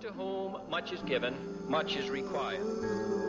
to 0.00 0.12
whom 0.12 0.56
much 0.70 0.92
is 0.92 1.00
given, 1.02 1.34
much 1.68 1.96
is 1.96 2.08
required. 2.08 2.64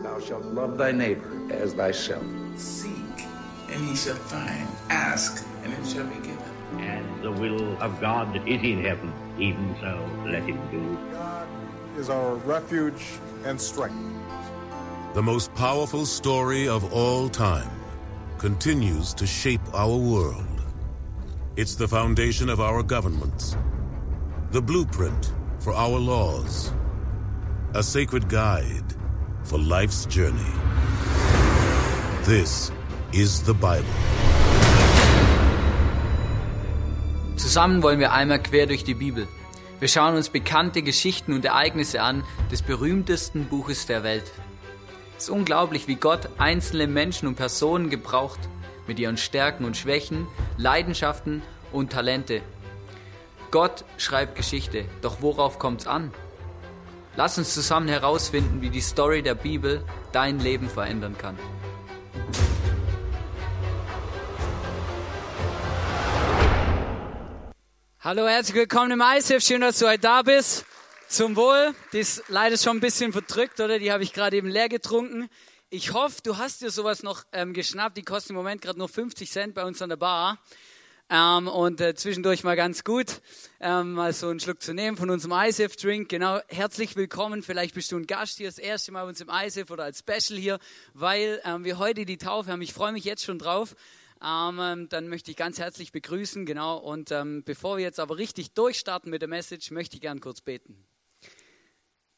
Thou 0.04 0.19
shalt 0.19 0.46
love 0.46 0.77
thy 0.77 0.92
neighbor 0.92 1.51
as 1.51 1.74
thyself. 1.74 2.24
Seek, 2.58 3.25
and 3.69 3.88
ye 3.88 3.95
shall 3.95 4.16
find. 4.16 4.67
Ask, 4.90 5.47
and 5.63 5.74
it 5.74 5.87
shall 5.87 6.05
be 6.05 6.16
given. 6.16 6.37
And 6.77 7.24
the 7.24 7.32
will 7.32 7.75
of 7.82 8.00
God 8.00 8.36
that 8.36 8.47
is 8.47 8.61
in 8.61 8.84
heaven, 8.84 9.11
even 9.39 9.75
so 9.82 10.07
let 10.25 10.43
him 10.43 10.59
do. 10.70 10.97
God 11.12 11.48
is 11.98 12.10
our 12.10 12.36
refuge 12.36 13.04
and 13.46 13.60
strength. 13.60 13.98
The 15.16 15.24
most 15.24 15.52
powerful 15.56 16.06
story 16.06 16.68
of 16.68 16.94
all 16.94 17.30
time 17.30 17.72
continues 18.38 19.16
to 19.16 19.26
shape 19.26 19.62
our 19.74 19.98
world. 19.98 20.46
It's 21.56 21.74
the 21.74 21.88
foundation 21.88 22.48
of 22.48 22.62
our 22.62 22.84
governments, 22.84 23.58
the 24.52 24.62
blueprint 24.62 25.34
for 25.60 25.73
our 25.73 26.00
laws, 26.00 26.71
a 27.73 27.84
sacred 27.84 28.30
guide 28.30 28.95
for 29.44 29.59
life's 29.59 30.05
journey. 30.05 30.54
This 32.23 32.72
is 33.12 33.44
the 33.45 33.54
Bible. 33.54 33.84
Zusammen 37.35 37.84
wollen 37.84 37.99
wir 37.99 38.13
einmal 38.13 38.40
quer 38.41 38.68
durch 38.68 38.84
die 38.84 38.94
Bibel. 38.94 39.27
Wir 39.80 39.88
schauen 39.88 40.16
uns 40.16 40.30
bekannte 40.30 40.82
Geschichten 40.82 41.34
und 41.34 41.45
Ereignisse 41.45 42.02
an 42.02 42.23
des 42.52 42.62
berühmtesten 42.62 43.46
Buches 43.46 43.85
der 43.85 44.04
Welt. 44.04 44.32
Es 45.18 45.23
ist 45.26 45.30
unglaublich, 45.30 45.88
wie 45.88 45.96
Gott 45.96 46.30
einzelne 46.38 46.88
Menschen 46.88 47.27
und 47.27 47.35
Personen 47.35 47.90
gebraucht, 47.90 48.40
mit 48.88 48.99
ihren 48.99 49.18
Stärken 49.18 49.66
und 49.66 49.77
Schwächen, 49.77 50.27
Leidenschaften 50.57 51.41
und 51.71 51.91
Talente. 51.91 52.41
Gott 53.52 53.84
schreibt 53.98 54.35
Geschichte, 54.35 54.85
doch 55.02 55.23
worauf 55.23 55.57
kommt's 55.57 55.88
an? 55.88 56.13
Lass 57.16 57.40
uns 57.40 57.52
zusammen 57.52 57.88
herausfinden, 57.88 58.62
wie 58.62 58.70
die 58.70 58.80
Story 58.80 59.24
der 59.24 59.34
Bibel 59.34 59.84
dein 60.12 60.40
Leben 60.40 60.70
verändern 60.70 61.18
kann. 61.18 61.35
Hallo, 68.01 68.27
herzlich 68.27 68.55
willkommen 68.55 68.91
im 68.91 69.01
ISF. 69.01 69.43
Schön, 69.43 69.61
dass 69.61 69.79
du 69.79 69.87
heute 69.87 69.99
da 69.99 70.21
bist. 70.21 70.65
Zum 71.07 71.35
Wohl. 71.35 71.73
Die 71.91 71.99
ist 71.99 72.23
leider 72.27 72.55
schon 72.55 72.77
ein 72.77 72.81
bisschen 72.81 73.11
verdrückt, 73.11 73.59
oder? 73.59 73.79
Die 73.79 73.91
habe 73.91 74.03
ich 74.03 74.13
gerade 74.13 74.37
eben 74.37 74.47
leer 74.47 74.69
getrunken. 74.69 75.27
Ich 75.71 75.93
hoffe, 75.93 76.21
du 76.23 76.37
hast 76.37 76.61
dir 76.61 76.69
sowas 76.69 77.02
noch 77.02 77.23
ähm, 77.33 77.53
geschnappt. 77.53 77.97
Die 77.97 78.03
kosten 78.03 78.33
im 78.33 78.37
Moment 78.37 78.61
gerade 78.61 78.77
nur 78.77 78.89
50 78.89 79.31
Cent 79.31 79.55
bei 79.55 79.63
uns 79.65 79.81
an 79.81 79.89
der 79.89 79.97
Bar. 79.97 80.37
Ähm, 81.11 81.47
und 81.47 81.81
äh, 81.81 81.95
zwischendurch 81.95 82.43
mal 82.43 82.55
ganz 82.55 82.83
gut, 82.83 83.21
ähm, 83.59 83.93
mal 83.93 84.13
so 84.13 84.27
einen 84.27 84.39
Schluck 84.39 84.61
zu 84.61 84.75
nehmen 84.75 84.95
von 84.95 85.09
unserem 85.09 85.31
ISF-Drink. 85.31 86.07
Genau, 86.07 86.39
herzlich 86.49 86.95
willkommen. 86.95 87.41
Vielleicht 87.41 87.73
bist 87.73 87.91
du 87.91 87.97
ein 87.97 88.05
Gast 88.05 88.38
hier, 88.38 88.47
das 88.47 88.59
erste 88.59 88.91
Mal 88.91 89.03
bei 89.03 89.09
uns 89.09 89.19
im 89.19 89.30
ISF 89.30 89.71
oder 89.71 89.85
als 89.85 89.99
Special 89.99 90.39
hier, 90.39 90.59
weil 90.93 91.41
ähm, 91.45 91.63
wir 91.63 91.80
heute 91.80 92.05
die 92.05 92.17
Taufe 92.17 92.52
haben. 92.52 92.61
Ich 92.61 92.73
freue 92.73 92.91
mich 92.91 93.05
jetzt 93.05 93.25
schon 93.25 93.39
drauf. 93.39 93.75
Ähm, 94.23 94.87
dann 94.89 95.07
möchte 95.07 95.31
ich 95.31 95.37
ganz 95.37 95.57
herzlich 95.57 95.91
begrüßen, 95.91 96.45
genau. 96.45 96.77
Und 96.77 97.11
ähm, 97.11 97.41
bevor 97.43 97.77
wir 97.77 97.83
jetzt 97.83 97.99
aber 97.99 98.17
richtig 98.17 98.53
durchstarten 98.53 99.09
mit 99.09 99.23
der 99.23 99.30
Message, 99.30 99.71
möchte 99.71 99.95
ich 99.95 100.02
gern 100.02 100.19
kurz 100.19 100.41
beten. 100.41 100.85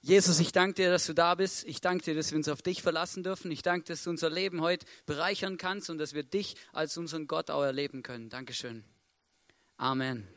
Jesus, 0.03 0.39
ich 0.39 0.51
danke 0.51 0.73
dir, 0.73 0.89
dass 0.89 1.05
du 1.05 1.13
da 1.13 1.35
bist. 1.35 1.63
Ich 1.65 1.79
danke 1.79 2.03
dir, 2.03 2.15
dass 2.15 2.31
wir 2.31 2.37
uns 2.37 2.49
auf 2.49 2.63
dich 2.63 2.81
verlassen 2.81 3.21
dürfen. 3.23 3.51
Ich 3.51 3.61
danke, 3.61 3.85
dass 3.85 4.03
du 4.03 4.09
unser 4.09 4.31
Leben 4.31 4.61
heute 4.61 4.85
bereichern 5.05 5.57
kannst 5.57 5.91
und 5.91 5.99
dass 5.99 6.13
wir 6.13 6.23
dich 6.23 6.55
als 6.73 6.97
unseren 6.97 7.27
Gott 7.27 7.51
auch 7.51 7.63
erleben 7.63 8.01
können. 8.01 8.29
Dankeschön. 8.29 8.83
Amen. 9.77 10.27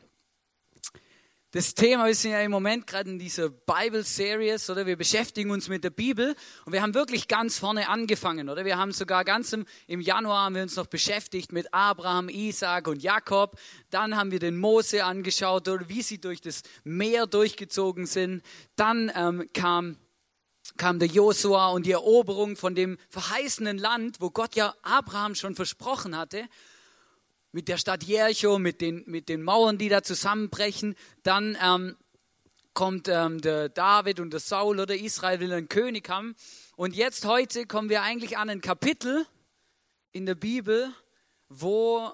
Das 1.55 1.73
Thema, 1.73 2.07
wir 2.07 2.15
sind 2.15 2.31
ja 2.31 2.41
im 2.41 2.51
Moment 2.51 2.85
gerade 2.85 3.09
in 3.09 3.17
dieser 3.17 3.47
Bible 3.47 4.03
Series, 4.03 4.69
oder? 4.69 4.85
Wir 4.85 4.97
beschäftigen 4.97 5.51
uns 5.51 5.69
mit 5.69 5.85
der 5.85 5.89
Bibel 5.89 6.35
und 6.65 6.73
wir 6.73 6.81
haben 6.81 6.93
wirklich 6.93 7.29
ganz 7.29 7.57
vorne 7.57 7.87
angefangen, 7.87 8.49
oder? 8.49 8.65
Wir 8.65 8.77
haben 8.77 8.91
sogar 8.91 9.23
ganz 9.23 9.53
im, 9.53 9.65
im 9.87 10.01
Januar 10.01 10.43
haben 10.43 10.55
wir 10.55 10.63
uns 10.63 10.75
noch 10.75 10.87
beschäftigt 10.87 11.53
mit 11.53 11.73
Abraham, 11.73 12.27
Isaac 12.27 12.89
und 12.89 13.01
Jakob. 13.01 13.57
Dann 13.89 14.17
haben 14.17 14.31
wir 14.31 14.39
den 14.39 14.57
Mose 14.57 15.05
angeschaut, 15.05 15.69
oder 15.69 15.87
wie 15.87 16.01
sie 16.01 16.19
durch 16.19 16.41
das 16.41 16.61
Meer 16.83 17.25
durchgezogen 17.25 18.05
sind. 18.05 18.43
Dann 18.75 19.09
ähm, 19.15 19.49
kam 19.53 19.95
kam 20.75 20.99
der 20.99 21.07
Josua 21.07 21.69
und 21.69 21.85
die 21.85 21.91
Eroberung 21.91 22.57
von 22.57 22.75
dem 22.75 22.97
verheißenen 23.07 23.77
Land, 23.77 24.19
wo 24.19 24.29
Gott 24.29 24.57
ja 24.57 24.75
Abraham 24.81 25.35
schon 25.35 25.55
versprochen 25.55 26.17
hatte 26.17 26.49
mit 27.55 27.69
der 27.69 27.77
Stadt 27.77 28.03
Jericho, 28.03 28.59
mit 28.59 28.81
den, 28.81 29.05
mit 29.07 29.29
den 29.29 29.41
Mauern, 29.41 29.77
die 29.77 29.87
da 29.87 30.03
zusammenbrechen. 30.03 30.93
Dann 31.23 31.57
ähm, 31.63 31.95
kommt 32.73 33.07
ähm, 33.07 33.39
der 33.39 33.69
David 33.69 34.19
und 34.19 34.31
der 34.31 34.41
Saul 34.41 34.81
oder 34.81 34.93
Israel 34.93 35.39
will 35.39 35.53
einen 35.53 35.69
König 35.69 36.09
haben. 36.09 36.35
Und 36.75 36.97
jetzt 36.97 37.23
heute 37.23 37.65
kommen 37.65 37.87
wir 37.87 38.01
eigentlich 38.01 38.37
an 38.37 38.49
ein 38.49 38.59
Kapitel 38.59 39.25
in 40.11 40.25
der 40.25 40.35
Bibel, 40.35 40.93
wo 41.47 42.11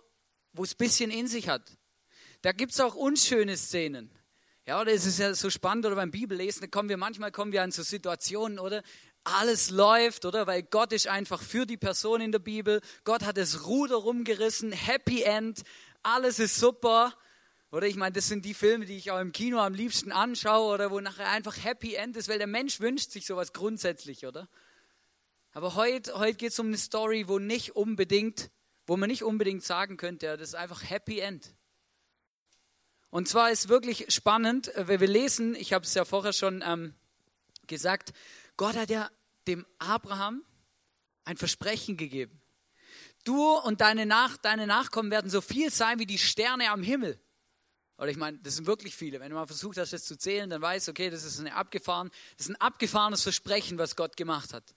es 0.62 0.74
ein 0.74 0.78
bisschen 0.78 1.10
in 1.10 1.26
sich 1.26 1.50
hat. 1.50 1.76
Da 2.44 2.52
gibt 2.52 2.74
es 2.74 2.80
auch 2.80 2.94
unschöne 2.94 3.58
Szenen. 3.58 4.12
Ja, 4.68 4.80
oder 4.80 4.92
es 4.92 5.08
ist 5.08 5.18
ja 5.18 5.34
so 5.34 5.50
spannend, 5.50 5.88
oder 5.88 5.96
beim 5.96 6.12
Bibellesen, 6.12 6.70
kommen 6.70 6.88
wir 6.88 6.98
manchmal 6.98 7.32
kommen 7.32 7.52
wir 7.52 7.64
an 7.64 7.72
so 7.72 7.82
Situationen, 7.82 8.60
oder 8.60 8.84
alles 9.24 9.70
läuft, 9.70 10.26
oder? 10.26 10.48
Weil 10.48 10.64
Gott 10.64 10.94
ist 10.94 11.08
einfach 11.08 11.42
für 11.42 11.66
die 11.66 11.78
Person 11.78 12.22
in 12.22 12.32
der 12.32 12.40
Bibel. 12.40 12.82
Gott 13.04 13.24
hat 13.24 13.38
das 13.38 13.66
Ruder 13.66 13.96
rumgerissen, 13.96 14.72
Happy 14.72 15.24
End, 15.24 15.64
alles 16.04 16.40
ist 16.40 16.56
super. 16.56 17.14
Oder 17.72 17.88
ich 17.88 17.96
meine, 17.96 18.14
das 18.14 18.28
sind 18.28 18.44
die 18.44 18.54
Filme, 18.54 18.86
die 18.86 18.98
ich 18.98 19.12
auch 19.12 19.20
im 19.20 19.32
Kino 19.32 19.60
am 19.60 19.74
liebsten 19.74 20.12
anschaue, 20.12 20.74
oder 20.74 20.92
wo 20.92 21.00
nachher 21.00 21.30
einfach 21.30 21.64
Happy 21.64 21.96
End 21.96 22.18
ist, 22.18 22.28
weil 22.28 22.38
der 22.38 22.48
Mensch 22.48 22.80
wünscht 22.82 23.12
sich 23.12 23.26
sowas 23.26 23.54
grundsätzlich, 23.54 24.26
oder? 24.26 24.50
Aber 25.54 25.76
heute, 25.76 26.18
heute 26.18 26.36
geht 26.36 26.52
es 26.52 26.60
um 26.60 26.68
eine 26.68 26.78
Story, 26.78 27.28
wo 27.28 27.40
nicht 27.40 27.76
unbedingt, 27.76 28.52
wo 28.88 28.98
man 28.98 29.10
nicht 29.10 29.24
unbedingt 29.24 29.64
sagen 29.64 29.98
könnte, 29.98 30.38
das 30.38 30.50
ist 30.50 30.56
einfach 30.56 30.90
Happy 30.90 31.20
End. 31.20 31.54
Und 33.10 33.28
zwar 33.28 33.52
ist 33.52 33.68
wirklich 33.68 34.06
spannend, 34.14 34.74
äh, 34.76 34.88
weil 34.88 35.00
wir 35.00 35.08
lesen, 35.08 35.56
ich 35.56 35.74
habe 35.74 35.86
es 35.86 35.94
ja 35.94 36.06
vorher 36.06 36.34
schon 36.34 36.64
ähm, 36.66 36.94
gesagt, 37.68 38.14
Gott 38.58 38.76
hat 38.76 38.90
ja 38.90 39.10
dem 39.48 39.66
Abraham 39.80 40.44
ein 41.24 41.38
Versprechen 41.38 41.98
gegeben. 41.98 42.42
Du 43.24 43.56
und 43.60 43.82
deine, 43.82 44.06
Nach 44.06 44.38
deine 44.38 44.68
Nachkommen 44.68 45.12
werden 45.12 45.30
so 45.30 45.42
viel 45.42 45.72
sein 45.72 46.00
wie 46.00 46.06
die 46.06 46.18
Sterne 46.18 46.72
am 46.72 46.84
Himmel. 46.84 47.20
Oder 47.98 48.10
ich 48.10 48.18
meine, 48.18 48.40
das 48.40 48.56
sind 48.56 48.66
wirklich 48.66 48.96
viele. 48.96 49.20
Wenn 49.20 49.30
du 49.30 49.36
mal 49.36 49.46
versucht 49.46 49.78
hast, 49.78 49.94
das 49.94 50.06
zu 50.06 50.18
zählen, 50.18 50.50
dann 50.50 50.62
weißt 50.62 50.88
du, 50.88 50.92
okay, 50.92 51.12
das 51.12 51.24
ist, 51.24 51.40
eine 51.40 51.54
abgefahren, 51.54 52.10
das 52.36 52.48
ist 52.48 52.50
ein 52.50 52.60
abgefahrenes 52.60 53.22
Versprechen, 53.22 53.78
was 53.78 53.96
Gott 53.96 54.18
gemacht 54.18 54.54
hat. 54.54 54.74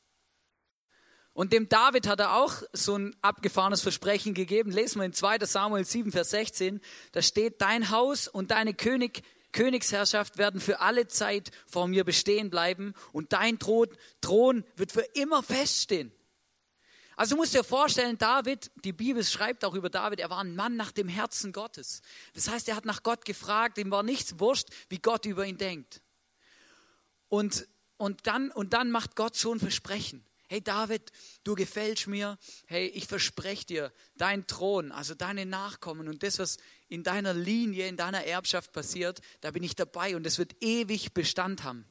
Und 1.32 1.52
dem 1.52 1.68
David 1.68 2.06
hat 2.06 2.20
er 2.20 2.36
auch 2.36 2.62
so 2.72 2.96
ein 2.96 3.16
abgefahrenes 3.22 3.80
Versprechen 3.80 4.34
gegeben. 4.34 4.70
Lesen 4.70 5.00
wir 5.00 5.06
in 5.06 5.14
2 5.14 5.38
Samuel 5.46 5.84
7, 5.84 6.12
Vers 6.12 6.30
16. 6.30 6.80
Da 7.12 7.22
steht, 7.22 7.60
dein 7.60 7.90
Haus 7.90 8.28
und 8.28 8.50
deine 8.50 8.74
König, 8.74 9.22
Königsherrschaft 9.54 10.36
werden 10.36 10.60
für 10.60 10.80
alle 10.80 11.08
Zeit 11.08 11.50
vor 11.66 11.88
mir 11.88 12.04
bestehen 12.04 12.50
bleiben 12.50 12.92
und 13.12 13.32
dein 13.32 13.58
Thron 13.58 14.64
wird 14.76 14.92
für 14.92 15.06
immer 15.14 15.42
feststehen. 15.42 16.12
Also 17.16 17.36
du 17.36 17.40
musst 17.40 17.54
dir 17.54 17.62
vorstellen, 17.62 18.18
David, 18.18 18.72
die 18.84 18.92
Bibel 18.92 19.22
schreibt 19.24 19.64
auch 19.64 19.74
über 19.74 19.88
David, 19.88 20.18
er 20.18 20.30
war 20.30 20.40
ein 20.40 20.56
Mann 20.56 20.76
nach 20.76 20.90
dem 20.90 21.08
Herzen 21.08 21.52
Gottes. 21.52 22.02
Das 22.34 22.48
heißt, 22.48 22.68
er 22.68 22.74
hat 22.74 22.84
nach 22.84 23.04
Gott 23.04 23.24
gefragt, 23.24 23.78
ihm 23.78 23.92
war 23.92 24.02
nichts 24.02 24.40
wurscht, 24.40 24.68
wie 24.88 24.98
Gott 24.98 25.24
über 25.24 25.46
ihn 25.46 25.56
denkt. 25.56 26.02
Und, 27.28 27.68
und, 27.96 28.26
dann, 28.26 28.50
und 28.50 28.72
dann 28.72 28.90
macht 28.90 29.14
Gott 29.14 29.36
so 29.36 29.54
ein 29.54 29.60
Versprechen. 29.60 30.26
Hey 30.54 30.62
David, 30.62 31.10
du 31.42 31.56
gefällst 31.56 32.06
mir. 32.06 32.38
Hey, 32.66 32.86
ich 32.86 33.08
verspreche 33.08 33.66
dir, 33.66 33.92
dein 34.14 34.46
Thron, 34.46 34.92
also 34.92 35.16
deine 35.16 35.46
Nachkommen 35.46 36.06
und 36.06 36.22
das, 36.22 36.38
was 36.38 36.58
in 36.86 37.02
deiner 37.02 37.34
Linie, 37.34 37.88
in 37.88 37.96
deiner 37.96 38.22
Erbschaft 38.22 38.70
passiert, 38.72 39.20
da 39.40 39.50
bin 39.50 39.64
ich 39.64 39.74
dabei 39.74 40.14
und 40.14 40.24
es 40.24 40.38
wird 40.38 40.54
ewig 40.62 41.12
Bestand 41.12 41.64
haben. 41.64 41.84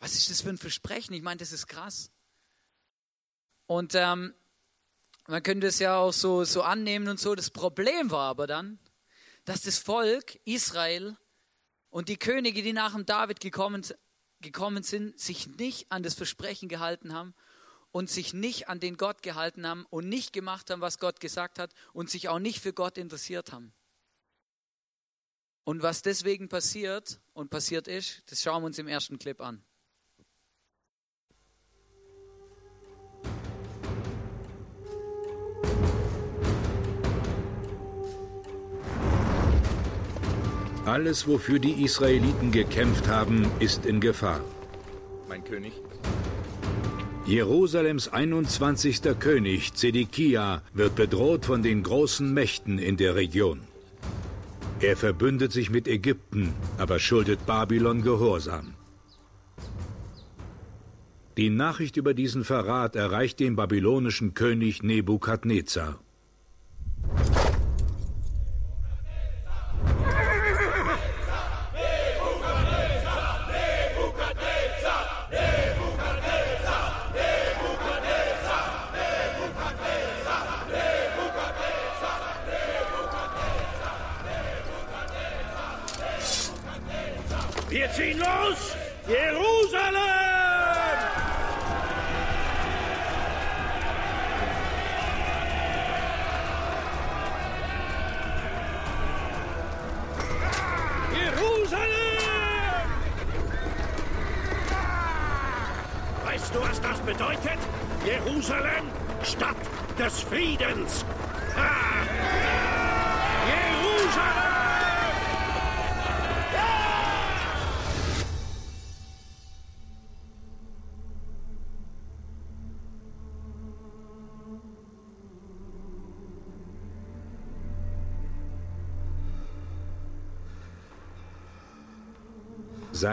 Was 0.00 0.16
ist 0.16 0.30
das 0.30 0.40
für 0.40 0.48
ein 0.48 0.58
Versprechen? 0.58 1.14
Ich 1.14 1.22
meine, 1.22 1.38
das 1.38 1.52
ist 1.52 1.68
krass. 1.68 2.10
Und 3.66 3.94
ähm, 3.94 4.34
man 5.28 5.40
könnte 5.44 5.68
es 5.68 5.78
ja 5.78 5.96
auch 5.96 6.12
so, 6.12 6.42
so 6.42 6.62
annehmen 6.62 7.06
und 7.06 7.20
so. 7.20 7.36
Das 7.36 7.50
Problem 7.50 8.10
war 8.10 8.30
aber 8.30 8.48
dann, 8.48 8.80
dass 9.44 9.60
das 9.60 9.78
Volk 9.78 10.40
Israel 10.44 11.16
und 11.88 12.08
die 12.08 12.16
Könige, 12.16 12.64
die 12.64 12.72
nach 12.72 12.94
dem 12.94 13.06
David 13.06 13.38
gekommen 13.38 13.84
sind, 13.84 14.00
gekommen 14.40 14.82
sind, 14.82 15.18
sich 15.18 15.46
nicht 15.46 15.90
an 15.90 16.02
das 16.02 16.14
Versprechen 16.14 16.68
gehalten 16.68 17.12
haben 17.12 17.34
und 17.90 18.10
sich 18.10 18.34
nicht 18.34 18.68
an 18.68 18.80
den 18.80 18.96
Gott 18.96 19.22
gehalten 19.22 19.66
haben 19.66 19.86
und 19.90 20.08
nicht 20.08 20.32
gemacht 20.32 20.70
haben, 20.70 20.80
was 20.80 20.98
Gott 20.98 21.20
gesagt 21.20 21.58
hat 21.58 21.72
und 21.92 22.10
sich 22.10 22.28
auch 22.28 22.38
nicht 22.38 22.60
für 22.60 22.72
Gott 22.72 22.98
interessiert 22.98 23.52
haben. 23.52 23.72
Und 25.64 25.82
was 25.82 26.02
deswegen 26.02 26.48
passiert 26.48 27.20
und 27.34 27.50
passiert 27.50 27.88
ist, 27.88 28.22
das 28.30 28.42
schauen 28.42 28.62
wir 28.62 28.66
uns 28.66 28.78
im 28.78 28.88
ersten 28.88 29.18
Clip 29.18 29.40
an. 29.40 29.62
Alles, 40.88 41.28
wofür 41.28 41.58
die 41.58 41.84
Israeliten 41.84 42.50
gekämpft 42.50 43.08
haben, 43.08 43.46
ist 43.60 43.84
in 43.84 44.00
Gefahr. 44.00 44.40
Mein 45.28 45.44
König? 45.44 45.74
Jerusalems 47.26 48.08
21. 48.08 49.02
König 49.18 49.74
Zedekia 49.74 50.62
wird 50.72 50.94
bedroht 50.94 51.44
von 51.44 51.62
den 51.62 51.82
großen 51.82 52.32
Mächten 52.32 52.78
in 52.78 52.96
der 52.96 53.16
Region. 53.16 53.60
Er 54.80 54.96
verbündet 54.96 55.52
sich 55.52 55.68
mit 55.68 55.86
Ägypten, 55.86 56.54
aber 56.78 56.98
schuldet 56.98 57.44
Babylon 57.44 58.00
Gehorsam. 58.00 58.72
Die 61.36 61.50
Nachricht 61.50 61.98
über 61.98 62.14
diesen 62.14 62.44
Verrat 62.44 62.96
erreicht 62.96 63.40
den 63.40 63.56
babylonischen 63.56 64.32
König 64.32 64.82
Nebukadnezar. 64.82 66.00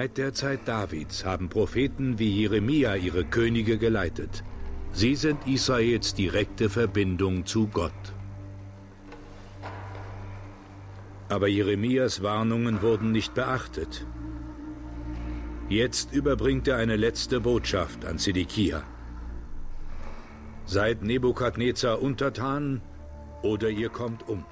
Seit 0.05 0.19
der 0.19 0.33
Zeit 0.33 0.67
Davids 0.67 1.25
haben 1.25 1.49
Propheten 1.49 2.19
wie 2.19 2.29
Jeremia 2.29 2.95
ihre 2.95 3.25
Könige 3.25 3.79
geleitet. 3.79 4.43
Sie 4.91 5.15
sind 5.15 5.47
Israels 5.47 6.13
direkte 6.13 6.69
Verbindung 6.69 7.47
zu 7.47 7.65
Gott. 7.65 8.13
Aber 11.27 11.47
Jeremias 11.47 12.21
Warnungen 12.21 12.83
wurden 12.83 13.13
nicht 13.13 13.33
beachtet. 13.33 14.05
Jetzt 15.69 16.13
überbringt 16.13 16.67
er 16.67 16.77
eine 16.77 16.97
letzte 16.97 17.39
Botschaft 17.39 18.05
an 18.05 18.19
Zedekia. 18.19 18.83
Seid 20.65 21.01
Nebukadnezar 21.01 21.99
untertan 21.99 22.79
oder 23.41 23.71
ihr 23.71 23.89
kommt 23.89 24.29
um. 24.29 24.45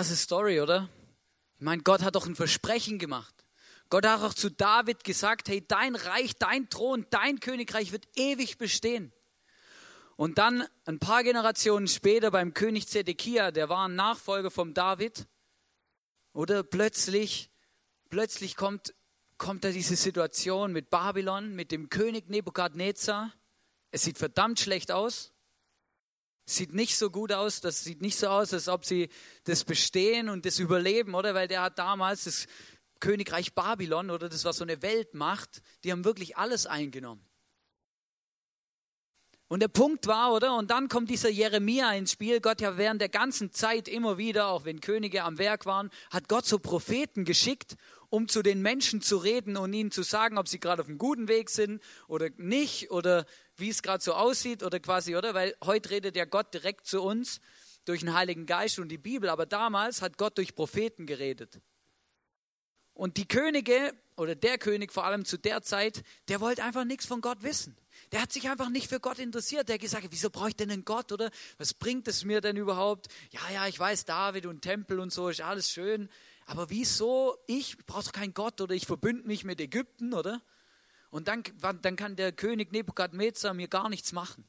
Krasse 0.00 0.16
Story, 0.16 0.62
oder? 0.62 0.88
Ich 1.58 1.62
meine, 1.62 1.82
Gott 1.82 2.00
hat 2.00 2.14
doch 2.14 2.26
ein 2.26 2.34
Versprechen 2.34 2.98
gemacht. 2.98 3.34
Gott 3.90 4.06
hat 4.06 4.22
auch 4.22 4.32
zu 4.32 4.50
David 4.50 5.04
gesagt, 5.04 5.50
hey, 5.50 5.62
dein 5.68 5.94
Reich, 5.94 6.36
dein 6.36 6.70
Thron, 6.70 7.04
dein 7.10 7.38
Königreich 7.38 7.92
wird 7.92 8.08
ewig 8.16 8.56
bestehen. 8.56 9.12
Und 10.16 10.38
dann 10.38 10.64
ein 10.86 11.00
paar 11.00 11.22
Generationen 11.22 11.86
später 11.86 12.30
beim 12.30 12.54
König 12.54 12.88
Zedekia, 12.88 13.50
der 13.50 13.68
war 13.68 13.88
ein 13.88 13.94
Nachfolger 13.94 14.50
vom 14.50 14.72
David, 14.72 15.26
oder 16.32 16.62
plötzlich, 16.62 17.50
plötzlich 18.08 18.56
kommt, 18.56 18.94
kommt 19.36 19.64
da 19.64 19.70
diese 19.70 19.96
Situation 19.96 20.72
mit 20.72 20.88
Babylon, 20.88 21.54
mit 21.54 21.72
dem 21.72 21.90
König 21.90 22.30
Nebukadnezar. 22.30 23.34
Es 23.90 24.04
sieht 24.04 24.16
verdammt 24.16 24.60
schlecht 24.60 24.92
aus. 24.92 25.34
Sieht 26.50 26.74
nicht 26.74 26.96
so 26.96 27.10
gut 27.10 27.32
aus, 27.32 27.60
das 27.60 27.84
sieht 27.84 28.02
nicht 28.02 28.18
so 28.18 28.26
aus, 28.26 28.52
als 28.52 28.68
ob 28.68 28.84
sie 28.84 29.08
das 29.44 29.62
bestehen 29.64 30.28
und 30.28 30.44
das 30.44 30.58
überleben, 30.58 31.14
oder? 31.14 31.32
Weil 31.34 31.46
der 31.46 31.62
hat 31.62 31.78
damals 31.78 32.24
das 32.24 32.46
Königreich 32.98 33.54
Babylon, 33.54 34.10
oder 34.10 34.28
das 34.28 34.44
war 34.44 34.52
so 34.52 34.64
eine 34.64 34.82
Weltmacht, 34.82 35.62
die 35.84 35.92
haben 35.92 36.04
wirklich 36.04 36.36
alles 36.36 36.66
eingenommen. 36.66 37.24
Und 39.46 39.60
der 39.60 39.68
Punkt 39.68 40.06
war, 40.06 40.32
oder? 40.32 40.56
Und 40.56 40.70
dann 40.70 40.88
kommt 40.88 41.10
dieser 41.10 41.28
Jeremia 41.28 41.92
ins 41.94 42.12
Spiel. 42.12 42.40
Gott 42.40 42.60
ja 42.60 42.76
während 42.76 43.00
der 43.00 43.08
ganzen 43.08 43.52
Zeit 43.52 43.88
immer 43.88 44.16
wieder, 44.16 44.46
auch 44.46 44.64
wenn 44.64 44.80
Könige 44.80 45.24
am 45.24 45.38
Werk 45.38 45.66
waren, 45.66 45.90
hat 46.10 46.28
Gott 46.28 46.46
so 46.46 46.60
Propheten 46.60 47.24
geschickt, 47.24 47.76
um 48.10 48.28
zu 48.28 48.42
den 48.42 48.62
Menschen 48.62 49.02
zu 49.02 49.16
reden 49.16 49.56
und 49.56 49.72
ihnen 49.72 49.90
zu 49.90 50.02
sagen, 50.02 50.38
ob 50.38 50.46
sie 50.46 50.60
gerade 50.60 50.82
auf 50.82 50.88
einem 50.88 50.98
guten 50.98 51.26
Weg 51.26 51.50
sind 51.50 51.82
oder 52.06 52.28
nicht 52.36 52.90
oder 52.92 53.24
wie 53.60 53.68
es 53.68 53.82
gerade 53.82 54.02
so 54.02 54.14
aussieht 54.14 54.62
oder 54.62 54.80
quasi, 54.80 55.16
oder? 55.16 55.34
Weil 55.34 55.54
heute 55.64 55.90
redet 55.90 56.16
ja 56.16 56.24
Gott 56.24 56.52
direkt 56.52 56.86
zu 56.86 57.02
uns 57.02 57.40
durch 57.84 58.00
den 58.00 58.14
Heiligen 58.14 58.46
Geist 58.46 58.78
und 58.78 58.88
die 58.88 58.98
Bibel, 58.98 59.28
aber 59.28 59.46
damals 59.46 60.02
hat 60.02 60.18
Gott 60.18 60.38
durch 60.38 60.54
Propheten 60.54 61.06
geredet. 61.06 61.60
Und 62.92 63.16
die 63.16 63.26
Könige 63.26 63.94
oder 64.16 64.34
der 64.34 64.58
König 64.58 64.92
vor 64.92 65.04
allem 65.04 65.24
zu 65.24 65.38
der 65.38 65.62
Zeit, 65.62 66.02
der 66.28 66.40
wollte 66.40 66.62
einfach 66.62 66.84
nichts 66.84 67.06
von 67.06 67.22
Gott 67.22 67.42
wissen. 67.42 67.76
Der 68.12 68.20
hat 68.20 68.32
sich 68.32 68.48
einfach 68.50 68.68
nicht 68.68 68.88
für 68.88 69.00
Gott 69.00 69.18
interessiert. 69.18 69.68
Der 69.68 69.74
hat 69.74 69.80
gesagt, 69.80 70.06
wieso 70.10 70.28
brauche 70.28 70.50
ich 70.50 70.56
denn 70.56 70.70
einen 70.70 70.84
Gott 70.84 71.10
oder 71.10 71.30
was 71.56 71.72
bringt 71.72 72.08
es 72.08 72.24
mir 72.24 72.40
denn 72.40 72.56
überhaupt? 72.56 73.08
Ja, 73.30 73.40
ja, 73.52 73.66
ich 73.66 73.78
weiß, 73.78 74.04
David 74.04 74.46
und 74.46 74.60
Tempel 74.60 75.00
und 75.00 75.12
so 75.12 75.28
ist 75.30 75.40
alles 75.40 75.70
schön. 75.70 76.10
Aber 76.44 76.68
wieso 76.68 77.38
ich? 77.46 77.78
Brauche 77.86 78.04
doch 78.04 78.12
keinen 78.12 78.34
Gott 78.34 78.60
oder 78.60 78.74
ich 78.74 78.86
verbünde 78.86 79.26
mich 79.26 79.44
mit 79.44 79.60
Ägypten, 79.60 80.12
oder? 80.12 80.42
Und 81.10 81.28
dann, 81.28 81.42
dann 81.82 81.96
kann 81.96 82.16
der 82.16 82.32
König 82.32 82.72
Nebukadnezar 82.72 83.52
mir 83.52 83.68
gar 83.68 83.88
nichts 83.88 84.12
machen. 84.12 84.44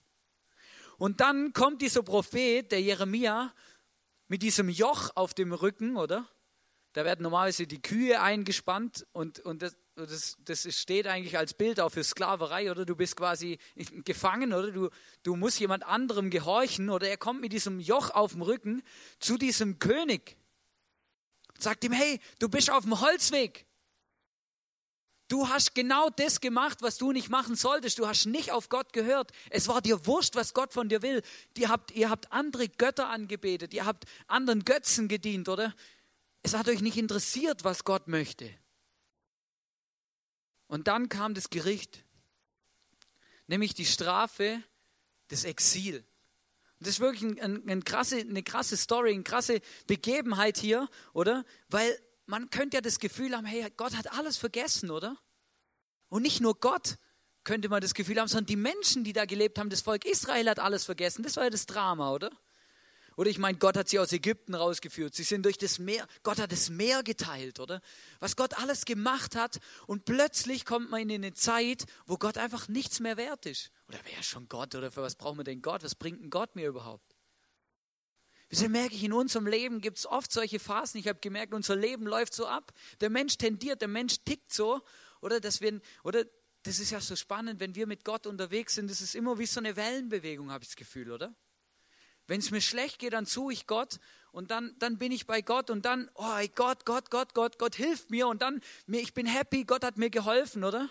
Und 0.98 1.19
dann 1.19 1.54
kommt 1.54 1.81
dieser 1.81 2.04
Prophet, 2.04 2.72
der 2.72 2.81
Jeremia, 2.81 3.54
mit 4.28 4.44
diesem 4.44 4.69
Joch 4.69 5.09
auf 5.16 5.33
dem 5.33 5.52
Rücken, 5.52 5.97
oder? 5.97 6.28
Da 6.94 7.06
werden 7.06 7.24
normalerweise 7.24 7.68
die 7.68 7.81
Kühe 7.81 8.21
eingespannt 8.21 9.07
und, 9.12 9.40
und 9.40 9.62
das, 9.62 9.76
das, 9.95 10.38
das 10.40 10.78
steht 10.78 11.07
eigentlich 11.07 11.38
als 11.38 11.54
Bild 11.54 11.80
auch 11.80 11.90
für 11.90 12.04
Sklaverei, 12.04 12.69
oder? 12.69 12.85
Du 12.85 12.95
bist 12.95 13.16
quasi 13.16 13.57
gefangen, 14.06 14.54
oder? 14.54 14.71
Du, 14.71 14.90
du 15.24 15.35
musst 15.35 15.59
jemand 15.59 15.85
anderem 15.85 16.30
gehorchen, 16.30 16.90
oder? 16.90 17.09
Er 17.09 17.18
kommt 17.18 17.42
mit 17.42 17.54
diesem 17.54 17.80
Joch 17.80 18.12
auf 18.12 18.33
dem 18.33 18.42
Rücken 18.42 18.83
zu 19.19 19.38
diesem 19.38 19.80
König. 19.80 20.38
Sagt 21.57 21.83
ihm, 21.83 21.94
hey, 21.94 22.19
du 22.40 22.50
bist 22.50 22.69
auf 22.69 22.83
dem 22.83 23.00
Holzweg. 23.02 23.66
Du 25.31 25.47
hast 25.47 25.76
genau 25.76 26.09
das 26.09 26.42
gemacht, 26.42 26.81
was 26.81 26.97
du 26.97 27.14
nicht 27.14 27.30
machen 27.30 27.56
solltest. 27.56 27.97
Du 28.00 28.06
hast 28.06 28.26
nicht 28.26 28.52
auf 28.52 28.68
Gott 28.68 28.92
gehört. 28.92 29.31
Es 29.50 29.69
war 29.69 29.81
dir 29.81 30.06
wurscht, 30.06 30.35
was 30.35 30.54
Gott 30.54 30.73
von 30.73 30.90
dir 30.90 31.02
will. 31.02 31.21
Ihr 31.56 31.69
habt, 31.69 31.92
ihr 31.92 32.09
habt 32.09 32.33
andere 32.33 32.68
Götter 32.68 33.07
angebetet. 33.07 33.73
Ihr 33.73 33.85
habt 33.85 34.04
anderen 34.28 34.66
Götzen 34.66 35.07
gedient, 35.07 35.47
oder? 35.47 35.73
Es 36.44 36.54
hat 36.54 36.68
euch 36.68 36.81
nicht 36.81 36.97
interessiert, 36.97 37.64
was 37.64 37.85
Gott 37.85 38.09
möchte. 38.09 38.54
Und 40.68 40.90
dann 40.90 41.07
kam 41.07 41.33
das 41.33 41.50
Gericht, 41.50 42.04
nämlich 43.47 43.73
die 43.73 43.85
Strafe 43.85 44.61
des 45.30 45.45
Exil. 45.45 46.04
Das 46.80 46.90
ist 46.90 47.00
wirklich 47.00 47.23
ein, 47.23 47.40
ein, 47.40 47.69
ein 47.69 47.83
krasse, 47.85 48.18
eine 48.18 48.44
krasse 48.44 48.76
Story, 48.76 49.14
eine 49.14 49.23
krasse 49.23 49.61
Begebenheit 49.88 50.57
hier, 50.57 50.90
oder? 51.14 51.45
Weil 51.69 51.97
man 52.31 52.50
könnte 52.50 52.78
ja 52.78 52.81
das 52.81 52.97
Gefühl 52.97 53.35
haben, 53.35 53.45
hey, 53.45 53.69
Gott 53.76 53.95
hat 53.95 54.14
alles 54.14 54.38
vergessen, 54.38 54.90
oder? 54.90 55.18
Und 56.07 56.21
nicht 56.21 56.40
nur 56.40 56.57
Gott 56.57 56.95
könnte 57.44 57.68
man 57.68 57.81
das 57.81 57.94
Gefühl 57.94 58.19
haben, 58.19 58.30
sondern 58.30 58.45
die 58.45 58.56
Menschen, 58.56 59.04
die 59.04 59.11
da 59.11 59.26
gelebt 59.26 59.59
haben, 59.59 59.69
das 59.69 59.81
Volk 59.81 60.06
Israel 60.06 60.50
hat 60.50 60.59
alles 60.59 60.85
vergessen. 60.85 61.23
Das 61.23 61.35
war 61.35 61.44
ja 61.44 61.50
das 61.50 61.66
Drama, 61.66 62.11
oder? 62.11 62.31
Oder 63.18 63.30
ich 63.30 63.38
meine, 63.38 63.57
Gott 63.57 63.76
hat 63.76 63.90
sie 63.90 64.00
aus 64.00 64.14
Ägypten 64.14 64.56
rausgeführt. 64.56 65.14
Sie 65.14 65.23
sind 65.23 65.44
durch 65.44 65.57
das 65.57 65.78
Meer, 65.78 66.07
Gott 66.23 66.40
hat 66.40 66.54
das 66.54 66.69
Meer 66.69 67.04
geteilt, 67.04 67.59
oder? 67.59 67.81
Was 68.21 68.38
Gott 68.38 68.57
alles 68.57 68.85
gemacht 68.85 69.35
hat 69.35 69.59
und 69.85 70.06
plötzlich 70.06 70.64
kommt 70.64 70.90
man 70.90 71.02
in 71.02 71.11
eine 71.11 71.33
Zeit, 71.33 71.83
wo 72.06 72.18
Gott 72.18 72.38
einfach 72.38 72.69
nichts 72.69 73.02
mehr 73.02 73.18
wert 73.18 73.45
ist. 73.45 73.71
Oder 73.90 74.00
wer 74.06 74.19
ist 74.21 74.28
schon 74.28 74.47
Gott? 74.47 74.73
Oder 74.73 74.90
für 74.90 75.02
was 75.02 75.16
brauchen 75.16 75.40
wir 75.40 75.44
denn 75.44 75.61
Gott? 75.61 75.83
Was 75.83 75.95
bringt 75.95 76.23
ein 76.23 76.30
Gott 76.30 76.56
mir 76.56 76.69
überhaupt? 76.69 77.14
Wieso 78.52 78.68
merke 78.68 78.94
ich, 78.96 79.04
in 79.06 79.14
unserem 79.14 79.48
Leben 79.48 79.80
gibt 79.80 79.98
es 79.98 80.06
oft 80.06 80.30
solche 80.30 80.60
Phasen. 80.60 81.00
Ich 81.00 81.08
habe 81.08 81.20
gemerkt, 81.20 81.54
unser 81.54 81.78
Leben 81.78 82.06
läuft 82.06 82.34
so 82.34 82.46
ab. 82.46 82.74
Der 83.00 83.10
Mensch 83.10 83.38
tendiert, 83.38 83.80
der 83.80 83.88
Mensch 83.88 84.18
tickt 84.26 84.52
so, 84.52 84.81
oder 85.22 85.40
dass 85.40 85.62
wir, 85.62 85.80
oder 86.04 86.26
das 86.64 86.80
ist 86.80 86.92
ja 86.92 87.00
so 87.00 87.16
spannend, 87.16 87.62
wenn 87.62 87.76
wir 87.76 87.88
mit 87.88 88.04
Gott 88.04 88.28
unterwegs 88.28 88.76
sind, 88.76 88.92
das 88.92 89.00
ist 89.00 89.16
immer 89.16 89.40
wie 89.40 89.46
so 89.46 89.62
eine 89.62 89.78
Wellenbewegung, 89.78 90.52
habe 90.52 90.66
ich 90.66 90.72
das 90.72 90.76
Gefühl, 90.76 91.12
oder? 91.12 91.34
Wenn 92.28 92.42
es 92.42 92.52
mir 92.52 92.60
schlecht 92.60 93.00
geht, 93.00 93.14
dann 93.14 93.26
suche 93.26 93.54
ich 93.54 93.68
Gott 93.68 94.00
und 94.34 94.52
dann, 94.52 94.76
dann 94.80 94.98
bin 94.98 95.14
ich 95.14 95.28
bei 95.28 95.42
Gott 95.42 95.70
und 95.70 95.86
dann, 95.86 96.12
oh 96.16 96.38
Gott, 96.54 96.86
Gott, 96.86 97.10
Gott, 97.10 97.34
Gott, 97.34 97.58
Gott 97.58 97.76
hilft 97.76 98.12
mir 98.12 98.28
und 98.28 98.42
dann, 98.42 98.60
ich 98.86 99.14
bin 99.14 99.28
happy, 99.28 99.64
Gott 99.64 99.86
hat 99.86 99.98
mir 99.98 100.10
geholfen, 100.10 100.66
oder? 100.66 100.90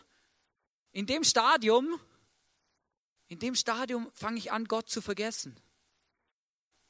In 0.93 1.05
dem 1.05 1.25
Stadium, 1.25 2.00
in 3.29 3.38
dem 3.38 3.55
Stadium 3.55 4.11
fange 4.14 4.38
ich 4.38 4.50
an, 4.50 4.64
Gott 4.64 4.88
zu 4.88 5.02
vergessen. 5.02 5.61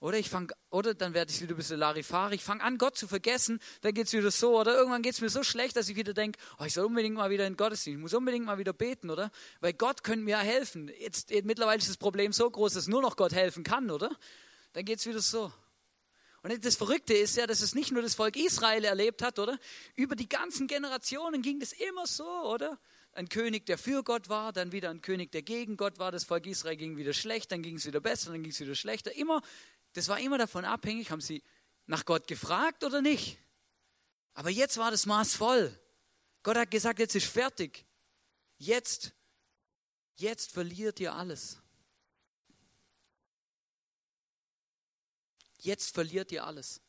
Oder 0.00 0.18
ich 0.18 0.30
fange, 0.30 0.54
oder 0.70 0.94
dann 0.94 1.12
werde 1.12 1.30
ich 1.30 1.42
wieder 1.42 1.54
ein 1.54 1.58
bisschen 1.58 1.78
Larifari, 1.78 2.36
ich 2.36 2.42
fange 2.42 2.62
an, 2.62 2.78
Gott 2.78 2.96
zu 2.96 3.06
vergessen, 3.06 3.60
dann 3.82 3.92
geht 3.92 4.06
es 4.06 4.12
wieder 4.14 4.30
so, 4.30 4.58
oder 4.58 4.74
irgendwann 4.74 5.02
geht 5.02 5.12
es 5.12 5.20
mir 5.20 5.28
so 5.28 5.42
schlecht, 5.42 5.76
dass 5.76 5.90
ich 5.90 5.96
wieder 5.96 6.14
denke, 6.14 6.38
oh, 6.58 6.64
ich 6.64 6.72
soll 6.72 6.86
unbedingt 6.86 7.16
mal 7.16 7.28
wieder 7.28 7.46
in 7.46 7.54
Gottesdienst, 7.56 7.98
ich 7.98 8.00
muss 8.00 8.14
unbedingt 8.14 8.46
mal 8.46 8.56
wieder 8.56 8.72
beten, 8.72 9.10
oder? 9.10 9.30
Weil 9.60 9.74
Gott 9.74 10.02
könnte 10.02 10.24
mir 10.24 10.32
ja 10.32 10.40
helfen. 10.40 10.90
Jetzt, 10.98 11.30
mittlerweile 11.44 11.78
ist 11.78 11.90
das 11.90 11.98
Problem 11.98 12.32
so 12.32 12.50
groß, 12.50 12.72
dass 12.72 12.88
nur 12.88 13.02
noch 13.02 13.16
Gott 13.16 13.32
helfen 13.34 13.62
kann, 13.62 13.90
oder? 13.90 14.10
Dann 14.72 14.86
geht 14.86 15.00
es 15.00 15.06
wieder 15.06 15.20
so. 15.20 15.52
Und 16.42 16.64
das 16.64 16.76
Verrückte 16.76 17.12
ist 17.12 17.36
ja, 17.36 17.46
dass 17.46 17.60
es 17.60 17.74
nicht 17.74 17.92
nur 17.92 18.00
das 18.00 18.14
Volk 18.14 18.36
Israel 18.36 18.84
erlebt 18.84 19.20
hat, 19.20 19.38
oder? 19.38 19.58
Über 19.96 20.16
die 20.16 20.30
ganzen 20.30 20.66
Generationen 20.66 21.42
ging 21.42 21.60
das 21.60 21.72
immer 21.72 22.06
so, 22.06 22.24
oder? 22.24 22.78
Ein 23.12 23.28
König, 23.28 23.66
der 23.66 23.76
für 23.76 24.02
Gott 24.02 24.30
war, 24.30 24.52
dann 24.52 24.72
wieder 24.72 24.88
ein 24.88 25.02
König, 25.02 25.32
der 25.32 25.42
gegen 25.42 25.76
Gott 25.76 25.98
war. 25.98 26.12
Das 26.12 26.24
Volk 26.24 26.46
Israel 26.46 26.76
ging 26.76 26.96
wieder 26.96 27.12
schlecht, 27.12 27.52
dann 27.52 27.60
ging 27.60 27.76
es 27.76 27.84
wieder 27.84 28.00
besser, 28.00 28.30
dann 28.30 28.42
ging 28.42 28.52
es 28.52 28.60
wieder 28.60 28.74
schlechter. 28.74 29.14
Immer 29.14 29.42
das 29.92 30.08
war 30.08 30.20
immer 30.20 30.38
davon 30.38 30.64
abhängig, 30.64 31.10
haben 31.10 31.20
sie 31.20 31.42
nach 31.86 32.04
Gott 32.04 32.26
gefragt 32.28 32.84
oder 32.84 33.02
nicht. 33.02 33.38
Aber 34.34 34.50
jetzt 34.50 34.78
war 34.78 34.90
das 34.90 35.06
Maß 35.06 35.34
voll. 35.34 35.78
Gott 36.42 36.56
hat 36.56 36.70
gesagt, 36.70 36.98
jetzt 36.98 37.14
ist 37.14 37.26
fertig. 37.26 37.84
Jetzt, 38.56 39.12
jetzt 40.16 40.52
verliert 40.52 41.00
ihr 41.00 41.14
alles. 41.14 41.58
Jetzt 45.58 45.92
verliert 45.92 46.32
ihr 46.32 46.44
alles. 46.44 46.80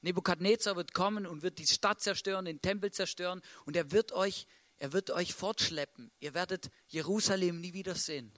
Nebukadnezar 0.00 0.76
wird 0.76 0.94
kommen 0.94 1.26
und 1.26 1.42
wird 1.42 1.58
die 1.58 1.66
Stadt 1.66 2.00
zerstören, 2.00 2.46
den 2.46 2.62
Tempel 2.62 2.90
zerstören 2.90 3.42
und 3.66 3.76
er 3.76 3.92
wird 3.92 4.12
euch, 4.12 4.46
er 4.78 4.92
wird 4.92 5.10
euch 5.10 5.34
fortschleppen. 5.34 6.10
Ihr 6.18 6.34
werdet 6.34 6.70
Jerusalem 6.88 7.60
nie 7.60 7.74
wiedersehen. 7.74 8.32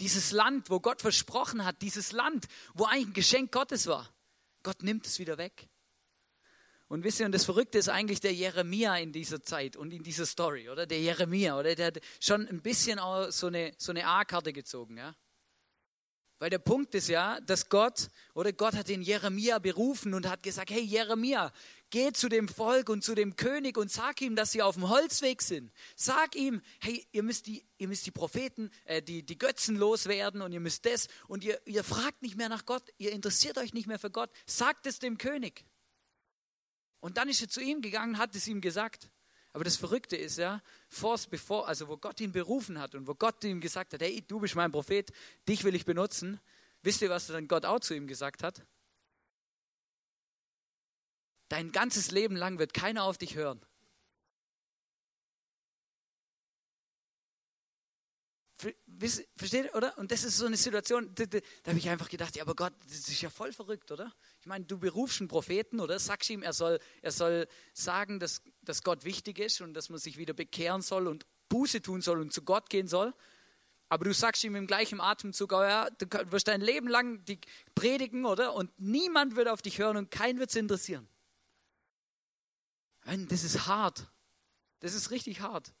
Dieses 0.00 0.30
Land, 0.32 0.70
wo 0.70 0.80
Gott 0.80 1.02
versprochen 1.02 1.64
hat, 1.64 1.82
dieses 1.82 2.12
Land, 2.12 2.46
wo 2.74 2.84
eigentlich 2.84 3.08
ein 3.08 3.12
Geschenk 3.14 3.52
Gottes 3.52 3.86
war. 3.86 4.08
Gott 4.62 4.82
nimmt 4.82 5.06
es 5.06 5.18
wieder 5.18 5.38
weg. 5.38 5.68
Und 6.88 7.04
wisst 7.04 7.20
ihr, 7.20 7.26
und 7.26 7.32
das 7.32 7.44
Verrückte 7.44 7.76
ist 7.76 7.90
eigentlich 7.90 8.20
der 8.20 8.32
Jeremia 8.32 8.96
in 8.96 9.12
dieser 9.12 9.42
Zeit 9.42 9.76
und 9.76 9.92
in 9.92 10.02
dieser 10.02 10.24
Story, 10.24 10.70
oder? 10.70 10.86
Der 10.86 11.00
Jeremia, 11.00 11.58
oder? 11.58 11.74
Der 11.74 11.88
hat 11.88 12.00
schon 12.18 12.48
ein 12.48 12.62
bisschen 12.62 12.98
auch 12.98 13.30
so 13.30 13.48
eine, 13.48 13.72
so 13.76 13.92
eine 13.92 14.06
A-Karte 14.06 14.54
gezogen, 14.54 14.96
ja? 14.96 15.14
Weil 16.38 16.50
der 16.50 16.60
Punkt 16.60 16.94
ist 16.94 17.08
ja, 17.08 17.40
dass 17.40 17.68
Gott, 17.68 18.08
oder 18.32 18.52
Gott 18.52 18.74
hat 18.74 18.88
den 18.88 19.02
Jeremia 19.02 19.58
berufen 19.58 20.14
und 20.14 20.28
hat 20.28 20.42
gesagt, 20.42 20.70
hey 20.70 20.82
Jeremia, 20.82 21.52
geh 21.90 22.12
zu 22.12 22.28
dem 22.28 22.48
Volk 22.48 22.88
und 22.88 23.02
zu 23.02 23.14
dem 23.14 23.36
König 23.36 23.76
und 23.76 23.90
sag 23.90 24.20
ihm, 24.20 24.36
dass 24.36 24.52
sie 24.52 24.62
auf 24.62 24.74
dem 24.74 24.88
Holzweg 24.88 25.42
sind. 25.42 25.72
Sag 25.96 26.34
ihm, 26.34 26.62
hey, 26.80 27.06
ihr 27.12 27.22
müsst 27.22 27.46
die, 27.46 27.64
ihr 27.78 27.88
müsst 27.88 28.06
die 28.06 28.10
Propheten, 28.10 28.70
äh, 28.84 29.02
die, 29.02 29.24
die 29.24 29.38
Götzen 29.38 29.76
loswerden 29.76 30.42
und 30.42 30.52
ihr 30.52 30.60
müsst 30.60 30.86
das 30.86 31.08
und 31.26 31.44
ihr, 31.44 31.60
ihr 31.66 31.84
fragt 31.84 32.22
nicht 32.22 32.36
mehr 32.36 32.48
nach 32.48 32.66
Gott, 32.66 32.82
ihr 32.98 33.12
interessiert 33.12 33.58
euch 33.58 33.74
nicht 33.74 33.86
mehr 33.86 33.98
für 33.98 34.10
Gott. 34.10 34.30
Sagt 34.46 34.86
es 34.86 34.98
dem 34.98 35.18
König. 35.18 35.64
Und 37.00 37.16
dann 37.16 37.28
ist 37.28 37.40
er 37.40 37.48
zu 37.48 37.60
ihm 37.60 37.80
gegangen, 37.80 38.18
hat 38.18 38.34
es 38.34 38.46
ihm 38.48 38.60
gesagt. 38.60 39.08
Aber 39.52 39.64
das 39.64 39.76
Verrückte 39.76 40.16
ist 40.16 40.38
ja, 40.38 40.62
bevor, 41.30 41.68
also 41.68 41.88
wo 41.88 41.96
Gott 41.96 42.20
ihn 42.20 42.32
berufen 42.32 42.78
hat 42.78 42.94
und 42.94 43.06
wo 43.06 43.14
Gott 43.14 43.42
ihm 43.44 43.60
gesagt 43.60 43.92
hat, 43.92 44.02
hey, 44.02 44.22
du 44.26 44.40
bist 44.40 44.54
mein 44.54 44.70
Prophet, 44.70 45.10
dich 45.48 45.64
will 45.64 45.74
ich 45.74 45.84
benutzen. 45.84 46.40
Wisst 46.82 47.02
ihr, 47.02 47.10
was 47.10 47.26
dann 47.26 47.48
Gott 47.48 47.64
auch 47.64 47.80
zu 47.80 47.94
ihm 47.94 48.06
gesagt 48.06 48.42
hat? 48.42 48.64
Dein 51.48 51.72
ganzes 51.72 52.10
Leben 52.10 52.36
lang 52.36 52.58
wird 52.58 52.74
keiner 52.74 53.04
auf 53.04 53.18
dich 53.18 53.34
hören. 53.34 53.60
Versteht 58.56 59.66
ihr, 59.66 59.74
oder? 59.76 59.96
Und 59.98 60.10
das 60.10 60.24
ist 60.24 60.36
so 60.36 60.46
eine 60.46 60.56
Situation, 60.56 61.14
da, 61.14 61.26
da, 61.26 61.38
da 61.62 61.70
habe 61.70 61.78
ich 61.78 61.88
einfach 61.88 62.08
gedacht, 62.08 62.34
ja, 62.34 62.42
aber 62.42 62.56
Gott, 62.56 62.72
das 62.88 63.08
ist 63.08 63.22
ja 63.22 63.30
voll 63.30 63.52
verrückt, 63.52 63.92
oder? 63.92 64.12
Ich 64.40 64.46
meine, 64.46 64.64
du 64.64 64.78
berufst 64.78 65.20
einen 65.20 65.28
Propheten, 65.28 65.78
oder? 65.78 66.00
Sagst 66.00 66.28
ihm, 66.28 66.42
er 66.42 66.52
soll, 66.52 66.80
er 67.00 67.12
soll 67.12 67.46
sagen, 67.72 68.18
dass, 68.18 68.42
dass 68.62 68.82
Gott 68.82 69.04
wichtig 69.04 69.38
ist 69.38 69.60
und 69.60 69.74
dass 69.74 69.90
man 69.90 70.00
sich 70.00 70.18
wieder 70.18 70.34
bekehren 70.34 70.82
soll 70.82 71.06
und 71.06 71.24
Buße 71.48 71.82
tun 71.82 72.02
soll 72.02 72.20
und 72.20 72.32
zu 72.32 72.42
Gott 72.42 72.68
gehen 72.68 72.88
soll. 72.88 73.14
Aber 73.88 74.04
du 74.04 74.12
sagst 74.12 74.42
ihm 74.42 74.56
im 74.56 74.66
gleichen 74.66 75.00
Atemzug, 75.00 75.52
oh 75.52 75.62
ja, 75.62 75.88
du 75.90 76.06
wirst 76.32 76.48
dein 76.48 76.60
Leben 76.60 76.88
lang 76.88 77.24
die 77.26 77.38
predigen, 77.76 78.26
oder? 78.26 78.54
Und 78.54 78.72
niemand 78.78 79.36
wird 79.36 79.46
auf 79.46 79.62
dich 79.62 79.78
hören 79.78 79.96
und 79.96 80.10
keinen 80.10 80.40
wird 80.40 80.50
es 80.50 80.56
interessieren. 80.56 81.08
Das 83.28 83.42
ist 83.42 83.66
hart. 83.66 84.06
Das 84.80 84.94
ist 84.94 85.10
richtig 85.10 85.40
hart. 85.40 85.72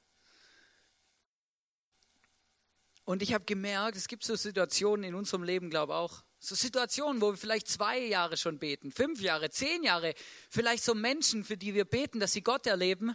Und 3.04 3.22
ich 3.22 3.32
habe 3.32 3.44
gemerkt, 3.44 3.96
es 3.96 4.08
gibt 4.08 4.24
so 4.24 4.36
Situationen 4.36 5.04
in 5.04 5.14
unserem 5.14 5.42
Leben, 5.42 5.70
glaube 5.70 5.92
ich 5.92 5.96
auch, 5.96 6.24
so 6.40 6.54
Situationen, 6.54 7.20
wo 7.20 7.30
wir 7.30 7.36
vielleicht 7.36 7.68
zwei 7.68 7.98
Jahre 7.98 8.36
schon 8.36 8.58
beten, 8.58 8.92
fünf 8.92 9.20
Jahre, 9.20 9.50
zehn 9.50 9.82
Jahre, 9.82 10.14
vielleicht 10.50 10.84
so 10.84 10.94
Menschen, 10.94 11.42
für 11.42 11.56
die 11.56 11.74
wir 11.74 11.84
beten, 11.84 12.20
dass 12.20 12.32
sie 12.32 12.42
Gott 12.42 12.66
erleben, 12.66 13.14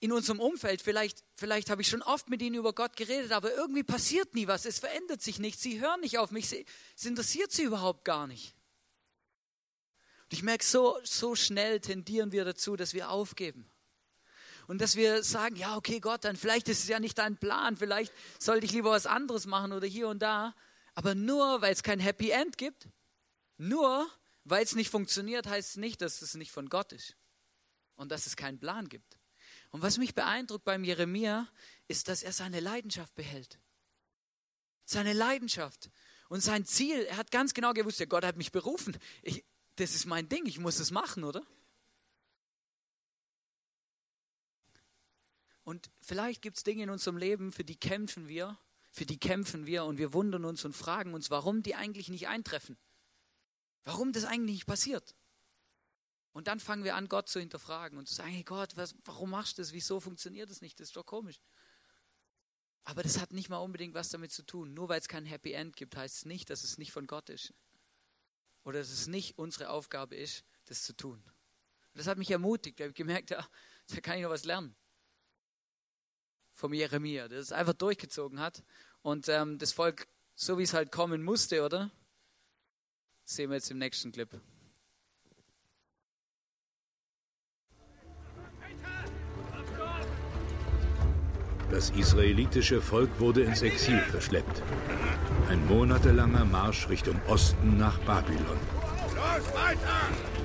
in 0.00 0.12
unserem 0.12 0.38
Umfeld, 0.38 0.82
vielleicht, 0.82 1.24
vielleicht 1.34 1.70
habe 1.70 1.80
ich 1.80 1.88
schon 1.88 2.02
oft 2.02 2.28
mit 2.28 2.42
ihnen 2.42 2.56
über 2.56 2.74
Gott 2.74 2.96
geredet, 2.96 3.32
aber 3.32 3.54
irgendwie 3.54 3.82
passiert 3.82 4.34
nie 4.34 4.46
was, 4.46 4.66
es 4.66 4.78
verändert 4.78 5.22
sich 5.22 5.38
nichts, 5.38 5.62
sie 5.62 5.80
hören 5.80 6.00
nicht 6.00 6.18
auf 6.18 6.30
mich, 6.30 6.52
es 6.52 7.04
interessiert 7.04 7.52
sie 7.52 7.62
überhaupt 7.62 8.04
gar 8.04 8.26
nicht. 8.26 8.54
Und 10.26 10.32
ich 10.32 10.42
merke, 10.42 10.64
so, 10.64 10.98
so 11.04 11.34
schnell 11.34 11.80
tendieren 11.80 12.32
wir 12.32 12.44
dazu, 12.44 12.76
dass 12.76 12.94
wir 12.94 13.10
aufgeben 13.10 13.70
und 14.66 14.80
dass 14.80 14.96
wir 14.96 15.22
sagen, 15.22 15.56
ja, 15.56 15.76
okay, 15.76 16.00
Gott, 16.00 16.24
dann 16.24 16.36
vielleicht 16.36 16.68
ist 16.68 16.82
es 16.82 16.88
ja 16.88 16.98
nicht 16.98 17.18
dein 17.18 17.36
Plan, 17.36 17.76
vielleicht 17.76 18.12
sollte 18.38 18.66
ich 18.66 18.72
lieber 18.72 18.90
was 18.90 19.06
anderes 19.06 19.46
machen 19.46 19.72
oder 19.72 19.86
hier 19.86 20.08
und 20.08 20.20
da. 20.20 20.54
Aber 20.94 21.14
nur 21.14 21.60
weil 21.60 21.72
es 21.72 21.82
kein 21.82 22.00
Happy 22.00 22.30
End 22.30 22.58
gibt, 22.58 22.88
nur 23.58 24.10
weil 24.44 24.64
es 24.64 24.74
nicht 24.74 24.90
funktioniert, 24.90 25.46
heißt 25.46 25.70
es 25.70 25.76
nicht, 25.76 26.00
dass 26.00 26.22
es 26.22 26.34
nicht 26.34 26.50
von 26.50 26.68
Gott 26.68 26.92
ist 26.92 27.16
und 27.96 28.10
dass 28.10 28.26
es 28.26 28.36
keinen 28.36 28.58
Plan 28.58 28.88
gibt. 28.88 29.18
Und 29.70 29.82
was 29.82 29.98
mich 29.98 30.14
beeindruckt 30.14 30.64
beim 30.64 30.84
Jeremia, 30.84 31.48
ist, 31.88 32.08
dass 32.08 32.22
er 32.22 32.32
seine 32.32 32.60
Leidenschaft 32.60 33.14
behält. 33.14 33.58
Seine 34.84 35.12
Leidenschaft 35.12 35.90
und 36.28 36.40
sein 36.40 36.64
Ziel. 36.64 37.02
Er 37.02 37.16
hat 37.16 37.30
ganz 37.30 37.54
genau 37.54 37.72
gewusst, 37.72 38.00
ja, 38.00 38.06
Gott 38.06 38.24
hat 38.24 38.36
mich 38.36 38.52
berufen. 38.52 38.96
Ich, 39.22 39.44
das 39.76 39.94
ist 39.94 40.06
mein 40.06 40.28
Ding, 40.28 40.46
ich 40.46 40.58
muss 40.58 40.78
es 40.78 40.90
machen, 40.90 41.24
oder? 41.24 41.46
Und 45.64 45.90
vielleicht 46.00 46.42
gibt 46.42 46.58
es 46.58 46.62
Dinge 46.62 46.84
in 46.84 46.90
unserem 46.90 47.16
Leben, 47.16 47.52
für 47.52 47.64
die 47.64 47.76
kämpfen 47.76 48.28
wir, 48.28 48.58
für 48.90 49.04
die 49.04 49.18
kämpfen 49.18 49.66
wir 49.66 49.84
und 49.84 49.98
wir 49.98 50.12
wundern 50.12 50.44
uns 50.44 50.64
und 50.64 50.74
fragen 50.74 51.12
uns, 51.12 51.30
warum 51.30 51.62
die 51.62 51.74
eigentlich 51.74 52.08
nicht 52.08 52.28
eintreffen. 52.28 52.78
Warum 53.84 54.12
das 54.12 54.24
eigentlich 54.24 54.56
nicht 54.56 54.66
passiert. 54.66 55.14
Und 56.32 56.48
dann 56.48 56.60
fangen 56.60 56.84
wir 56.84 56.96
an, 56.96 57.08
Gott 57.08 57.28
zu 57.28 57.40
hinterfragen 57.40 57.98
und 57.98 58.06
zu 58.06 58.14
sagen, 58.14 58.30
hey 58.30 58.42
Gott, 58.42 58.76
was, 58.76 58.94
warum 59.04 59.30
machst 59.30 59.58
du 59.58 59.62
das? 59.62 59.72
Wieso 59.72 60.00
funktioniert 60.00 60.50
das 60.50 60.60
nicht? 60.60 60.78
Das 60.78 60.88
ist 60.88 60.96
doch 60.96 61.06
komisch. 61.06 61.40
Aber 62.84 63.02
das 63.02 63.18
hat 63.18 63.32
nicht 63.32 63.48
mal 63.48 63.58
unbedingt 63.58 63.94
was 63.94 64.10
damit 64.10 64.30
zu 64.32 64.44
tun. 64.44 64.72
Nur 64.72 64.88
weil 64.88 65.00
es 65.00 65.08
kein 65.08 65.26
Happy 65.26 65.52
End 65.52 65.76
gibt, 65.76 65.96
heißt 65.96 66.16
es 66.18 66.24
nicht, 66.24 66.50
dass 66.50 66.62
es 66.62 66.78
nicht 66.78 66.92
von 66.92 67.06
Gott 67.06 67.28
ist. 67.28 67.52
Oder 68.66 68.80
dass 68.80 68.90
es 68.90 69.06
nicht 69.06 69.38
unsere 69.38 69.70
Aufgabe 69.70 70.16
ist, 70.16 70.44
das 70.64 70.82
zu 70.82 70.92
tun. 70.92 71.22
Und 71.22 71.98
das 71.98 72.08
hat 72.08 72.18
mich 72.18 72.30
ermutigt. 72.30 72.80
Da 72.80 72.84
habe 72.84 72.90
ich 72.90 72.96
gemerkt, 72.96 73.30
ja, 73.30 73.48
da 73.86 74.00
kann 74.00 74.16
ich 74.16 74.22
noch 74.22 74.30
was 74.30 74.44
lernen 74.44 74.74
vom 76.50 76.72
Jeremia, 76.72 77.28
der 77.28 77.38
es 77.38 77.52
einfach 77.52 77.74
durchgezogen 77.74 78.40
hat. 78.40 78.64
Und 79.02 79.28
ähm, 79.28 79.58
das 79.58 79.72
Volk, 79.72 80.08
so 80.34 80.58
wie 80.58 80.62
es 80.62 80.72
halt 80.72 80.90
kommen 80.90 81.22
musste, 81.22 81.62
oder? 81.62 81.90
sehen 83.24 83.50
wir 83.50 83.56
jetzt 83.56 83.70
im 83.70 83.78
nächsten 83.78 84.12
Clip. 84.12 84.30
Das 91.70 91.90
israelitische 91.90 92.80
Volk 92.80 93.10
wurde 93.18 93.42
ins 93.42 93.62
Exil 93.62 93.98
verschleppt. 94.10 94.62
Ein 95.48 95.66
monatelanger 95.66 96.44
Marsch 96.44 96.88
Richtung 96.88 97.20
Osten 97.26 97.76
nach 97.76 97.98
Babylon. 98.00 98.58
Los, 99.14 99.54
weiter! 99.54 100.35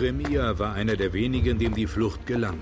Jeremia 0.00 0.60
war 0.60 0.74
einer 0.74 0.94
der 0.94 1.12
wenigen, 1.12 1.58
dem 1.58 1.74
die 1.74 1.88
Flucht 1.88 2.24
gelang. 2.24 2.60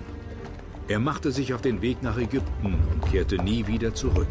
Er 0.88 0.98
machte 0.98 1.30
sich 1.30 1.52
auf 1.52 1.60
den 1.60 1.82
Weg 1.82 2.02
nach 2.02 2.16
Ägypten 2.16 2.78
und 2.90 3.12
kehrte 3.12 3.36
nie 3.36 3.66
wieder 3.66 3.94
zurück. 3.94 4.26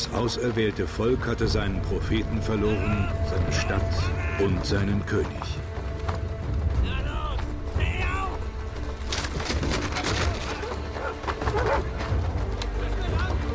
Das 0.00 0.14
auserwählte 0.14 0.86
Volk 0.86 1.26
hatte 1.26 1.46
seinen 1.46 1.82
Propheten 1.82 2.40
verloren, 2.40 3.06
seine 3.28 3.52
Stadt 3.52 3.82
und 4.38 4.64
seinen 4.64 5.04
König. 5.04 5.28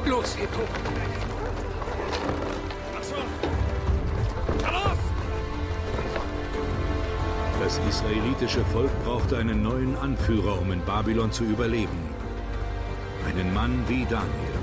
Los, 0.06 0.36
Toten! 0.36 0.86
Das 7.60 7.80
israelitische 7.90 8.64
Volk 8.66 8.92
brauchte 9.04 9.38
einen 9.40 9.64
neuen 9.64 9.98
Anführer, 9.98 10.62
um 10.62 10.72
in 10.72 10.82
Babylon 10.82 11.32
zu 11.32 11.44
überleben. 11.44 11.98
Einen 13.28 13.52
Mann 13.52 13.84
wie 13.88 14.06
Daniel. 14.06 14.55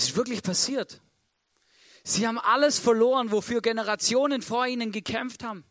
Es 0.00 0.08
ist 0.08 0.16
wirklich 0.16 0.42
passiert. 0.42 1.02
Sie 2.04 2.26
haben 2.26 2.38
alles 2.38 2.78
verloren, 2.78 3.32
wofür 3.32 3.60
Generationen 3.60 4.40
vor 4.40 4.66
ihnen 4.66 4.92
gekämpft 4.92 5.44
haben. 5.44 5.62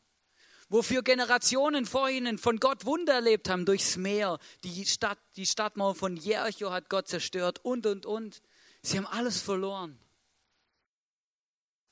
Wofür 0.70 1.02
Generationen 1.02 1.88
vor 1.88 2.12
ihnen 2.12 2.38
von 2.38 2.60
Gott 2.60 2.86
Wunder 2.86 3.14
erlebt 3.14 3.50
haben, 3.50 3.66
durchs 3.66 3.98
Meer. 3.98 4.38
Die, 4.64 4.86
Stadt, 4.86 5.18
die 5.36 5.48
Stadtmauer 5.48 5.96
von 5.96 6.16
Jericho 6.16 6.70
hat 6.70 6.90
Gott 6.90 7.08
zerstört 7.08 7.66
und, 7.66 7.88
und, 7.88 8.06
und. 8.06 8.44
Sie 8.84 9.00
haben 9.00 9.08
alles 9.08 9.42
verloren. 9.42 9.98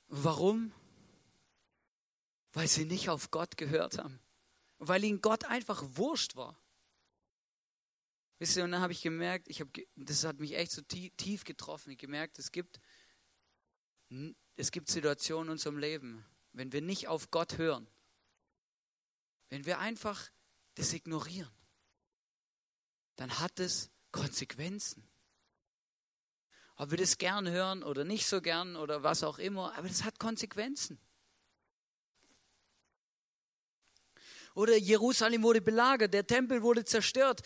Warum? 0.06 0.70
Weil 2.52 2.68
sie 2.68 2.84
nicht 2.84 3.08
auf 3.08 3.32
Gott 3.32 3.56
gehört 3.56 3.98
haben. 3.98 4.20
Weil 4.78 5.02
ihnen 5.02 5.22
Gott 5.22 5.44
einfach 5.44 5.82
wurscht 5.96 6.36
war. 6.36 6.56
Wisst 8.38 8.56
ihr, 8.56 8.64
und 8.64 8.70
dann 8.70 8.80
habe 8.80 8.92
ich 8.92 9.02
gemerkt, 9.02 9.48
ich 9.48 9.60
hab, 9.60 9.68
das 9.96 10.24
hat 10.24 10.38
mich 10.38 10.54
echt 10.54 10.70
so 10.70 10.82
tief, 10.82 11.12
tief 11.16 11.44
getroffen. 11.44 11.90
Ich 11.90 11.98
gemerkt, 11.98 12.38
es 12.38 12.52
gibt, 12.52 12.80
es 14.56 14.70
gibt 14.70 14.88
Situationen 14.88 15.48
in 15.48 15.52
unserem 15.52 15.78
Leben, 15.78 16.24
wenn 16.52 16.72
wir 16.72 16.80
nicht 16.80 17.08
auf 17.08 17.30
Gott 17.30 17.58
hören, 17.58 17.88
wenn 19.48 19.66
wir 19.66 19.78
einfach 19.78 20.30
das 20.74 20.92
ignorieren, 20.92 21.50
dann 23.16 23.40
hat 23.40 23.58
es 23.58 23.90
Konsequenzen. 24.12 25.08
Ob 26.76 26.92
wir 26.92 26.98
das 26.98 27.18
gern 27.18 27.48
hören 27.48 27.82
oder 27.82 28.04
nicht 28.04 28.26
so 28.26 28.40
gern 28.40 28.76
oder 28.76 29.02
was 29.02 29.24
auch 29.24 29.40
immer, 29.40 29.76
aber 29.76 29.88
das 29.88 30.04
hat 30.04 30.20
Konsequenzen. 30.20 31.00
Oder 34.54 34.76
Jerusalem 34.76 35.42
wurde 35.42 35.60
belagert, 35.60 36.14
der 36.14 36.26
Tempel 36.26 36.62
wurde 36.62 36.84
zerstört 36.84 37.42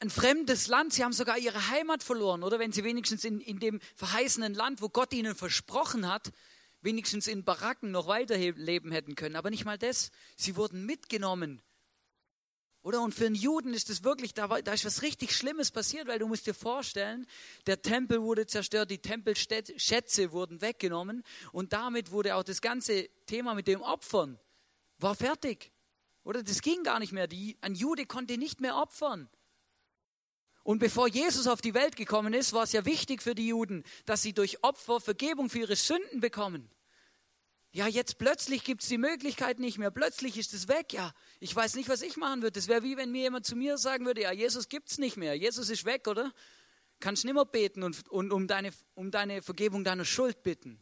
ein 0.00 0.10
fremdes 0.10 0.66
Land, 0.66 0.92
sie 0.92 1.04
haben 1.04 1.12
sogar 1.12 1.38
ihre 1.38 1.68
Heimat 1.68 2.02
verloren, 2.02 2.42
oder 2.42 2.58
wenn 2.58 2.72
sie 2.72 2.84
wenigstens 2.84 3.24
in, 3.24 3.40
in 3.40 3.58
dem 3.58 3.80
verheißenen 3.96 4.54
Land, 4.54 4.82
wo 4.82 4.88
Gott 4.88 5.12
ihnen 5.12 5.34
versprochen 5.34 6.08
hat, 6.08 6.32
wenigstens 6.82 7.26
in 7.26 7.44
Baracken 7.44 7.90
noch 7.90 8.06
weiterleben 8.06 8.92
hätten 8.92 9.14
können. 9.14 9.36
Aber 9.36 9.50
nicht 9.50 9.64
mal 9.64 9.78
das, 9.78 10.10
sie 10.36 10.56
wurden 10.56 10.84
mitgenommen. 10.84 11.62
Oder? 12.82 13.00
Und 13.00 13.14
für 13.14 13.24
einen 13.24 13.34
Juden 13.34 13.72
ist 13.72 13.88
das 13.88 14.04
wirklich, 14.04 14.34
da, 14.34 14.50
war, 14.50 14.60
da 14.60 14.74
ist 14.74 14.84
was 14.84 15.00
richtig 15.00 15.34
Schlimmes 15.34 15.70
passiert, 15.70 16.06
weil 16.06 16.18
du 16.18 16.28
musst 16.28 16.46
dir 16.46 16.52
vorstellen, 16.52 17.26
der 17.66 17.80
Tempel 17.80 18.20
wurde 18.20 18.46
zerstört, 18.46 18.90
die 18.90 18.98
Tempelschätze 18.98 20.32
wurden 20.32 20.60
weggenommen 20.60 21.24
und 21.52 21.72
damit 21.72 22.10
wurde 22.10 22.36
auch 22.36 22.42
das 22.42 22.60
ganze 22.60 23.08
Thema 23.24 23.54
mit 23.54 23.68
dem 23.68 23.80
Opfern, 23.80 24.38
war 24.98 25.14
fertig. 25.14 25.72
Oder 26.24 26.42
das 26.42 26.60
ging 26.60 26.82
gar 26.82 26.98
nicht 26.98 27.12
mehr. 27.12 27.26
Die, 27.26 27.56
ein 27.62 27.74
Jude 27.74 28.04
konnte 28.04 28.36
nicht 28.36 28.60
mehr 28.60 28.76
opfern. 28.76 29.30
Und 30.64 30.78
bevor 30.78 31.06
Jesus 31.06 31.46
auf 31.46 31.60
die 31.60 31.74
Welt 31.74 31.94
gekommen 31.94 32.32
ist, 32.32 32.54
war 32.54 32.64
es 32.64 32.72
ja 32.72 32.86
wichtig 32.86 33.22
für 33.22 33.34
die 33.34 33.48
Juden, 33.48 33.84
dass 34.06 34.22
sie 34.22 34.32
durch 34.32 34.64
Opfer 34.64 34.98
Vergebung 34.98 35.50
für 35.50 35.60
ihre 35.60 35.76
Sünden 35.76 36.20
bekommen. 36.20 36.70
Ja, 37.70 37.86
jetzt 37.86 38.18
plötzlich 38.18 38.64
gibt 38.64 38.82
es 38.82 38.88
die 38.88 38.98
Möglichkeit 38.98 39.58
nicht 39.58 39.78
mehr. 39.78 39.90
Plötzlich 39.90 40.38
ist 40.38 40.54
es 40.54 40.66
weg. 40.66 40.92
Ja, 40.92 41.12
ich 41.38 41.54
weiß 41.54 41.74
nicht, 41.74 41.88
was 41.88 42.02
ich 42.02 42.16
machen 42.16 42.40
würde. 42.40 42.52
Das 42.52 42.66
wäre 42.66 42.82
wie 42.82 42.96
wenn 42.96 43.10
mir 43.10 43.22
jemand 43.22 43.44
zu 43.44 43.56
mir 43.56 43.76
sagen 43.76 44.06
würde, 44.06 44.22
ja, 44.22 44.32
Jesus 44.32 44.68
gibt 44.68 44.90
es 44.90 44.98
nicht 44.98 45.18
mehr. 45.18 45.34
Jesus 45.34 45.68
ist 45.68 45.84
weg, 45.84 46.08
oder? 46.08 46.32
Kannst 46.98 47.24
nicht 47.24 47.34
mehr 47.34 47.44
beten 47.44 47.82
und, 47.82 48.08
und 48.08 48.32
um, 48.32 48.46
deine, 48.46 48.72
um 48.94 49.10
deine 49.10 49.42
Vergebung 49.42 49.84
deiner 49.84 50.04
Schuld 50.06 50.42
bitten. 50.42 50.78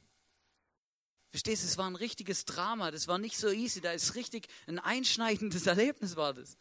Verstehst 1.31 1.63
du, 1.63 1.67
es 1.67 1.79
war 1.79 1.89
ein 1.89 1.97
richtiges 1.97 2.45
Drama. 2.45 2.91
Das 2.93 3.09
war 3.09 3.19
nicht 3.19 3.37
so 3.37 3.49
easy. 3.49 3.81
Da 3.81 3.93
ist 3.93 4.15
richtig 4.15 4.47
ein 4.69 4.79
einschneidendes 4.79 5.67
Erlebnis 5.67 6.15
war 6.15 6.35
das. 6.35 6.57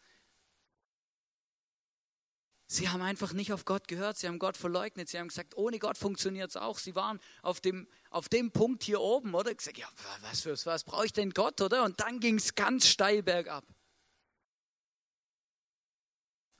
Sie 2.72 2.88
haben 2.88 3.02
einfach 3.02 3.34
nicht 3.34 3.52
auf 3.52 3.66
Gott 3.66 3.86
gehört, 3.86 4.16
sie 4.16 4.26
haben 4.26 4.38
Gott 4.38 4.56
verleugnet, 4.56 5.06
sie 5.06 5.18
haben 5.18 5.28
gesagt, 5.28 5.58
ohne 5.58 5.78
Gott 5.78 5.98
funktioniert 5.98 6.48
es 6.48 6.56
auch. 6.56 6.78
Sie 6.78 6.94
waren 6.94 7.20
auf 7.42 7.60
dem, 7.60 7.86
auf 8.08 8.30
dem 8.30 8.50
Punkt 8.50 8.82
hier 8.82 9.02
oben, 9.02 9.34
oder? 9.34 9.54
Gesagt, 9.54 9.76
ja, 9.76 9.86
was, 10.22 10.40
für, 10.40 10.56
was 10.64 10.82
brauche 10.82 11.04
ich 11.04 11.12
denn 11.12 11.32
Gott, 11.32 11.60
oder? 11.60 11.84
Und 11.84 12.00
dann 12.00 12.18
ging 12.18 12.36
es 12.36 12.54
ganz 12.54 12.86
steil 12.88 13.22
bergab. 13.22 13.66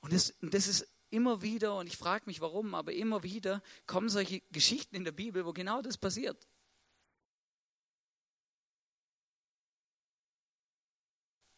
Und 0.03 0.13
das, 0.13 0.33
und 0.43 0.53
das 0.53 0.67
ist 0.67 0.87
immer 1.09 1.41
wieder, 1.41 1.77
und 1.77 1.87
ich 1.87 1.97
frage 1.97 2.25
mich 2.27 2.43
warum, 2.43 2.75
aber 2.75 2.93
immer 2.93 3.23
wieder 3.23 3.63
kommen 3.87 4.11
solche 4.11 4.43
Geschichten 4.51 4.95
in 4.95 5.05
der 5.05 5.13
Bibel, 5.13 5.47
wo 5.47 5.55
genau 5.55 5.81
das 5.81 5.97
passiert. 5.97 6.47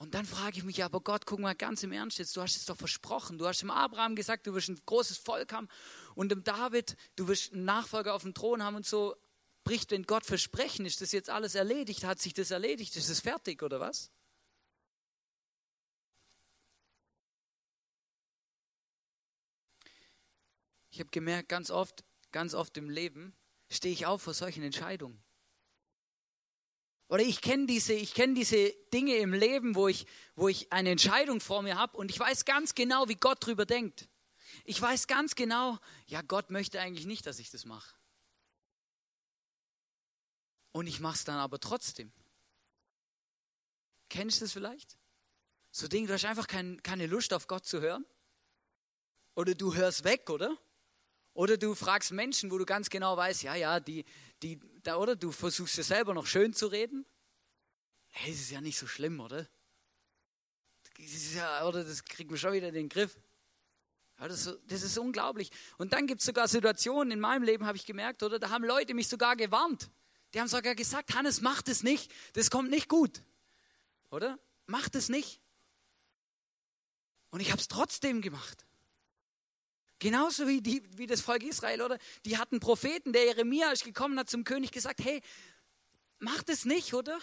Und 0.05 0.12
dann 0.12 0.27
frage 0.27 0.59
ich 0.59 0.64
mich, 0.64 0.85
aber 0.85 1.01
Gott, 1.01 1.25
guck 1.25 1.38
mal 1.38 1.55
ganz 1.55 1.83
im 1.83 1.90
Ernst 1.90 2.19
jetzt, 2.19 2.37
du 2.37 2.43
hast 2.43 2.59
es 2.59 2.67
doch 2.67 2.77
versprochen. 2.77 3.38
Du 3.38 3.47
hast 3.47 3.62
dem 3.62 3.71
Abraham 3.71 4.14
gesagt, 4.14 4.47
du 4.47 4.53
wirst 4.53 4.69
ein 4.69 4.79
großes 4.85 5.17
Volk 5.17 5.51
haben 5.55 5.67
und 6.14 6.29
dem 6.29 6.45
David, 6.45 6.99
du 7.17 7.27
wirst 7.27 7.55
einen 7.55 7.64
Nachfolger 7.64 8.12
auf 8.12 8.21
dem 8.21 8.35
Thron 8.35 8.62
haben 8.62 8.77
und 8.77 8.85
so. 8.85 9.17
Bricht, 9.64 9.93
wenn 9.93 10.03
Gott 10.03 10.27
versprechen, 10.27 10.85
ist 10.85 11.01
das 11.01 11.12
jetzt 11.12 11.31
alles 11.31 11.55
erledigt? 11.55 12.05
Hat 12.05 12.21
sich 12.21 12.35
das 12.35 12.51
erledigt? 12.51 12.95
Ist 12.97 13.09
es 13.09 13.21
fertig 13.21 13.62
oder 13.62 13.81
was? 13.81 14.11
Ich 20.90 21.01
habe 21.01 21.09
gemerkt, 21.09 21.49
ganz 21.49 21.71
oft, 21.71 22.05
ganz 22.31 22.53
oft 22.53 22.77
im 22.77 22.90
Leben 22.90 23.35
stehe 23.71 23.95
ich 23.95 24.05
auf 24.05 24.21
vor 24.21 24.35
solchen 24.35 24.62
Entscheidungen. 24.62 25.25
Oder 27.09 27.23
ich 27.23 27.40
kenne 27.40 27.67
diese, 27.67 27.93
ich 27.93 28.14
diese 28.14 28.71
Dinge 28.93 29.17
im 29.17 29.35
Leben, 29.35 29.75
wo 29.75 29.88
ich, 29.88 30.07
wo 30.37 30.49
ich 30.49 30.73
eine 30.73 30.90
Entscheidung 30.90 31.40
vor 31.40 31.62
mir 31.62 31.77
habe 31.77 31.97
und 31.97 32.11
ich 32.11 32.19
weiß 32.19 32.45
ganz 32.45 32.75
genau, 32.75 33.09
wie 33.09 33.17
Gott 33.17 33.45
drüber 33.45 33.67
denkt. 33.67 34.09
Ich 34.64 34.81
weiß 34.81 35.07
ganz 35.07 35.35
genau, 35.35 35.79
ja, 36.07 36.23
Gott 36.23 36.51
möchte 36.51 36.81
eigentlich 36.81 37.07
nicht, 37.07 37.27
dass 37.27 37.38
ich 37.38 37.51
das 37.51 37.64
mache. 37.64 37.95
Und 40.73 40.87
ich 40.87 41.01
mache 41.01 41.17
es 41.17 41.25
dann 41.25 41.37
aber 41.37 41.61
trotzdem. 41.61 42.12
Kennst 44.09 44.40
du 44.40 44.45
das 44.45 44.53
vielleicht? 44.53 44.97
So 45.71 45.88
Dinge, 45.88 46.07
du 46.07 46.14
hast 46.14 46.25
einfach 46.25 46.47
kein, 46.47 46.83
keine 46.83 47.07
Lust 47.07 47.33
auf 47.33 47.47
Gott 47.47 47.67
zu 47.67 47.81
hören. 47.81 48.05
Oder 49.35 49.55
du 49.55 49.75
hörst 49.75 50.05
weg, 50.05 50.31
oder? 50.31 50.57
Oder 51.33 51.57
du 51.57 51.75
fragst 51.75 52.12
Menschen, 52.12 52.51
wo 52.51 52.59
du 52.59 52.64
ganz 52.64 52.90
genau 52.90 53.17
weißt, 53.17 53.43
ja, 53.43 53.57
ja, 53.57 53.81
die, 53.81 54.05
die, 54.43 54.61
da, 54.85 54.97
oder 54.97 55.16
du 55.16 55.33
versuchst 55.33 55.77
dir 55.77 55.83
selber 55.83 56.14
noch 56.14 56.27
schön 56.27 56.53
zu 56.53 56.66
reden. 56.66 57.05
Hey, 58.11 58.31
das 58.31 58.40
ist 58.40 58.51
ja 58.51 58.61
nicht 58.61 58.79
so 58.79 58.87
schlimm, 58.87 59.18
oder? 59.20 59.49
Das 60.97 61.07
ist 61.07 61.35
ja, 61.35 61.66
oder 61.66 61.83
das 61.83 62.05
kriegt 62.05 62.31
man 62.31 62.38
schon 62.38 62.53
wieder 62.53 62.68
in 62.68 62.75
den 62.75 62.88
Griff. 62.88 63.18
Ja, 64.20 64.29
das, 64.29 64.57
das, 64.68 64.83
ist 64.83 64.97
unglaublich. 64.97 65.51
Und 65.77 65.92
dann 65.92 66.07
gibt 66.07 66.20
es 66.20 66.27
sogar 66.27 66.47
Situationen 66.47 67.11
in 67.11 67.20
meinem 67.20 67.42
Leben, 67.42 67.66
habe 67.66 67.77
ich 67.77 67.85
gemerkt, 67.85 68.23
oder? 68.23 68.38
Da 68.38 68.51
haben 68.51 68.64
Leute 68.64 68.94
mich 68.94 69.09
sogar 69.09 69.35
gewarnt. 69.35 69.90
Die 70.33 70.40
haben 70.40 70.49
sogar 70.49 70.75
gesagt, 70.75 71.14
Hannes, 71.14 71.40
mach 71.40 71.62
das 71.62 71.83
nicht. 71.83 72.12
Das 72.35 72.51
kommt 72.51 72.70
nicht 72.70 72.88
gut. 72.88 73.23
Oder? 74.11 74.38
Mach 74.66 74.88
das 74.88 75.09
nicht. 75.09 75.40
Und 77.31 77.40
ich 77.40 77.51
habe 77.51 77.61
es 77.61 77.66
trotzdem 77.66 78.20
gemacht. 78.23 78.64
Genauso 79.99 80.47
wie, 80.49 80.61
die, 80.61 80.83
wie 80.97 81.07
das 81.07 81.21
Volk 81.21 81.43
Israel, 81.43 81.83
oder? 81.83 81.99
Die 82.25 82.37
hatten 82.37 82.61
Propheten, 82.61 83.13
der 83.13 83.25
Jeremia 83.25 83.71
ist 83.71 83.85
gekommen, 83.85 84.19
hat 84.19 84.29
zum 84.29 84.45
König 84.45 84.73
gesagt, 84.73 85.01
hey, 85.03 85.23
mach 86.19 86.43
das 86.43 86.65
nicht, 86.65 86.95
oder? 86.95 87.19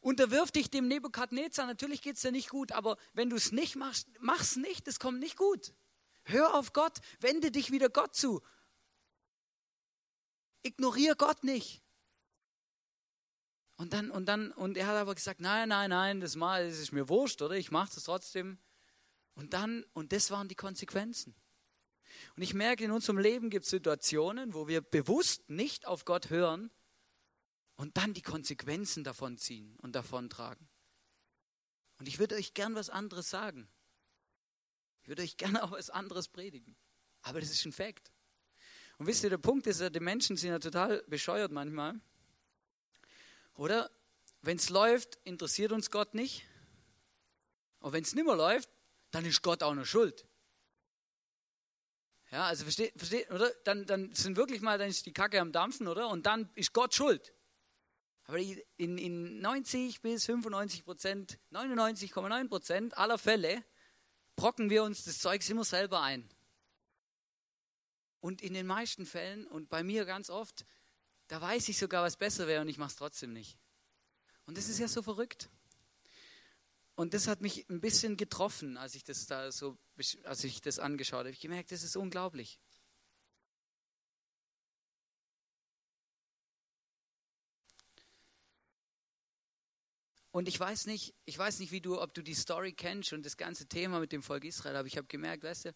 Unterwirf 0.00 0.50
dich 0.50 0.70
dem 0.70 0.88
Nebukadnezar, 0.88 1.66
natürlich 1.66 2.00
geht 2.00 2.16
es 2.16 2.22
dir 2.22 2.32
nicht 2.32 2.48
gut, 2.48 2.72
aber 2.72 2.96
wenn 3.12 3.28
du 3.28 3.36
es 3.36 3.52
nicht 3.52 3.76
machst, 3.76 4.08
mach's 4.18 4.56
nicht, 4.56 4.88
es 4.88 4.98
kommt 4.98 5.20
nicht 5.20 5.36
gut. 5.36 5.74
Hör 6.24 6.54
auf 6.54 6.72
Gott, 6.72 6.98
wende 7.20 7.50
dich 7.50 7.70
wieder 7.70 7.90
Gott 7.90 8.14
zu. 8.14 8.40
Ignoriere 10.62 11.16
Gott 11.16 11.44
nicht. 11.44 11.82
Und 13.76 13.92
dann, 13.92 14.10
und 14.10 14.26
dann, 14.26 14.52
und 14.52 14.76
er 14.76 14.86
hat 14.86 14.96
aber 14.96 15.14
gesagt, 15.14 15.40
nein, 15.40 15.70
nein, 15.70 15.90
nein, 15.90 16.20
das 16.20 16.36
mal, 16.36 16.68
das 16.68 16.78
ist 16.78 16.92
mir 16.92 17.08
wurscht, 17.08 17.40
oder? 17.40 17.54
Ich 17.54 17.70
mache 17.70 17.94
das 17.94 18.04
trotzdem. 18.04 18.58
Und 19.34 19.54
dann, 19.54 19.84
und 19.94 20.12
das 20.12 20.30
waren 20.30 20.48
die 20.48 20.54
Konsequenzen. 20.54 21.34
Und 22.36 22.42
ich 22.42 22.54
merke, 22.54 22.84
in 22.84 22.90
unserem 22.90 23.18
Leben 23.18 23.50
gibt 23.50 23.64
es 23.64 23.70
Situationen, 23.70 24.54
wo 24.54 24.68
wir 24.68 24.80
bewusst 24.80 25.48
nicht 25.48 25.86
auf 25.86 26.04
Gott 26.04 26.30
hören 26.30 26.70
und 27.76 27.96
dann 27.96 28.14
die 28.14 28.22
Konsequenzen 28.22 29.04
davon 29.04 29.38
ziehen 29.38 29.76
und 29.78 29.94
davon 29.94 30.28
tragen. 30.28 30.68
Und 31.98 32.08
ich 32.08 32.18
würde 32.18 32.34
euch 32.34 32.54
gern 32.54 32.74
was 32.74 32.90
anderes 32.90 33.30
sagen. 33.30 33.68
Ich 35.02 35.08
würde 35.08 35.22
euch 35.22 35.36
gerne 35.36 35.62
auch 35.64 35.72
was 35.72 35.90
anderes 35.90 36.28
predigen. 36.28 36.76
Aber 37.22 37.40
das 37.40 37.50
ist 37.50 37.64
ein 37.64 37.72
Fakt. 37.72 38.12
Und 38.98 39.06
wisst 39.06 39.24
ihr, 39.24 39.30
der 39.30 39.38
Punkt 39.38 39.66
ist 39.66 39.80
ja, 39.80 39.88
die 39.88 40.00
Menschen 40.00 40.36
sind 40.36 40.50
ja 40.50 40.58
total 40.58 41.02
bescheuert 41.06 41.52
manchmal. 41.52 42.00
Oder? 43.54 43.90
Wenn 44.42 44.56
es 44.56 44.70
läuft, 44.70 45.16
interessiert 45.24 45.72
uns 45.72 45.90
Gott 45.90 46.14
nicht. 46.14 46.46
Und 47.80 47.92
wenn 47.92 48.02
es 48.02 48.14
nicht 48.14 48.24
mehr 48.24 48.36
läuft, 48.36 48.70
dann 49.10 49.24
ist 49.24 49.42
Gott 49.42 49.62
auch 49.62 49.74
noch 49.74 49.84
schuld. 49.84 50.26
Ja, 52.30 52.46
also 52.46 52.62
versteht, 52.62 52.92
versteht, 52.96 53.30
oder? 53.30 53.50
Dann, 53.64 53.86
dann 53.86 54.14
sind 54.14 54.36
wirklich 54.36 54.60
mal, 54.60 54.78
dann 54.78 54.88
ist 54.88 55.04
die 55.06 55.12
Kacke 55.12 55.40
am 55.40 55.52
Dampfen, 55.52 55.88
oder? 55.88 56.08
Und 56.08 56.26
dann 56.26 56.48
ist 56.54 56.72
Gott 56.72 56.94
schuld. 56.94 57.34
Aber 58.24 58.38
in, 58.38 58.98
in 58.98 59.40
90 59.40 60.02
bis 60.02 60.26
95 60.26 60.84
Prozent, 60.84 61.40
99,9 61.50 62.48
Prozent 62.48 62.96
aller 62.96 63.18
Fälle 63.18 63.64
brocken 64.36 64.70
wir 64.70 64.84
uns 64.84 65.04
das 65.04 65.18
Zeug 65.18 65.48
immer 65.50 65.64
selber 65.64 66.02
ein. 66.02 66.28
Und 68.20 68.42
in 68.42 68.54
den 68.54 68.66
meisten 68.66 69.06
Fällen 69.06 69.46
und 69.46 69.68
bei 69.68 69.82
mir 69.82 70.04
ganz 70.04 70.30
oft, 70.30 70.64
da 71.26 71.40
weiß 71.40 71.68
ich 71.68 71.78
sogar, 71.78 72.04
was 72.04 72.16
besser 72.16 72.46
wäre 72.46 72.60
und 72.60 72.68
ich 72.68 72.78
mache 72.78 72.90
es 72.90 72.96
trotzdem 72.96 73.32
nicht. 73.32 73.58
Und 74.46 74.56
das 74.56 74.68
ist 74.68 74.78
ja 74.78 74.86
so 74.86 75.02
verrückt. 75.02 75.48
Und 77.00 77.14
das 77.14 77.28
hat 77.28 77.40
mich 77.40 77.66
ein 77.70 77.80
bisschen 77.80 78.18
getroffen, 78.18 78.76
als 78.76 78.94
ich 78.94 79.04
das 79.04 79.24
da 79.24 79.50
so, 79.52 79.78
als 80.24 80.44
ich 80.44 80.60
das 80.60 80.78
angeschaut 80.78 81.20
habe. 81.20 81.30
Ich 81.30 81.40
gemerkt, 81.40 81.72
das 81.72 81.82
ist 81.82 81.96
unglaublich. 81.96 82.58
Und 90.30 90.46
ich 90.46 90.60
weiß 90.60 90.84
nicht, 90.84 91.14
ich 91.24 91.38
weiß 91.38 91.60
nicht, 91.60 91.72
wie 91.72 91.80
du, 91.80 91.98
ob 91.98 92.12
du 92.12 92.20
die 92.20 92.34
Story 92.34 92.74
kennst 92.74 93.14
und 93.14 93.24
das 93.24 93.38
ganze 93.38 93.66
Thema 93.66 93.98
mit 93.98 94.12
dem 94.12 94.22
Volk 94.22 94.44
Israel, 94.44 94.76
aber 94.76 94.86
ich 94.86 94.98
habe 94.98 95.08
gemerkt, 95.08 95.42
weißt 95.42 95.64
du, 95.64 95.74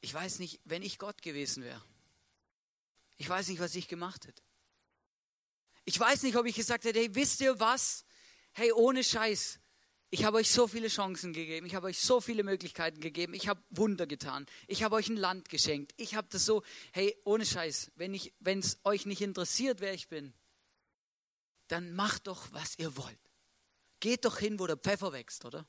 ich 0.00 0.14
weiß 0.14 0.38
nicht, 0.38 0.60
wenn 0.64 0.82
ich 0.82 0.98
Gott 0.98 1.22
gewesen 1.22 1.64
wäre. 1.64 1.84
Ich 3.16 3.28
weiß 3.28 3.48
nicht, 3.48 3.58
was 3.58 3.74
ich 3.74 3.88
gemacht 3.88 4.28
hätte. 4.28 4.44
Ich 5.84 5.98
weiß 5.98 6.22
nicht, 6.22 6.36
ob 6.36 6.46
ich 6.46 6.54
gesagt 6.54 6.84
hätte, 6.84 7.00
hey, 7.00 7.12
wisst 7.16 7.40
ihr 7.40 7.58
was? 7.58 8.04
Hey, 8.52 8.70
ohne 8.70 9.02
Scheiß. 9.02 9.58
Ich 10.10 10.24
habe 10.24 10.38
euch 10.38 10.50
so 10.50 10.66
viele 10.66 10.88
Chancen 10.88 11.32
gegeben. 11.32 11.66
Ich 11.66 11.74
habe 11.74 11.88
euch 11.88 11.98
so 11.98 12.20
viele 12.20 12.42
Möglichkeiten 12.42 13.00
gegeben. 13.00 13.34
Ich 13.34 13.46
habe 13.46 13.62
Wunder 13.68 14.06
getan. 14.06 14.46
Ich 14.66 14.82
habe 14.82 14.94
euch 14.96 15.08
ein 15.08 15.16
Land 15.16 15.50
geschenkt. 15.50 15.92
Ich 15.96 16.14
habe 16.14 16.28
das 16.30 16.46
so, 16.46 16.62
hey, 16.92 17.14
ohne 17.24 17.44
Scheiß. 17.44 17.92
Wenn 17.96 18.14
es 18.58 18.78
euch 18.84 19.04
nicht 19.04 19.20
interessiert, 19.20 19.80
wer 19.80 19.92
ich 19.92 20.08
bin, 20.08 20.32
dann 21.68 21.92
macht 21.92 22.26
doch, 22.26 22.48
was 22.52 22.78
ihr 22.78 22.96
wollt. 22.96 23.18
Geht 24.00 24.24
doch 24.24 24.38
hin, 24.38 24.58
wo 24.58 24.66
der 24.66 24.78
Pfeffer 24.78 25.12
wächst, 25.12 25.44
oder? 25.44 25.66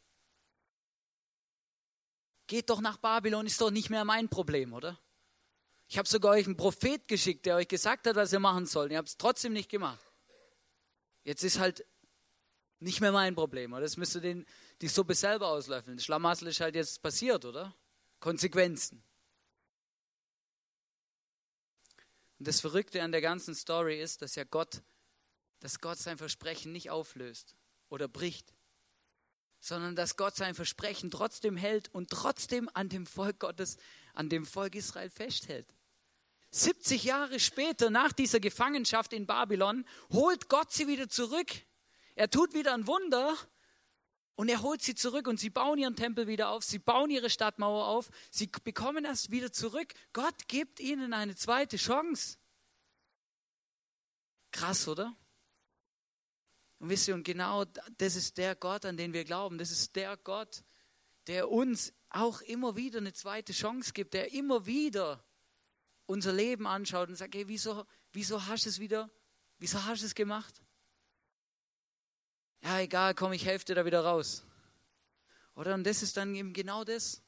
Geht 2.48 2.70
doch 2.70 2.80
nach 2.80 2.98
Babylon, 2.98 3.46
ist 3.46 3.60
doch 3.60 3.72
nicht 3.72 3.90
mehr 3.90 4.06
mein 4.06 4.30
Problem, 4.30 4.74
oder? 4.74 4.98
Ich 5.88 5.98
habe 5.98 6.08
sogar 6.08 6.32
euch 6.34 6.46
einen 6.46 6.56
Prophet 6.56 7.08
geschickt, 7.08 7.46
der 7.46 7.58
euch 7.58 7.68
gesagt 7.68 8.08
hat, 8.08 8.16
was 8.16 8.32
ihr 8.32 8.40
machen 8.40 8.66
sollt. 8.68 8.92
Ihr 8.92 9.00
habt 9.00 9.10
es 9.10 9.18
trotzdem 9.18 9.52
nicht 9.52 9.70
gemacht. 9.70 10.00
Jetzt 11.24 11.44
ist 11.44 11.60
halt 11.60 11.86
nicht 12.80 13.02
mehr 13.02 13.12
mein 13.12 13.36
Problem, 13.36 13.74
oder? 13.74 13.82
Das 13.82 13.98
müsst 13.98 14.16
ihr 14.16 14.22
den, 14.22 14.46
die 14.82 14.88
Suppe 14.88 15.16
selber 15.16 15.48
auslöffeln. 15.48 16.00
Schlamassel 16.00 16.48
ist 16.48 16.62
halt 16.62 16.76
jetzt 16.76 17.02
passiert, 17.02 17.46
oder? 17.46 17.76
Konsequenzen. 18.20 19.04
Und 22.38 22.48
das 22.48 22.62
Verrückte 22.62 23.04
an 23.04 23.12
der 23.12 23.22
ganzen 23.22 23.54
Story 23.54 24.02
ist, 24.02 24.22
dass 24.22 24.36
ja 24.36 24.46
Gott 24.46 24.82
dass 25.60 25.82
Gott 25.82 25.98
sein 25.98 26.18
Versprechen 26.18 26.72
nicht 26.72 26.90
auflöst 26.90 27.56
oder 27.90 28.08
bricht, 28.08 28.54
sondern 29.60 29.96
dass 29.96 30.16
Gott 30.16 30.36
sein 30.36 30.56
Versprechen 30.56 31.12
trotzdem 31.12 31.58
hält 31.58 31.94
und 31.94 32.10
trotzdem 32.10 32.70
an 32.74 32.90
dem 32.90 33.06
Volk 33.06 33.40
Gottes, 33.40 33.78
an 34.14 34.30
dem 34.30 34.46
Volk 34.46 34.76
Israel 34.76 35.10
festhält. 35.10 35.68
70 36.52 37.04
Jahre 37.04 37.40
später, 37.40 37.90
nach 37.90 38.12
dieser 38.12 38.40
Gefangenschaft 38.40 39.14
in 39.14 39.28
Babylon, 39.28 39.86
holt 40.12 40.50
Gott 40.50 40.72
sie 40.72 40.88
wieder 40.88 41.10
zurück. 41.10 41.48
Er 42.20 42.30
tut 42.30 42.54
wieder 42.54 42.74
ein 42.74 42.86
Wunder 42.86 43.34
und 44.36 44.50
er 44.50 44.62
holt 44.62 44.82
sie 44.82 44.94
zurück 44.94 45.26
und 45.26 45.40
sie 45.40 45.50
bauen 45.50 45.80
ihren 45.80 45.96
Tempel 45.96 46.28
wieder 46.28 46.50
auf, 46.50 46.66
sie 46.66 46.78
bauen 46.78 47.10
ihre 47.10 47.30
Stadtmauer 47.30 47.88
auf, 47.88 48.10
sie 48.30 48.48
bekommen 48.48 49.06
das 49.06 49.32
wieder 49.32 49.54
zurück. 49.54 49.94
Gott 50.12 50.50
gibt 50.50 50.82
ihnen 50.82 51.14
eine 51.14 51.38
zweite 51.38 51.78
Chance. 51.78 52.38
Krass, 54.52 54.86
oder? 54.90 55.16
Und 56.80 56.90
wisst 56.90 57.08
ihr, 57.08 57.16
und 57.16 57.24
genau 57.24 57.64
das 57.98 58.18
ist 58.18 58.38
der 58.38 58.54
Gott, 58.54 58.84
an 58.84 58.98
den 58.98 59.14
wir 59.14 59.24
glauben. 59.24 59.58
Das 59.58 59.72
ist 59.72 59.96
der 59.96 60.18
Gott, 60.18 60.66
der 61.28 61.50
uns 61.50 61.94
auch 62.10 62.42
immer 62.42 62.76
wieder 62.76 62.98
eine 62.98 63.14
zweite 63.14 63.54
Chance 63.54 63.94
gibt, 63.94 64.14
der 64.14 64.34
immer 64.34 64.66
wieder 64.66 65.24
unser 66.06 66.34
Leben 66.34 66.68
anschaut 66.68 67.08
und 67.08 67.16
sagt, 67.16 67.34
hey, 67.34 67.48
wieso, 67.48 67.86
wieso 68.12 68.46
hast 68.46 68.66
du 68.66 68.70
es 68.72 68.80
wieder, 68.82 69.10
wieso 69.58 69.86
hast 69.86 70.02
du 70.02 70.06
es 70.06 70.16
gemacht? 70.16 70.62
Ja, 72.62 72.80
egal, 72.80 73.16
komm, 73.16 73.34
ich 73.34 73.46
helfe 73.46 73.66
dir 73.66 73.76
da 73.76 73.86
wieder 73.86 74.04
raus. 74.04 74.44
Oder? 75.56 75.74
Und 75.74 75.86
das 75.86 76.04
ist 76.04 76.18
dann 76.18 76.36
eben 76.36 76.54
genau 76.54 76.84
das. 76.84 77.22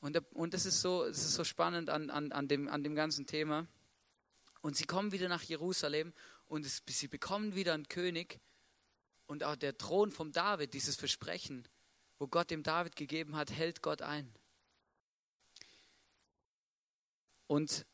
Und, 0.00 0.16
und 0.34 0.54
das, 0.54 0.66
ist 0.66 0.80
so, 0.80 1.06
das 1.06 1.18
ist 1.18 1.34
so 1.34 1.44
spannend 1.44 1.90
an, 1.90 2.10
an, 2.10 2.30
an, 2.32 2.48
dem, 2.48 2.68
an 2.68 2.84
dem 2.84 2.94
ganzen 2.94 3.26
Thema. 3.26 3.66
Und 4.60 4.76
sie 4.76 4.84
kommen 4.84 5.12
wieder 5.12 5.28
nach 5.28 5.42
Jerusalem 5.42 6.12
und 6.46 6.64
es, 6.64 6.82
sie 6.88 7.08
bekommen 7.08 7.54
wieder 7.54 7.74
einen 7.74 7.88
König. 7.88 8.40
Und 9.26 9.44
auch 9.44 9.56
der 9.56 9.76
Thron 9.76 10.10
vom 10.10 10.32
David, 10.32 10.74
dieses 10.74 10.96
Versprechen, 10.96 11.68
wo 12.18 12.28
Gott 12.28 12.50
dem 12.50 12.62
David 12.62 12.96
gegeben 12.96 13.36
hat, 13.36 13.50
hält 13.50 13.82
Gott 13.82 14.02
ein. 14.02 14.32
Und 17.46 17.86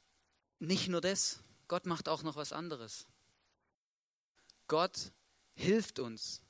nicht 0.58 0.88
nur 0.88 1.00
das, 1.00 1.42
Gott 1.68 1.86
macht 1.86 2.08
auch 2.08 2.22
noch 2.22 2.36
was 2.36 2.52
anderes. 2.52 3.06
Gott 4.66 5.12
hilft 5.54 5.98
uns 5.98 6.42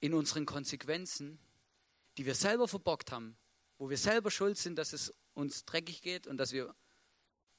in 0.00 0.14
unseren 0.14 0.46
Konsequenzen, 0.46 1.38
die 2.16 2.26
wir 2.26 2.34
selber 2.34 2.68
verbockt 2.68 3.12
haben, 3.12 3.36
wo 3.78 3.90
wir 3.90 3.98
selber 3.98 4.30
schuld 4.30 4.58
sind, 4.58 4.76
dass 4.76 4.92
es 4.92 5.14
uns 5.34 5.64
dreckig 5.64 6.02
geht 6.02 6.26
und 6.26 6.36
dass 6.36 6.52
wir 6.52 6.74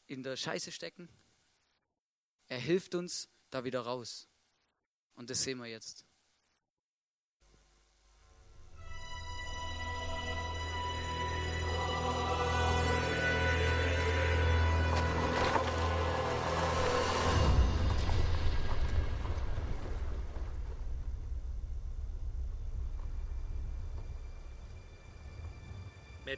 in 0.06 0.24
der 0.24 0.36
Scheiße 0.36 0.72
stecken. 0.72 1.10
Er 2.48 2.60
hilft 2.60 2.96
uns 2.96 3.30
da 3.50 3.64
wieder 3.64 3.82
raus. 3.82 4.28
Und 5.16 5.30
das 5.30 5.44
sehen 5.44 5.60
wir 5.60 5.68
jetzt. 5.68 6.06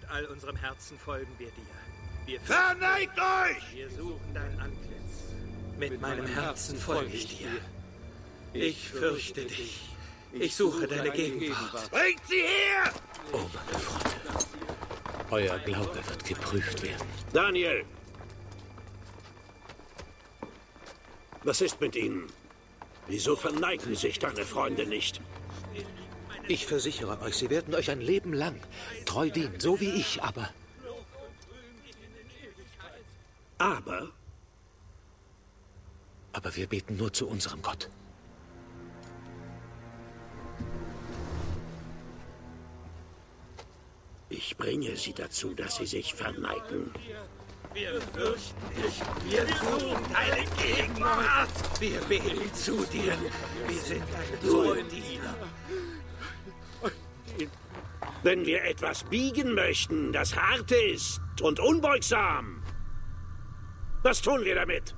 Mit 0.01 0.09
all 0.09 0.25
unserem 0.25 0.55
Herzen 0.55 0.97
folgen 0.97 1.31
wir 1.37 1.47
dir. 1.47 1.63
Wir 2.25 2.41
Verneigt 2.41 3.19
euch! 3.19 3.75
Wir 3.75 3.89
suchen 3.89 4.33
dein 4.33 4.59
Antlitz. 4.59 5.23
Mit, 5.77 5.91
Mit 5.91 6.01
meinem 6.01 6.25
Herzen 6.25 6.77
folge 6.77 7.13
ich 7.13 7.37
dir. 7.37 7.49
Ich 8.53 8.89
fürchte 8.89 9.45
dich. 9.45 9.93
Ich 10.33 10.55
suche 10.55 10.87
deine 10.87 11.11
Gegenwart. 11.11 11.91
Bringt 11.91 12.25
sie 12.27 12.41
her! 12.41 12.91
Oh, 13.31 13.37
meine 13.53 13.79
Freunde. 13.79 14.45
Euer 15.29 15.59
Glaube 15.59 15.95
wird 16.07 16.25
geprüft 16.25 16.81
werden. 16.81 17.07
Daniel! 17.31 17.85
Was 21.43 21.61
ist 21.61 21.79
mit 21.79 21.95
ihnen? 21.95 22.27
Wieso 23.07 23.35
verneigen 23.35 23.95
sich 23.95 24.17
deine 24.17 24.45
Freunde 24.45 24.87
nicht? 24.87 25.21
Ich 26.51 26.65
versichere 26.65 27.21
euch, 27.21 27.37
sie 27.37 27.49
werden 27.49 27.73
euch 27.73 27.89
ein 27.89 28.01
Leben 28.01 28.33
lang 28.33 28.59
treu 29.05 29.29
dienen, 29.29 29.57
so 29.61 29.79
wie 29.79 29.91
ich, 29.91 30.21
aber 30.21 30.49
Aber 33.57 34.11
Aber 36.33 36.55
wir 36.57 36.67
beten 36.67 36.97
nur 36.97 37.13
zu 37.13 37.29
unserem 37.29 37.61
Gott. 37.61 37.89
Ich 44.27 44.57
bringe 44.57 44.97
sie 44.97 45.13
dazu, 45.13 45.53
dass 45.53 45.77
sie 45.77 45.85
sich 45.85 46.13
verneigen. 46.13 46.91
Wir 47.73 48.01
fürchten 48.13 48.65
dich. 48.75 48.99
Wir 49.29 49.47
suchen 49.55 50.03
deine 50.11 50.43
Gegenwart. 50.57 51.79
Wir 51.79 52.01
beten 52.01 52.53
zu 52.53 52.83
dir. 52.87 53.17
Wir 53.69 53.81
sind 53.81 54.03
deine 54.11 54.39
treuen 54.41 54.89
Diener. 54.89 55.35
Wenn 58.23 58.45
wir 58.45 58.63
etwas 58.65 59.03
biegen 59.03 59.55
möchten, 59.55 60.13
das 60.13 60.35
hart 60.35 60.71
ist 60.71 61.21
und 61.41 61.59
unbeugsam, 61.59 62.61
was 64.03 64.21
tun 64.21 64.43
wir 64.43 64.55
damit? 64.55 64.95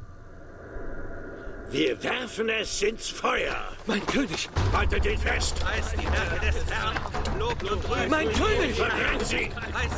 Wir 1.69 2.01
werfen 2.03 2.49
es 2.49 2.81
ins 2.81 3.09
Feuer. 3.09 3.55
Mein 3.87 4.05
König! 4.05 4.49
Haltet 4.73 5.05
ihn 5.05 5.17
fest! 5.17 5.59
Preis 5.59 5.93
die 5.93 6.05
Werke 6.05 6.45
des 6.45 6.71
Herrn. 6.71 6.95
Lob 7.39 7.63
und 7.63 7.89
Rühm. 7.89 8.09
Mein 8.09 8.31
König! 8.31 8.75
Verbrennt 8.75 9.25
sie! 9.25 9.49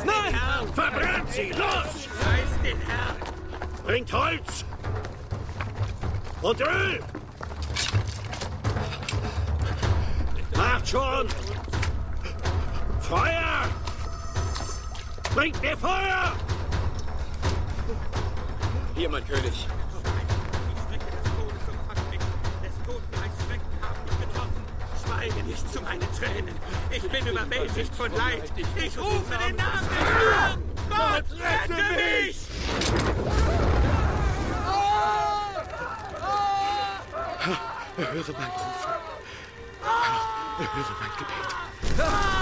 Nein! 0.04 0.34
Herrn. 0.34 0.72
Verbrennt 0.72 1.32
sie! 1.32 1.50
Los! 1.50 2.08
Preis 2.20 2.62
den 2.64 2.78
Herrn. 2.78 3.16
Bringt 3.84 4.12
Holz! 4.12 4.64
Und 6.42 6.60
Öl! 6.60 7.00
Macht 10.56 10.88
schon! 10.88 11.26
Feuer! 13.08 13.68
Bringt 15.32 15.62
mir 15.62 15.76
Feuer! 15.76 16.32
Hier, 18.96 19.08
mein 19.08 19.24
König. 19.28 19.44
Des 22.62 22.74
Totenreichs 22.84 23.44
Schrecken 23.46 23.70
haben 23.80 24.00
mich 24.08 24.18
getroffen. 24.26 24.64
Schweige 25.04 25.42
nicht 25.44 25.72
zu 25.72 25.80
meinen 25.82 26.12
Tränen. 26.18 26.56
Ich 26.90 27.08
bin 27.08 27.26
überwältigt 27.28 27.94
von 27.94 28.12
Leid. 28.12 28.52
Ich 28.74 28.98
rufe 28.98 29.38
den 29.46 29.54
Namen 29.54 29.88
des 29.88 29.98
Herrn. 30.34 30.62
Gott, 30.88 31.26
rette 31.38 31.82
mich! 31.94 32.48
Erhöre 37.98 38.32
mein 38.32 38.50
Rufen. 38.50 38.90
Erhöre 40.58 40.94
mein 41.00 41.10
Gebet. 41.18 42.35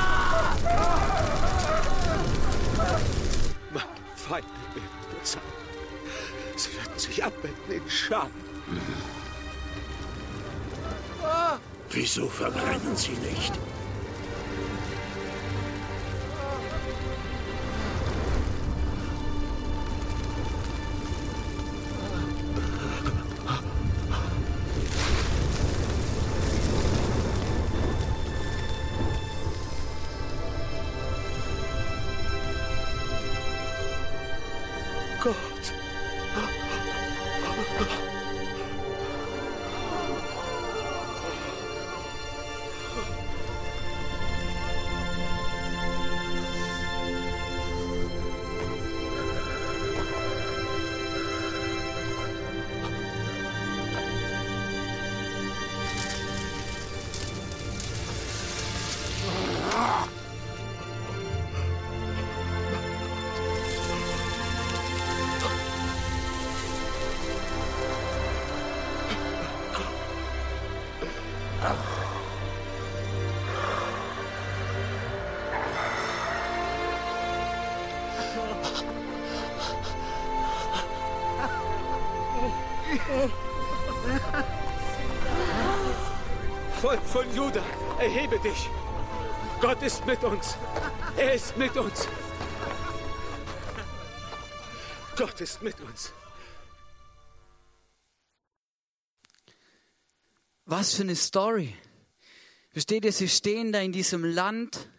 Meine 3.73 3.87
Feinde 4.16 4.49
werden 4.75 5.18
bezahlen. 5.18 5.44
Sie 6.57 6.77
werden 6.77 6.99
sich 6.99 7.25
abwenden 7.25 7.73
in 7.73 7.90
Scham. 7.90 8.31
Wieso 11.90 12.29
verbrennen 12.29 12.97
sie 12.97 13.12
nicht? 13.12 13.53
Von 87.14 87.33
Juda, 87.33 87.64
erhebe 88.00 88.40
dich. 88.40 88.68
Gott 89.61 89.81
ist 89.85 90.05
mit 90.05 90.24
uns. 90.24 90.57
Er 91.16 91.33
ist 91.35 91.57
mit 91.57 91.77
uns. 91.77 92.09
Gott 95.16 95.40
ist 95.40 95.62
mit 95.62 95.81
uns. 95.81 96.12
Was 100.64 100.94
für 100.94 101.05
eine 101.05 101.14
Story. 101.14 101.77
Versteht 102.70 103.05
ihr, 103.05 103.12
sie 103.12 103.29
stehen 103.29 103.70
da 103.70 103.81
in 103.81 103.92
diesem 103.92 104.24
Land. 104.24 104.90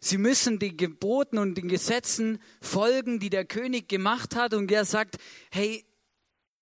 Sie 0.00 0.16
müssen 0.16 0.58
den 0.58 0.78
Geboten 0.78 1.36
und 1.36 1.56
den 1.56 1.68
Gesetzen 1.68 2.40
folgen, 2.62 3.20
die 3.20 3.28
der 3.28 3.44
König 3.44 3.86
gemacht 3.86 4.34
hat. 4.34 4.54
Und 4.54 4.72
er 4.72 4.86
sagt, 4.86 5.18
hey, 5.50 5.84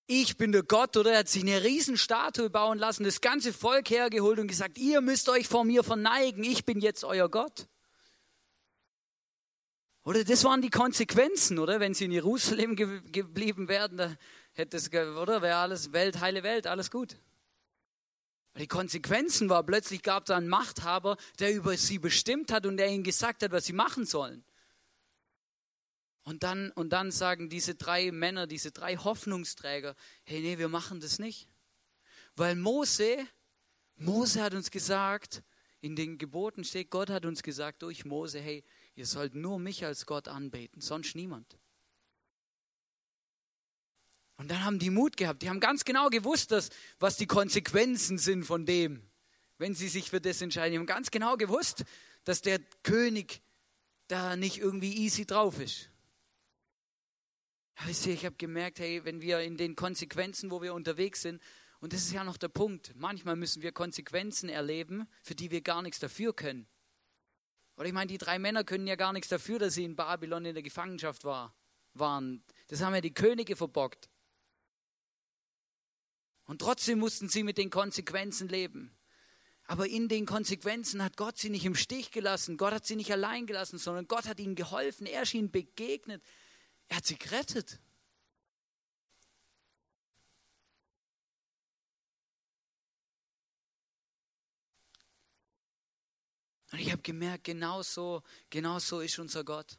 ich 0.07 0.37
bin 0.37 0.53
der 0.53 0.63
Gott, 0.63 0.97
oder 0.97 1.13
er 1.13 1.19
hat 1.21 1.29
sich 1.29 1.43
eine 1.43 1.65
Riesenstatue 1.65 2.51
bauen 2.51 2.79
lassen, 2.79 3.05
das 3.05 3.21
ganze 3.21 3.53
Volk 3.53 3.91
hergeholt 3.91 4.39
und 4.39 4.49
gesagt, 4.49 4.79
ihr 4.79 5.01
müsst 5.01 5.29
euch 5.29 5.49
vor 5.49 5.65
mir 5.65 5.83
verneigen, 5.83 6.45
ich 6.45 6.65
bin 6.65 6.81
jetzt 6.81 7.05
euer 7.05 7.29
Gott. 7.29 7.67
Oder 10.05 10.23
das 10.23 10.45
waren 10.45 10.63
die 10.63 10.71
Konsequenzen, 10.71 11.59
oder? 11.59 11.81
Wenn 11.81 11.93
sie 11.93 12.05
in 12.05 12.13
Jerusalem 12.13 12.77
ge 12.77 13.01
geblieben 13.11 13.67
wären, 13.67 13.97
da 13.97 14.17
hätte 14.53 14.77
es, 14.77 14.89
oder? 14.93 15.43
Wäre 15.43 15.57
alles 15.57 15.93
Welt, 15.93 16.21
heile 16.21 16.45
Welt, 16.45 16.69
alles 16.69 16.93
gut. 16.93 17.17
Die 18.57 18.69
Konsequenzen 18.69 19.49
war, 19.49 19.65
plötzlich 19.65 20.03
gab 20.03 20.25
es 20.25 20.31
einen 20.31 20.49
Machthaber, 20.49 21.17
der 21.41 21.53
über 21.53 21.77
sie 21.77 21.99
bestimmt 21.99 22.53
hat 22.53 22.67
und 22.67 22.77
der 22.77 22.89
ihnen 22.89 23.03
gesagt 23.03 23.43
hat, 23.43 23.51
was 23.51 23.67
sie 23.67 23.73
machen 23.73 24.07
sollen. 24.07 24.45
Und 26.27 26.43
dann, 26.43 26.73
und 26.73 26.91
dann 26.91 27.13
sagen 27.13 27.49
diese 27.49 27.77
drei 27.77 28.11
Männer, 28.11 28.49
diese 28.49 28.73
drei 28.73 28.97
Hoffnungsträger, 28.97 29.95
hey, 30.25 30.41
nee, 30.41 30.59
wir 30.59 30.69
machen 30.69 30.99
das 30.99 31.21
nicht. 31.21 31.47
Weil 32.35 32.57
Mose, 32.57 33.25
Mose 33.95 34.43
hat 34.43 34.53
uns 34.53 34.73
gesagt, 34.73 35.45
in 35.81 35.95
den 35.95 36.19
Geboten 36.19 36.65
steht, 36.65 36.91
Gott 36.91 37.11
hat 37.11 37.27
uns 37.27 37.45
gesagt 37.45 37.83
durch 37.83 38.05
Mose, 38.05 38.41
hey, 38.41 38.65
ihr 38.97 39.07
sollt 39.07 39.37
nur 39.37 39.61
mich 39.61 39.85
als 39.85 40.05
Gott 40.05 40.27
anbeten, 40.27 40.81
sonst 40.81 41.15
niemand. 41.15 41.59
Und 44.37 44.51
dann 44.51 44.65
haben 44.65 44.81
die 44.81 44.91
Mut 44.91 45.17
gehabt, 45.17 45.43
die 45.43 45.49
haben 45.49 45.61
ganz 45.61 45.85
genau 45.85 46.09
gewusst, 46.09 46.51
dass, 46.51 46.71
was 46.99 47.17
die 47.17 47.29
Konsequenzen 47.29 48.19
sind 48.19 48.43
von 48.43 48.67
dem, 48.67 49.01
wenn 49.59 49.77
sie 49.77 49.89
sich 49.89 50.11
für 50.11 50.21
das 50.21 50.43
entscheiden. 50.43 50.73
Die 50.73 50.79
haben 50.81 50.87
ganz 50.87 51.13
genau 51.13 51.37
gewusst, 51.37 51.85
dass 52.25 52.43
der 52.43 52.59
König 52.83 53.43
da 54.09 54.35
nicht 54.35 54.59
irgendwie 54.59 54.93
easy 54.93 55.25
drauf 55.25 55.61
ist. 55.61 55.89
Wisst 57.85 58.07
ihr, 58.07 58.15
ich 58.15 58.25
habe 58.25 58.37
gemerkt, 58.37 58.79
hey, 58.79 59.05
wenn 59.05 59.21
wir 59.21 59.41
in 59.41 59.57
den 59.57 59.77
Konsequenzen, 59.77 60.51
wo 60.51 60.63
wir 60.63 60.75
unterwegs 60.75 61.23
sind, 61.23 61.43
und 61.81 61.93
das 61.93 62.03
ist 62.03 62.13
ja 62.13 62.25
noch 62.25 62.39
der 62.39 62.49
Punkt, 62.49 62.95
manchmal 62.97 63.37
müssen 63.37 63.63
wir 63.63 63.71
Konsequenzen 63.71 64.49
erleben, 64.49 65.07
für 65.23 65.35
die 65.35 65.51
wir 65.51 65.61
gar 65.61 65.83
nichts 65.83 65.99
dafür 65.99 66.35
können. 66.35 66.67
Oder 67.77 67.89
ich 67.89 67.93
meine, 67.93 68.09
die 68.09 68.19
drei 68.19 68.39
Männer 68.39 68.65
können 68.65 68.87
ja 68.87 68.97
gar 68.97 69.13
nichts 69.13 69.29
dafür, 69.29 69.59
dass 69.59 69.75
sie 69.75 69.85
in 69.85 69.95
Babylon 69.95 70.47
in 70.47 70.55
der 70.55 70.63
Gefangenschaft 70.63 71.25
war, 71.25 71.55
waren. 71.93 72.43
Das 72.69 72.81
haben 72.81 72.95
ja 72.95 73.03
die 73.03 73.13
Könige 73.13 73.57
verbockt. 73.57 74.09
Und 76.47 76.61
trotzdem 76.61 76.99
mussten 76.99 77.29
sie 77.29 77.43
mit 77.43 77.59
den 77.59 77.71
Konsequenzen 77.71 78.49
leben. 78.49 78.97
Aber 79.67 79.87
in 79.87 80.09
den 80.09 80.27
Konsequenzen 80.27 81.03
hat 81.03 81.17
Gott 81.17 81.39
sie 81.39 81.51
nicht 81.51 81.65
im 81.65 81.75
Stich 81.75 82.13
gelassen. 82.13 82.57
Gott 82.57 82.73
hat 82.73 82.87
sie 82.87 82.97
nicht 82.97 83.13
allein 83.13 83.47
gelassen, 83.47 83.79
sondern 83.79 84.07
Gott 84.07 84.27
hat 84.27 84.39
ihnen 84.39 84.55
geholfen. 84.55 85.07
Er 85.07 85.23
ist 85.23 85.35
ihnen 85.35 85.51
begegnet. 85.51 86.23
Er 86.89 86.99
hat 86.99 87.07
sie 87.07 87.19
gerettet. 87.19 87.81
Und 96.73 96.81
ich 96.81 96.93
habe 96.93 97.03
gemerkt, 97.03 97.45
genau 97.45 97.83
so, 97.83 98.23
genau 98.51 98.79
so 98.79 99.01
ist 99.01 99.19
unser 99.19 99.45
Gott. 99.45 99.79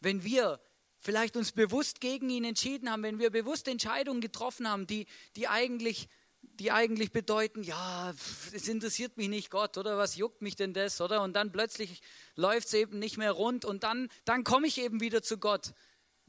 Wenn 0.00 0.24
wir 0.24 0.60
vielleicht 0.98 1.36
uns 1.36 1.52
bewusst 1.52 2.00
gegen 2.00 2.30
ihn 2.30 2.44
entschieden 2.44 2.90
haben, 2.90 3.02
wenn 3.02 3.18
wir 3.18 3.30
bewusst 3.30 3.68
Entscheidungen 3.68 4.20
getroffen 4.20 4.68
haben, 4.68 4.86
die, 4.86 5.06
die, 5.36 5.48
eigentlich, 5.48 6.08
die 6.40 6.70
eigentlich 6.70 7.12
bedeuten, 7.12 7.62
ja, 7.62 8.14
es 8.52 8.68
interessiert 8.68 9.16
mich 9.16 9.28
nicht 9.28 9.50
Gott, 9.50 9.76
oder 9.78 9.98
was 9.98 10.16
juckt 10.16 10.42
mich 10.42 10.56
denn 10.56 10.72
das, 10.72 11.00
oder? 11.00 11.22
Und 11.22 11.34
dann 11.34 11.52
plötzlich 11.52 12.00
läuft 12.34 12.68
es 12.68 12.74
eben 12.74 12.98
nicht 12.98 13.18
mehr 13.18 13.32
rund 13.32 13.64
und 13.64 13.82
dann, 13.82 14.08
dann 14.24 14.44
komme 14.44 14.66
ich 14.66 14.78
eben 14.78 15.00
wieder 15.00 15.22
zu 15.22 15.38
Gott. 15.38 15.74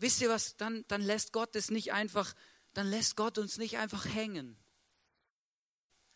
Wisst 0.01 0.19
ihr 0.19 0.29
was, 0.29 0.57
dann, 0.57 0.83
dann 0.87 1.03
lässt 1.03 1.31
Gott 1.31 1.55
es 1.55 1.69
nicht 1.69 1.93
einfach, 1.93 2.33
dann 2.73 2.87
lässt 2.87 3.15
Gott 3.15 3.37
uns 3.37 3.59
nicht 3.59 3.77
einfach 3.77 4.05
hängen, 4.05 4.57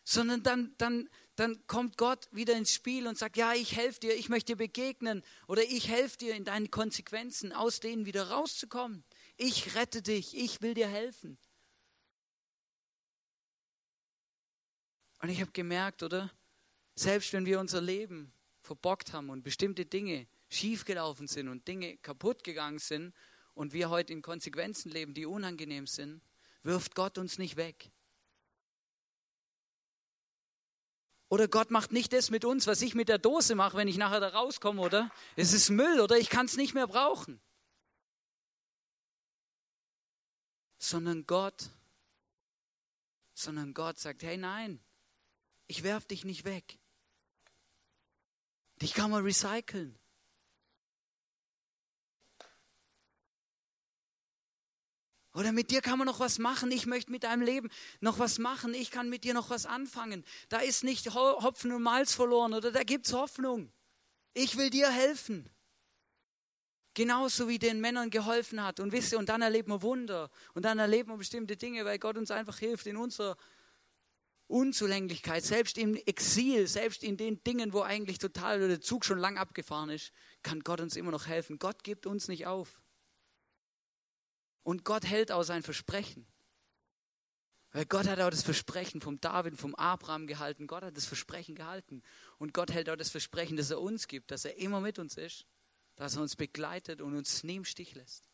sondern 0.02 0.42
dann, 0.42 0.74
dann, 0.76 1.08
dann 1.36 1.64
kommt 1.68 1.96
Gott 1.96 2.28
wieder 2.32 2.56
ins 2.56 2.74
Spiel 2.74 3.06
und 3.06 3.16
sagt, 3.16 3.36
ja, 3.36 3.54
ich 3.54 3.76
helfe 3.76 4.00
dir, 4.00 4.16
ich 4.16 4.28
möchte 4.28 4.52
dir 4.52 4.56
begegnen 4.56 5.22
oder 5.46 5.62
ich 5.62 5.86
helfe 5.86 6.18
dir 6.18 6.34
in 6.34 6.44
deinen 6.44 6.72
Konsequenzen, 6.72 7.52
aus 7.52 7.78
denen 7.78 8.06
wieder 8.06 8.28
rauszukommen. 8.28 9.04
Ich 9.36 9.76
rette 9.76 10.02
dich, 10.02 10.36
ich 10.36 10.60
will 10.62 10.74
dir 10.74 10.88
helfen. 10.88 11.38
Und 15.20 15.28
ich 15.28 15.40
habe 15.40 15.52
gemerkt, 15.52 16.02
oder? 16.02 16.32
Selbst 16.96 17.32
wenn 17.32 17.46
wir 17.46 17.60
unser 17.60 17.80
Leben 17.80 18.32
verbockt 18.62 19.12
haben 19.12 19.30
und 19.30 19.44
bestimmte 19.44 19.86
Dinge 19.86 20.26
schiefgelaufen 20.48 21.28
sind 21.28 21.48
und 21.48 21.68
Dinge 21.68 21.98
kaputt 21.98 22.42
gegangen 22.42 22.80
sind 22.80 23.14
und 23.56 23.72
wir 23.72 23.88
heute 23.88 24.12
in 24.12 24.22
Konsequenzen 24.22 24.92
leben, 24.92 25.14
die 25.14 25.26
unangenehm 25.26 25.86
sind, 25.86 26.20
wirft 26.62 26.94
Gott 26.94 27.16
uns 27.18 27.38
nicht 27.38 27.56
weg. 27.56 27.90
Oder 31.28 31.48
Gott 31.48 31.70
macht 31.70 31.90
nicht 31.90 32.12
das 32.12 32.30
mit 32.30 32.44
uns, 32.44 32.66
was 32.66 32.82
ich 32.82 32.94
mit 32.94 33.08
der 33.08 33.18
Dose 33.18 33.54
mache, 33.54 33.78
wenn 33.78 33.88
ich 33.88 33.96
nachher 33.96 34.20
da 34.20 34.28
rauskomme, 34.28 34.80
oder? 34.80 35.10
Es 35.34 35.52
ist 35.52 35.70
Müll 35.70 36.00
oder 36.00 36.18
ich 36.18 36.28
kann 36.28 36.46
es 36.46 36.56
nicht 36.56 36.74
mehr 36.74 36.86
brauchen. 36.86 37.40
Sondern 40.78 41.26
Gott, 41.26 41.70
sondern 43.34 43.72
Gott 43.72 43.98
sagt, 43.98 44.22
hey 44.22 44.36
nein, 44.36 44.78
ich 45.66 45.82
werf 45.82 46.04
dich 46.04 46.24
nicht 46.24 46.44
weg. 46.44 46.78
Dich 48.82 48.92
kann 48.92 49.10
man 49.10 49.24
recyceln. 49.24 49.98
Oder 55.36 55.52
mit 55.52 55.70
dir 55.70 55.82
kann 55.82 55.98
man 55.98 56.06
noch 56.06 56.18
was 56.18 56.38
machen. 56.38 56.70
Ich 56.72 56.86
möchte 56.86 57.12
mit 57.12 57.24
deinem 57.24 57.42
Leben 57.42 57.68
noch 58.00 58.18
was 58.18 58.38
machen. 58.38 58.72
Ich 58.72 58.90
kann 58.90 59.10
mit 59.10 59.22
dir 59.22 59.34
noch 59.34 59.50
was 59.50 59.66
anfangen. 59.66 60.24
Da 60.48 60.60
ist 60.60 60.82
nicht 60.82 61.14
Hopfen 61.14 61.72
und 61.72 61.82
Malz 61.82 62.14
verloren 62.14 62.54
oder 62.54 62.72
da 62.72 62.82
gibt 62.84 63.06
es 63.06 63.12
Hoffnung. 63.12 63.70
Ich 64.32 64.56
will 64.56 64.70
dir 64.70 64.90
helfen. 64.90 65.50
Genauso 66.94 67.48
wie 67.48 67.58
den 67.58 67.82
Männern 67.82 68.08
geholfen 68.08 68.64
hat. 68.64 68.80
Und 68.80 68.92
wisst 68.92 69.12
ihr, 69.12 69.18
und 69.18 69.28
dann 69.28 69.42
erleben 69.42 69.70
wir 69.70 69.82
Wunder. 69.82 70.30
Und 70.54 70.64
dann 70.64 70.78
erleben 70.78 71.10
wir 71.10 71.18
bestimmte 71.18 71.58
Dinge, 71.58 71.84
weil 71.84 71.98
Gott 71.98 72.16
uns 72.16 72.30
einfach 72.30 72.58
hilft 72.58 72.86
in 72.86 72.96
unserer 72.96 73.36
Unzulänglichkeit, 74.46 75.44
selbst 75.44 75.76
im 75.76 75.96
Exil, 75.96 76.66
selbst 76.66 77.02
in 77.04 77.18
den 77.18 77.44
Dingen, 77.44 77.74
wo 77.74 77.82
eigentlich 77.82 78.16
total 78.16 78.66
der 78.66 78.80
Zug 78.80 79.04
schon 79.04 79.18
lang 79.18 79.36
abgefahren 79.36 79.90
ist, 79.90 80.12
kann 80.42 80.60
Gott 80.60 80.80
uns 80.80 80.96
immer 80.96 81.10
noch 81.10 81.26
helfen. 81.26 81.58
Gott 81.58 81.84
gibt 81.84 82.06
uns 82.06 82.28
nicht 82.28 82.46
auf. 82.46 82.80
Und 84.66 84.82
Gott 84.84 85.06
hält 85.06 85.30
auch 85.30 85.44
sein 85.44 85.62
Versprechen. 85.62 86.26
Weil 87.70 87.86
Gott 87.86 88.08
hat 88.08 88.18
auch 88.18 88.30
das 88.30 88.42
Versprechen 88.42 89.00
vom 89.00 89.20
David, 89.20 89.56
vom 89.56 89.76
Abraham 89.76 90.26
gehalten. 90.26 90.66
Gott 90.66 90.82
hat 90.82 90.96
das 90.96 91.06
Versprechen 91.06 91.54
gehalten. 91.54 92.02
Und 92.38 92.52
Gott 92.52 92.72
hält 92.72 92.90
auch 92.90 92.96
das 92.96 93.10
Versprechen, 93.10 93.56
das 93.56 93.70
er 93.70 93.80
uns 93.80 94.08
gibt, 94.08 94.32
dass 94.32 94.44
er 94.44 94.58
immer 94.58 94.80
mit 94.80 94.98
uns 94.98 95.16
ist, 95.16 95.46
dass 95.94 96.16
er 96.16 96.22
uns 96.22 96.34
begleitet 96.34 97.00
und 97.00 97.16
uns 97.16 97.44
nie 97.44 97.54
im 97.54 97.64
Stich 97.64 97.94
lässt. 97.94 98.24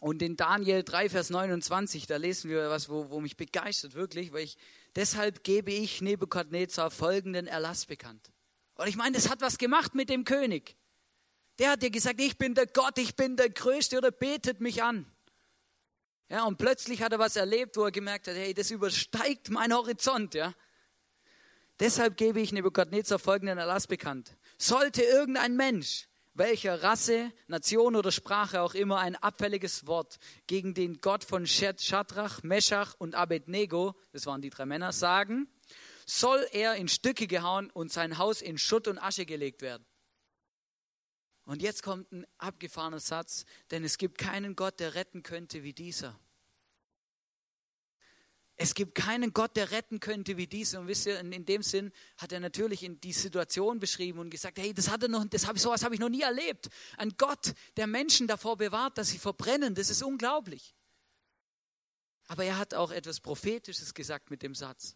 Und 0.00 0.20
in 0.20 0.36
Daniel 0.36 0.82
3, 0.82 1.08
Vers 1.08 1.30
29, 1.30 2.08
da 2.08 2.16
lesen 2.16 2.50
wir 2.50 2.70
was, 2.70 2.88
wo, 2.88 3.08
wo 3.10 3.20
mich 3.20 3.36
begeistert, 3.36 3.94
wirklich, 3.94 4.32
weil 4.32 4.42
ich, 4.42 4.58
deshalb 4.96 5.44
gebe 5.44 5.70
ich 5.70 6.00
Nebukadnezar 6.00 6.90
folgenden 6.90 7.46
Erlass 7.46 7.86
bekannt. 7.86 8.32
Und 8.74 8.88
ich 8.88 8.96
meine, 8.96 9.14
das 9.14 9.28
hat 9.28 9.40
was 9.42 9.58
gemacht 9.58 9.94
mit 9.94 10.10
dem 10.10 10.24
König. 10.24 10.74
Der 11.60 11.72
hat 11.72 11.82
dir 11.82 11.90
gesagt, 11.90 12.18
ich 12.22 12.38
bin 12.38 12.54
der 12.54 12.66
Gott, 12.66 12.96
ich 12.96 13.14
bin 13.14 13.36
der 13.36 13.50
Größte 13.50 13.98
oder 13.98 14.10
betet 14.10 14.62
mich 14.62 14.82
an. 14.82 15.04
Ja, 16.30 16.44
und 16.44 16.56
plötzlich 16.56 17.02
hat 17.02 17.12
er 17.12 17.18
was 17.18 17.36
erlebt, 17.36 17.76
wo 17.76 17.84
er 17.84 17.90
gemerkt 17.90 18.28
hat, 18.28 18.34
hey, 18.34 18.54
das 18.54 18.70
übersteigt 18.70 19.50
meinen 19.50 19.74
Horizont, 19.74 20.32
ja. 20.32 20.54
Deshalb 21.78 22.16
gebe 22.16 22.40
ich 22.40 22.52
Nebukadnezar 22.52 23.18
folgenden 23.18 23.58
Erlass 23.58 23.86
bekannt. 23.86 24.38
Sollte 24.56 25.02
irgendein 25.02 25.54
Mensch, 25.54 26.08
welcher 26.32 26.82
Rasse, 26.82 27.30
Nation 27.46 27.94
oder 27.94 28.10
Sprache 28.10 28.62
auch 28.62 28.72
immer, 28.72 28.98
ein 28.98 29.16
abfälliges 29.16 29.86
Wort 29.86 30.18
gegen 30.46 30.72
den 30.72 31.02
Gott 31.02 31.24
von 31.24 31.46
Shadrach, 31.46 32.42
Meshach 32.42 32.94
und 32.96 33.14
Abednego, 33.14 33.96
das 34.12 34.24
waren 34.24 34.40
die 34.40 34.48
drei 34.48 34.64
Männer, 34.64 34.92
sagen, 34.92 35.46
soll 36.06 36.46
er 36.52 36.76
in 36.76 36.88
Stücke 36.88 37.26
gehauen 37.26 37.68
und 37.70 37.92
sein 37.92 38.16
Haus 38.16 38.40
in 38.40 38.56
Schutt 38.56 38.88
und 38.88 38.96
Asche 38.96 39.26
gelegt 39.26 39.60
werden. 39.60 39.84
Und 41.50 41.62
jetzt 41.62 41.82
kommt 41.82 42.12
ein 42.12 42.24
abgefahrener 42.38 43.00
Satz, 43.00 43.44
denn 43.72 43.82
es 43.82 43.98
gibt 43.98 44.18
keinen 44.18 44.54
Gott, 44.54 44.78
der 44.78 44.94
retten 44.94 45.24
könnte 45.24 45.64
wie 45.64 45.72
dieser. 45.72 46.16
Es 48.54 48.72
gibt 48.72 48.94
keinen 48.94 49.32
Gott, 49.32 49.56
der 49.56 49.72
retten 49.72 49.98
könnte 49.98 50.36
wie 50.36 50.46
dieser. 50.46 50.78
Und 50.78 50.86
wisst 50.86 51.06
ihr, 51.06 51.18
in, 51.18 51.44
dem 51.44 51.64
Sinn 51.64 51.90
hat 52.18 52.30
er 52.30 52.38
natürlich 52.38 52.84
in 52.84 53.00
die 53.00 53.12
Situation 53.12 53.80
beschrieben 53.80 54.20
und 54.20 54.30
gesagt, 54.30 54.60
hey, 54.60 54.72
das 54.72 54.90
hat 54.90 55.02
er 55.02 55.08
noch, 55.08 55.24
das 55.24 55.48
habe 55.48 55.58
sowas 55.58 55.82
habe 55.82 55.92
ich 55.92 56.00
noch 56.00 56.08
nie 56.08 56.20
erlebt. 56.20 56.68
Ein 56.96 57.16
Gott, 57.18 57.52
der 57.76 57.88
Menschen 57.88 58.28
davor 58.28 58.56
bewahrt, 58.56 58.96
dass 58.96 59.08
sie 59.08 59.18
verbrennen, 59.18 59.74
das 59.74 59.90
ist 59.90 60.04
unglaublich. 60.04 60.76
Aber 62.28 62.44
er 62.44 62.58
hat 62.58 62.74
auch 62.74 62.92
etwas 62.92 63.18
Prophetisches 63.18 63.92
gesagt 63.92 64.30
mit 64.30 64.44
dem 64.44 64.54
Satz. 64.54 64.94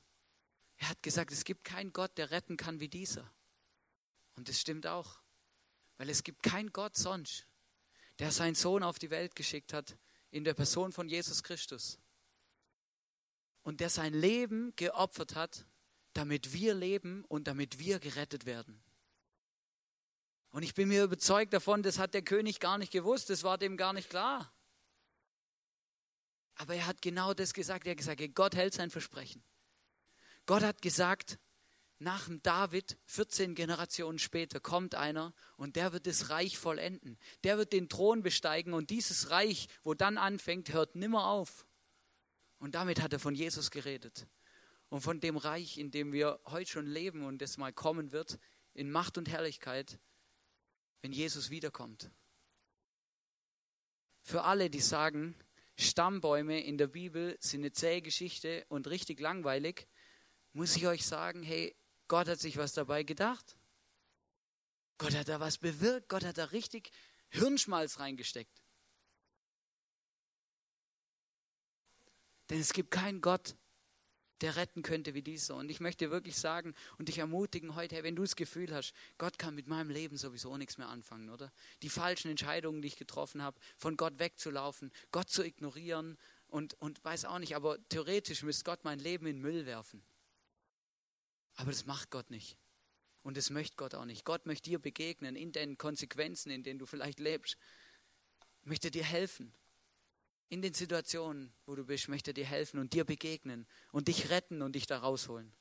Er 0.76 0.90
hat 0.90 1.02
gesagt, 1.02 1.32
es 1.32 1.42
gibt 1.42 1.64
keinen 1.64 1.92
Gott, 1.92 2.16
der 2.16 2.30
retten 2.30 2.56
kann 2.56 2.78
wie 2.78 2.88
dieser. 2.88 3.28
Und 4.36 4.48
das 4.48 4.60
stimmt 4.60 4.86
auch. 4.86 5.23
Weil 5.96 6.10
es 6.10 6.22
gibt 6.22 6.42
keinen 6.42 6.72
Gott 6.72 6.96
sonst, 6.96 7.46
der 8.18 8.30
seinen 8.30 8.54
Sohn 8.54 8.82
auf 8.82 8.98
die 8.98 9.10
Welt 9.10 9.34
geschickt 9.36 9.72
hat 9.72 9.96
in 10.30 10.44
der 10.44 10.54
Person 10.54 10.92
von 10.92 11.08
Jesus 11.08 11.42
Christus. 11.42 11.98
Und 13.62 13.80
der 13.80 13.90
sein 13.90 14.12
Leben 14.12 14.74
geopfert 14.76 15.34
hat, 15.34 15.66
damit 16.12 16.52
wir 16.52 16.74
leben 16.74 17.24
und 17.24 17.46
damit 17.46 17.78
wir 17.78 17.98
gerettet 17.98 18.46
werden. 18.46 18.82
Und 20.50 20.62
ich 20.62 20.74
bin 20.74 20.88
mir 20.88 21.02
überzeugt 21.02 21.52
davon, 21.52 21.82
das 21.82 21.98
hat 21.98 22.14
der 22.14 22.22
König 22.22 22.60
gar 22.60 22.78
nicht 22.78 22.92
gewusst, 22.92 23.30
das 23.30 23.42
war 23.42 23.58
dem 23.58 23.76
gar 23.76 23.92
nicht 23.92 24.10
klar. 24.10 24.52
Aber 26.56 26.74
er 26.74 26.86
hat 26.86 27.02
genau 27.02 27.34
das 27.34 27.52
gesagt. 27.52 27.86
Er 27.86 27.92
hat 27.92 27.98
gesagt, 27.98 28.22
Gott 28.34 28.54
hält 28.54 28.74
sein 28.74 28.90
Versprechen. 28.90 29.42
Gott 30.46 30.62
hat 30.62 30.80
gesagt, 30.82 31.38
nach 31.98 32.26
dem 32.26 32.42
David, 32.42 32.98
14 33.06 33.54
Generationen 33.54 34.18
später, 34.18 34.60
kommt 34.60 34.94
einer 34.94 35.32
und 35.56 35.76
der 35.76 35.92
wird 35.92 36.06
das 36.06 36.30
Reich 36.30 36.58
vollenden. 36.58 37.18
Der 37.44 37.56
wird 37.56 37.72
den 37.72 37.88
Thron 37.88 38.22
besteigen 38.22 38.74
und 38.74 38.90
dieses 38.90 39.30
Reich, 39.30 39.68
wo 39.82 39.94
dann 39.94 40.18
anfängt, 40.18 40.72
hört 40.72 40.96
nimmer 40.96 41.26
auf. 41.26 41.66
Und 42.58 42.74
damit 42.74 43.00
hat 43.00 43.12
er 43.12 43.20
von 43.20 43.34
Jesus 43.34 43.70
geredet. 43.70 44.26
Und 44.88 45.00
von 45.00 45.20
dem 45.20 45.36
Reich, 45.36 45.78
in 45.78 45.90
dem 45.90 46.12
wir 46.12 46.40
heute 46.46 46.70
schon 46.70 46.86
leben 46.86 47.24
und 47.24 47.40
das 47.42 47.56
mal 47.56 47.72
kommen 47.72 48.12
wird, 48.12 48.38
in 48.74 48.90
Macht 48.90 49.18
und 49.18 49.28
Herrlichkeit, 49.28 49.98
wenn 51.02 51.12
Jesus 51.12 51.50
wiederkommt. 51.50 52.10
Für 54.22 54.44
alle, 54.44 54.70
die 54.70 54.80
sagen, 54.80 55.36
Stammbäume 55.76 56.62
in 56.62 56.78
der 56.78 56.86
Bibel 56.86 57.36
sind 57.40 57.60
eine 57.60 57.72
zähe 57.72 58.02
Geschichte 58.02 58.64
und 58.68 58.86
richtig 58.88 59.20
langweilig, 59.20 59.88
muss 60.52 60.76
ich 60.76 60.86
euch 60.86 61.04
sagen, 61.04 61.42
hey, 61.42 61.76
Gott 62.08 62.28
hat 62.28 62.40
sich 62.40 62.56
was 62.56 62.72
dabei 62.72 63.02
gedacht. 63.02 63.56
Gott 64.98 65.14
hat 65.14 65.28
da 65.28 65.40
was 65.40 65.58
bewirkt. 65.58 66.08
Gott 66.08 66.24
hat 66.24 66.38
da 66.38 66.46
richtig 66.46 66.90
Hirnschmalz 67.30 67.98
reingesteckt. 67.98 68.62
Denn 72.50 72.60
es 72.60 72.72
gibt 72.72 72.90
keinen 72.90 73.20
Gott, 73.20 73.56
der 74.40 74.56
retten 74.56 74.82
könnte 74.82 75.14
wie 75.14 75.22
dieser. 75.22 75.56
Und 75.56 75.70
ich 75.70 75.80
möchte 75.80 76.10
wirklich 76.10 76.36
sagen 76.36 76.74
und 76.98 77.08
dich 77.08 77.18
ermutigen 77.18 77.74
heute, 77.74 77.96
hey, 77.96 78.04
wenn 78.04 78.16
du 78.16 78.22
das 78.22 78.36
Gefühl 78.36 78.74
hast, 78.74 78.92
Gott 79.16 79.38
kann 79.38 79.54
mit 79.54 79.66
meinem 79.66 79.90
Leben 79.90 80.16
sowieso 80.16 80.56
nichts 80.56 80.76
mehr 80.76 80.88
anfangen, 80.88 81.30
oder? 81.30 81.52
Die 81.82 81.88
falschen 81.88 82.28
Entscheidungen, 82.28 82.82
die 82.82 82.88
ich 82.88 82.96
getroffen 82.96 83.42
habe, 83.42 83.58
von 83.76 83.96
Gott 83.96 84.18
wegzulaufen, 84.18 84.92
Gott 85.12 85.30
zu 85.30 85.42
ignorieren 85.42 86.18
und, 86.48 86.74
und 86.80 87.02
weiß 87.04 87.24
auch 87.24 87.38
nicht, 87.38 87.56
aber 87.56 87.78
theoretisch 87.88 88.42
müsste 88.42 88.64
Gott 88.64 88.84
mein 88.84 88.98
Leben 88.98 89.26
in 89.26 89.40
Müll 89.40 89.66
werfen. 89.66 90.04
Aber 91.56 91.70
das 91.70 91.86
macht 91.86 92.10
Gott 92.10 92.30
nicht. 92.30 92.56
Und 93.22 93.36
das 93.36 93.50
möchte 93.50 93.76
Gott 93.76 93.94
auch 93.94 94.04
nicht. 94.04 94.24
Gott 94.24 94.46
möchte 94.46 94.70
dir 94.70 94.78
begegnen 94.78 95.34
in 95.34 95.52
den 95.52 95.78
Konsequenzen, 95.78 96.50
in 96.50 96.62
denen 96.62 96.78
du 96.78 96.86
vielleicht 96.86 97.20
lebst. 97.20 97.56
Möchte 98.62 98.90
dir 98.90 99.04
helfen. 99.04 99.54
In 100.48 100.60
den 100.60 100.74
Situationen, 100.74 101.52
wo 101.64 101.74
du 101.74 101.84
bist, 101.84 102.08
möchte 102.08 102.34
dir 102.34 102.44
helfen 102.44 102.78
und 102.78 102.92
dir 102.92 103.04
begegnen 103.04 103.66
und 103.92 104.08
dich 104.08 104.28
retten 104.28 104.62
und 104.62 104.74
dich 104.74 104.86
da 104.86 104.98
rausholen. 104.98 105.52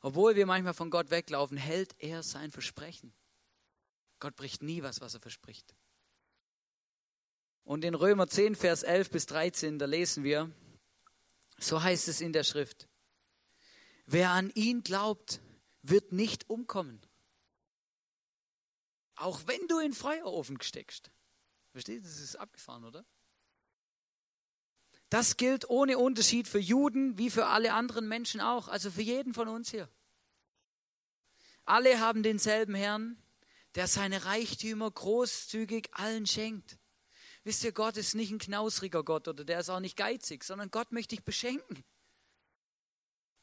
Obwohl 0.00 0.34
wir 0.34 0.44
manchmal 0.44 0.74
von 0.74 0.90
Gott 0.90 1.10
weglaufen, 1.10 1.56
hält 1.56 1.94
er 1.98 2.22
sein 2.22 2.50
Versprechen. 2.50 3.14
Gott 4.18 4.36
bricht 4.36 4.62
nie 4.62 4.82
was, 4.82 5.00
was 5.00 5.14
er 5.14 5.20
verspricht. 5.20 5.74
Und 7.62 7.84
in 7.84 7.94
Römer 7.94 8.26
10, 8.26 8.56
Vers 8.56 8.82
11 8.82 9.10
bis 9.10 9.26
13, 9.26 9.78
da 9.78 9.86
lesen 9.86 10.24
wir, 10.24 10.50
so 11.58 11.82
heißt 11.82 12.08
es 12.08 12.20
in 12.20 12.32
der 12.32 12.44
Schrift, 12.44 12.88
wer 14.06 14.30
an 14.30 14.50
ihn 14.50 14.82
glaubt, 14.82 15.40
wird 15.82 16.12
nicht 16.12 16.48
umkommen. 16.48 17.00
Auch 19.16 19.46
wenn 19.46 19.66
du 19.68 19.78
in 19.78 19.92
Feuerofen 19.92 20.60
steckst. 20.60 21.10
Versteht, 21.70 22.04
das 22.04 22.20
ist 22.20 22.36
abgefahren, 22.36 22.84
oder? 22.84 23.04
Das 25.10 25.36
gilt 25.36 25.68
ohne 25.68 25.98
Unterschied 25.98 26.48
für 26.48 26.58
Juden 26.58 27.18
wie 27.18 27.30
für 27.30 27.46
alle 27.46 27.72
anderen 27.72 28.08
Menschen 28.08 28.40
auch, 28.40 28.68
also 28.68 28.90
für 28.90 29.02
jeden 29.02 29.34
von 29.34 29.48
uns 29.48 29.70
hier. 29.70 29.88
Alle 31.64 32.00
haben 32.00 32.22
denselben 32.22 32.74
Herrn, 32.74 33.16
der 33.74 33.86
seine 33.86 34.24
Reichtümer 34.24 34.90
großzügig 34.90 35.88
allen 35.92 36.26
schenkt. 36.26 36.78
Wisst 37.42 37.64
ihr, 37.64 37.72
Gott 37.72 37.96
ist 37.96 38.14
nicht 38.14 38.30
ein 38.32 38.38
knausriger 38.38 39.04
Gott 39.04 39.28
oder 39.28 39.44
der 39.44 39.60
ist 39.60 39.68
auch 39.68 39.80
nicht 39.80 39.96
geizig, 39.96 40.44
sondern 40.44 40.70
Gott 40.70 40.92
möchte 40.92 41.14
dich 41.14 41.24
beschenken. 41.24 41.84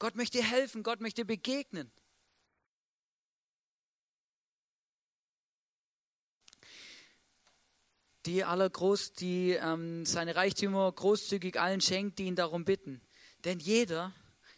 Gott 0.01 0.15
möchte 0.15 0.39
dir 0.39 0.43
helfen, 0.43 0.81
Gott 0.81 0.99
möchte 0.99 1.25
begegnen. 1.25 1.91
Die 8.25 8.43
aller 8.43 8.67
groß, 8.67 9.13
die 9.13 9.51
ähm, 9.51 10.07
seine 10.07 10.35
Reichtümer 10.35 10.91
großzügig 10.91 11.59
allen 11.59 11.81
schenkt, 11.81 12.17
die 12.17 12.23
ihn 12.23 12.35
darum 12.35 12.65
bitten. 12.65 12.99
Denn 13.45 13.59
jeder, 13.59 14.11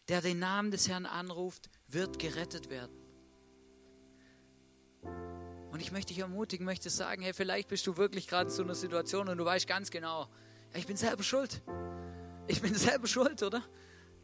der 0.08 0.22
den 0.22 0.40
Namen 0.40 0.72
des 0.72 0.88
Herrn 0.88 1.06
anruft, 1.06 1.70
wird 1.88 2.20
gerettet 2.20 2.70
werden. 2.70 2.98
Und 5.72 5.82
ich 5.82 5.92
möchte 5.92 6.14
dich 6.14 6.20
ermutigen, 6.20 6.66
möchte 6.66 6.90
sagen, 6.90 7.22
hey, 7.22 7.34
vielleicht 7.34 7.68
bist 7.68 7.86
du 7.86 7.98
wirklich 7.98 8.30
gerade 8.30 8.50
in 8.50 8.56
so 8.56 8.64
einer 8.64 8.76
Situation 8.76 9.28
und 9.28 9.38
du 9.38 9.44
weißt 9.44 9.68
ganz 9.68 9.92
genau, 9.92 10.30
ich 10.74 10.88
bin 10.88 10.96
selber 10.96 11.24
schuld. 11.24 11.62
Ich 12.48 12.62
bin 12.62 12.74
selber 12.76 13.08
schuld, 13.08 13.44
oder? 13.44 13.62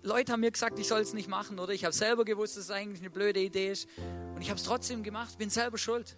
Leute 0.01 0.31
haben 0.31 0.39
mir 0.39 0.51
gesagt, 0.51 0.79
ich 0.79 0.87
soll 0.87 1.01
es 1.01 1.13
nicht 1.13 1.27
machen, 1.27 1.59
oder? 1.59 1.73
Ich 1.73 1.83
habe 1.83 1.93
selber 1.93 2.23
gewusst, 2.23 2.55
dass 2.55 2.65
es 2.65 2.71
eigentlich 2.71 3.01
eine 3.01 3.09
blöde 3.09 3.39
Idee 3.39 3.71
ist. 3.71 3.87
Und 4.33 4.41
ich 4.41 4.49
habe 4.49 4.57
es 4.57 4.63
trotzdem 4.63 5.03
gemacht, 5.03 5.37
bin 5.37 5.49
selber 5.49 5.77
schuld. 5.77 6.15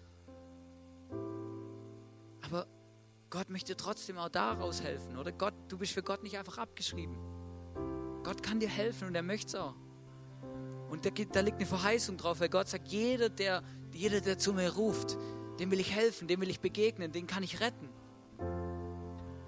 Aber 2.42 2.66
Gott 3.30 3.48
möchte 3.48 3.76
trotzdem 3.76 4.18
auch 4.18 4.28
daraus 4.28 4.82
helfen, 4.82 5.16
oder? 5.16 5.32
Gott, 5.32 5.54
du 5.68 5.78
bist 5.78 5.92
für 5.92 6.02
Gott 6.02 6.22
nicht 6.22 6.38
einfach 6.38 6.58
abgeschrieben. 6.58 7.16
Gott 8.22 8.42
kann 8.42 8.60
dir 8.60 8.68
helfen 8.68 9.08
und 9.08 9.14
er 9.14 9.22
möchte 9.22 9.48
es 9.48 9.54
auch. 9.56 9.74
Und 10.90 11.06
da, 11.06 11.10
da 11.10 11.40
liegt 11.40 11.56
eine 11.56 11.66
Verheißung 11.66 12.16
drauf, 12.18 12.40
weil 12.40 12.50
Gott 12.50 12.68
sagt, 12.68 12.88
jeder 12.88 13.28
der, 13.30 13.62
jeder, 13.92 14.20
der 14.20 14.38
zu 14.38 14.52
mir 14.52 14.70
ruft, 14.74 15.16
dem 15.58 15.70
will 15.70 15.80
ich 15.80 15.92
helfen, 15.92 16.28
dem 16.28 16.40
will 16.40 16.50
ich 16.50 16.60
begegnen, 16.60 17.10
den 17.10 17.26
kann 17.26 17.42
ich 17.42 17.60
retten. 17.60 17.88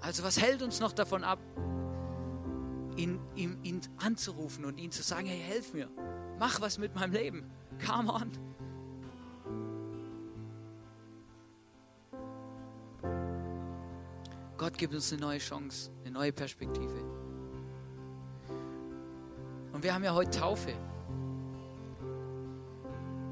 Also 0.01 0.23
was 0.23 0.41
hält 0.41 0.61
uns 0.61 0.79
noch 0.79 0.91
davon 0.91 1.23
ab, 1.23 1.39
ihn, 2.95 3.19
ihn, 3.35 3.57
ihn 3.63 3.81
anzurufen 3.97 4.65
und 4.65 4.77
ihn 4.77 4.91
zu 4.91 5.03
sagen, 5.03 5.27
hey, 5.27 5.39
helf 5.39 5.73
mir, 5.73 5.89
mach 6.39 6.61
was 6.61 6.77
mit 6.77 6.95
meinem 6.95 7.13
Leben, 7.13 7.49
come 7.85 8.11
on. 8.11 8.31
Gott 14.57 14.77
gibt 14.77 14.93
uns 14.93 15.11
eine 15.11 15.21
neue 15.21 15.39
Chance, 15.39 15.91
eine 16.03 16.11
neue 16.11 16.31
Perspektive. 16.31 17.03
Und 19.73 19.83
wir 19.83 19.93
haben 19.93 20.03
ja 20.03 20.13
heute 20.13 20.31
Taufe. 20.31 20.73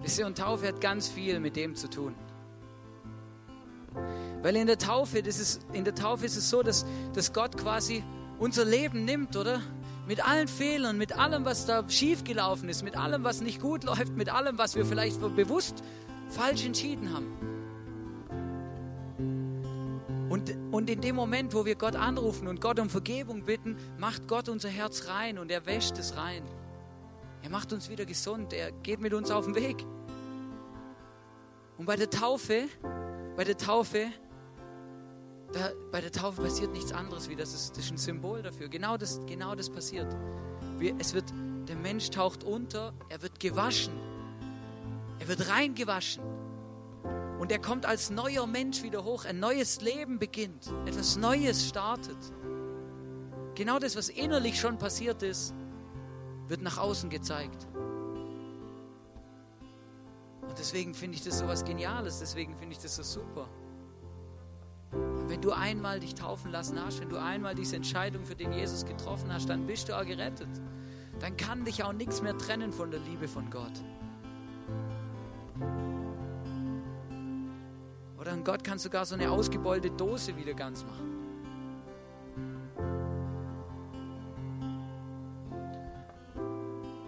Wisst 0.02 0.20
ihr, 0.20 0.28
und 0.28 0.38
Taufe 0.38 0.68
hat 0.68 0.82
ganz 0.82 1.08
viel 1.08 1.40
mit 1.40 1.56
dem 1.56 1.76
zu 1.76 1.90
tun. 1.90 2.14
Weil 4.42 4.58
in 4.58 4.68
der 4.68 4.78
Taufe, 4.78 5.24
das 5.24 5.40
ist, 5.40 5.66
in 5.72 5.86
der 5.86 5.96
Taufe 5.96 6.26
ist 6.26 6.36
es 6.36 6.50
so, 6.50 6.62
dass, 6.62 6.86
dass 7.14 7.32
Gott 7.32 7.58
quasi 7.58 8.04
unser 8.44 8.66
Leben 8.66 9.06
nimmt, 9.06 9.38
oder? 9.38 9.62
Mit 10.06 10.28
allen 10.28 10.50
Fehlern, 10.50 10.98
mit 10.98 11.18
allem, 11.18 11.46
was 11.46 11.66
da 11.66 11.90
schiefgelaufen 11.90 12.68
ist, 12.68 12.84
mit 12.84 12.98
allem, 12.98 13.24
was 13.24 13.40
nicht 13.40 13.62
gut 13.62 13.84
läuft, 13.86 14.18
mit 14.18 14.28
allem, 14.28 14.58
was 14.58 14.76
wir 14.76 14.86
vielleicht 14.86 15.22
bewusst 15.22 15.82
falsch 16.28 16.66
entschieden 16.66 17.14
haben. 17.14 17.28
Und, 20.30 20.54
und 20.72 20.90
in 20.90 21.00
dem 21.00 21.16
Moment, 21.16 21.54
wo 21.54 21.64
wir 21.64 21.76
Gott 21.76 21.96
anrufen 21.96 22.48
und 22.50 22.60
Gott 22.60 22.82
um 22.82 22.90
Vergebung 22.90 23.46
bitten, 23.46 23.78
macht 23.98 24.28
Gott 24.28 24.50
unser 24.50 24.68
Herz 24.68 25.08
rein 25.08 25.38
und 25.38 25.50
er 25.50 25.66
wäscht 25.66 25.98
es 25.98 26.18
rein. 26.18 26.44
Er 27.44 27.50
macht 27.50 27.72
uns 27.72 27.90
wieder 27.90 28.06
gesund, 28.06 28.52
er 28.52 28.72
geht 28.72 29.00
mit 29.00 29.14
uns 29.14 29.32
auf 29.32 29.46
den 29.46 29.56
Weg. 29.56 29.86
Und 31.78 31.86
bei 31.86 31.96
der 31.96 32.10
Taufe, 32.10 32.68
bei 33.38 33.46
der 33.46 33.58
Taufe, 33.58 34.08
da, 35.54 35.72
bei 35.92 36.02
der 36.02 36.12
Taufe 36.12 36.42
passiert 36.42 36.74
nichts 36.74 36.92
anderes 36.92 37.30
wie 37.30 37.36
das 37.36 37.54
ist, 37.54 37.78
das 37.78 37.86
ist 37.86 37.92
ein 37.92 37.98
Symbol 37.98 38.42
dafür. 38.42 38.68
Genau 38.68 38.98
das, 38.98 39.20
genau 39.28 39.56
das 39.56 39.70
passiert. 39.70 40.14
Wir, 40.78 40.96
es 41.00 41.14
wird, 41.14 41.26
der 41.68 41.76
Mensch 41.76 42.10
taucht 42.10 42.44
unter, 42.44 42.94
er 43.10 43.22
wird 43.22 43.40
gewaschen, 43.40 43.94
er 45.20 45.28
wird 45.28 45.48
reingewaschen. 45.50 46.24
Und 47.40 47.52
er 47.52 47.60
kommt 47.60 47.86
als 47.86 48.10
neuer 48.10 48.48
Mensch 48.48 48.84
wieder 48.84 49.04
hoch. 49.04 49.26
Ein 49.26 49.40
neues 49.40 49.82
Leben 49.82 50.18
beginnt. 50.18 50.74
Etwas 50.86 51.18
Neues 51.18 51.68
startet. 51.68 52.18
Genau 53.56 53.80
das, 53.80 53.98
was 53.98 54.08
innerlich 54.08 54.60
schon 54.60 54.78
passiert 54.78 55.24
ist, 55.24 55.54
wird 56.48 56.62
nach 56.62 56.78
außen 56.78 57.10
gezeigt. 57.10 57.68
Und 60.42 60.58
deswegen 60.58 60.94
finde 60.94 61.18
ich 61.18 61.24
das 61.24 61.40
so 61.40 61.48
was 61.48 61.66
Geniales. 61.66 62.20
Deswegen 62.20 62.56
finde 62.56 62.74
ich 62.74 62.80
das 62.80 62.96
so 62.96 63.04
super. 63.04 63.50
Wenn 65.34 65.42
du 65.42 65.52
einmal 65.52 66.00
dich 66.00 66.14
taufen 66.14 66.52
lassen 66.52 66.80
hast, 66.80 67.02
wenn 67.02 67.10
du 67.10 67.20
einmal 67.20 67.56
diese 67.56 67.76
Entscheidung 67.76 68.24
für 68.24 68.36
den 68.36 68.54
Jesus 68.54 68.86
getroffen 68.86 69.34
hast, 69.34 69.50
dann 69.50 69.66
bist 69.66 69.90
du 69.90 69.98
auch 69.98 70.06
gerettet. 70.06 70.48
Dann 71.20 71.36
kann 71.38 71.66
dich 71.66 71.84
auch 71.84 71.92
nichts 71.92 72.22
mehr 72.22 72.38
trennen 72.38 72.72
von 72.72 72.92
der 72.92 73.00
Liebe 73.00 73.28
von 73.28 73.50
Gott. 73.50 73.72
Oder 78.20 78.38
Gott 78.38 78.64
kann 78.64 78.78
sogar 78.78 79.08
so 79.08 79.16
eine 79.16 79.32
ausgebeulte 79.32 79.90
Dose 79.90 80.38
wieder 80.38 80.54
ganz 80.54 80.86
machen. 80.86 81.18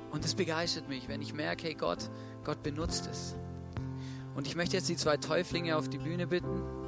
Und 0.10 0.24
das 0.24 0.34
begeistert 0.34 0.90
mich, 0.90 1.08
wenn 1.08 1.22
ich 1.22 1.36
merke, 1.36 1.68
hey 1.68 1.76
Gott, 1.76 2.10
Gott 2.44 2.64
benutzt 2.64 3.08
es. 3.12 3.36
Und 4.34 4.48
ich 4.48 4.56
möchte 4.56 4.78
jetzt 4.78 4.90
die 4.90 4.98
zwei 4.98 5.18
Täuflinge 5.18 5.78
auf 5.78 5.90
die 5.90 6.00
Bühne 6.00 6.26
bitten. 6.26 6.85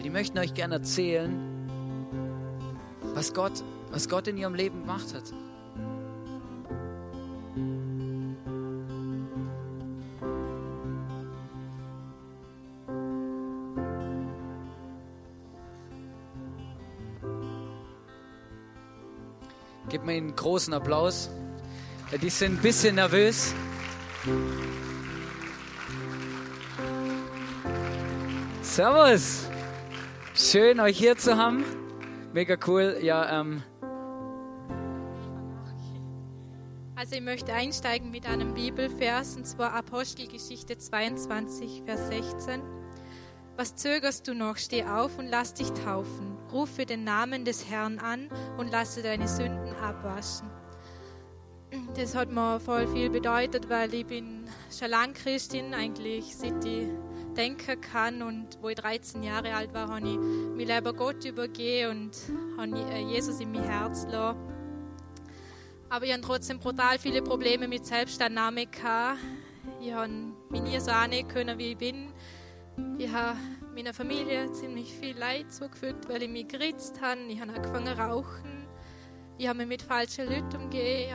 Weil 0.00 0.04
die 0.04 0.10
möchten 0.10 0.38
euch 0.38 0.54
gerne 0.54 0.76
erzählen, 0.76 1.30
was 3.12 3.34
Gott, 3.34 3.62
was 3.90 4.08
Gott 4.08 4.28
in 4.28 4.38
ihrem 4.38 4.54
Leben 4.54 4.80
gemacht 4.80 5.12
hat. 5.12 5.24
Gib 19.90 20.06
mir 20.06 20.12
einen 20.12 20.34
großen 20.34 20.72
Applaus. 20.72 21.28
Die 22.22 22.30
sind 22.30 22.54
ein 22.54 22.62
bisschen 22.62 22.94
nervös. 22.94 23.52
Servus. 28.62 29.50
Schön, 30.50 30.80
euch 30.80 30.98
hier 30.98 31.16
zu 31.16 31.36
haben. 31.36 31.64
Mega 32.32 32.56
cool. 32.66 32.98
Ja, 33.00 33.40
ähm. 33.40 33.62
Also 36.96 37.14
ich 37.14 37.20
möchte 37.20 37.52
einsteigen 37.52 38.10
mit 38.10 38.26
einem 38.26 38.52
Bibelvers, 38.54 39.36
und 39.36 39.46
zwar 39.46 39.74
Apostelgeschichte 39.74 40.76
22, 40.76 41.84
Vers 41.86 42.08
16. 42.08 42.62
Was 43.56 43.76
zögerst 43.76 44.26
du 44.26 44.34
noch? 44.34 44.56
Steh 44.56 44.82
auf 44.82 45.18
und 45.18 45.28
lass 45.28 45.54
dich 45.54 45.70
taufen. 45.70 46.36
Rufe 46.52 46.84
den 46.84 47.04
Namen 47.04 47.44
des 47.44 47.70
Herrn 47.70 48.00
an 48.00 48.28
und 48.58 48.72
lasse 48.72 49.04
deine 49.04 49.28
Sünden 49.28 49.72
abwaschen. 49.76 50.50
Das 51.94 52.16
hat 52.16 52.32
mir 52.32 52.58
voll 52.58 52.88
viel 52.88 53.08
bedeutet, 53.08 53.68
weil 53.68 53.94
ich 53.94 54.04
bin 54.04 54.48
schon 54.76 54.90
lange 54.90 55.12
Christin, 55.12 55.74
eigentlich 55.74 56.34
seit 56.34 56.64
ich 56.64 56.88
denken 57.36 57.80
kann. 57.80 58.22
Und 58.22 58.58
wo 58.60 58.68
ich 58.68 58.76
13 58.76 59.22
Jahre 59.22 59.54
alt 59.54 59.72
war, 59.74 59.88
habe 59.88 60.08
ich 60.08 60.18
mich 60.18 60.68
lieber 60.68 60.92
Gott 60.92 61.24
übergeben 61.24 62.10
und 62.58 62.58
habe 62.58 62.98
Jesus 62.98 63.40
in 63.40 63.52
mein 63.52 63.64
Herz 63.64 64.06
gelassen. 64.06 64.38
Aber 65.88 66.04
ich 66.04 66.12
habe 66.12 66.22
trotzdem 66.22 66.60
brutal 66.60 66.98
viele 66.98 67.20
Probleme 67.20 67.66
mit 67.66 67.84
Selbstannahme 67.84 68.66
gehabt. 68.66 69.18
Ich 69.80 69.92
habe 69.92 70.12
mich 70.48 70.62
nie 70.62 70.78
so 70.78 70.90
annehmen 70.90 71.28
können, 71.28 71.58
wie 71.58 71.72
ich 71.72 71.78
bin. 71.78 72.12
Ich 72.96 73.10
habe 73.10 73.36
meiner 73.74 73.92
Familie 73.92 74.52
ziemlich 74.52 74.92
viel 74.92 75.16
Leid 75.16 75.52
zugefügt, 75.52 76.08
weil 76.08 76.22
ich 76.22 76.28
mich 76.28 76.48
geritzt 76.48 77.00
habe. 77.00 77.20
Ich 77.28 77.40
habe 77.40 77.52
angefangen 77.52 77.86
zu 77.86 77.98
rauchen. 77.98 78.66
Ich 79.38 79.48
habe 79.48 79.58
mich 79.58 79.68
mit 79.68 79.82
falschen 79.82 80.26
Leuten 80.26 80.56
umgehen. 80.56 81.08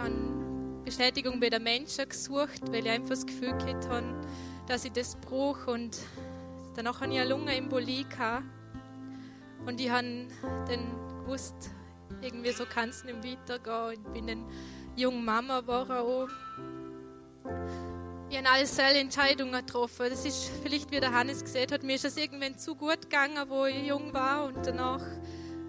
Ich 0.80 0.86
Bestätigung 0.86 1.40
bei 1.40 1.50
den 1.50 1.64
Menschen 1.64 2.08
gesucht, 2.08 2.62
weil 2.70 2.86
ich 2.86 2.92
einfach 2.92 3.10
das 3.10 3.26
Gefühl 3.26 3.54
habe, 3.54 4.26
dass 4.68 4.86
ich 4.86 4.92
das 4.92 5.16
brauche. 5.16 5.72
Und 5.72 5.98
danach 6.76 7.02
hatte 7.02 7.14
ich 7.14 7.20
eine 7.20 7.30
Lungenembolie. 7.30 8.06
Gehabt. 8.06 8.44
Und 9.66 9.82
ich 9.82 9.90
habe 9.90 10.28
dann 10.68 10.96
gewusst, 11.24 11.56
irgendwie 12.22 12.52
so 12.52 12.66
kann 12.66 12.90
es 12.90 13.04
nicht 13.04 13.18
weitergehen. 13.24 14.04
Ich 14.06 14.14
bin 14.14 14.28
dann 14.28 14.46
junge 14.96 15.22
Mama 15.22 15.62
geworden 15.62 15.92
auch. 15.92 16.30
Ich 18.30 18.38
habe 18.38 18.50
alles 18.50 18.76
selber 18.76 19.00
Entscheidungen 19.00 19.66
getroffen. 19.66 20.08
Das 20.10 20.26
ist 20.26 20.52
vielleicht, 20.64 20.92
wie 20.92 21.00
der 21.00 21.12
Hannes 21.12 21.44
gesehen 21.44 21.72
hat, 21.72 21.84
mir 21.84 21.96
ist 21.96 22.06
es 22.06 22.18
irgendwann 22.18 22.58
zu 22.58 22.76
gut 22.76 23.02
gegangen, 23.04 23.44
wo 23.48 23.66
ich 23.66 23.88
jung 23.88 24.14
war 24.14 24.46
und 24.46 24.66
danach 24.66 25.02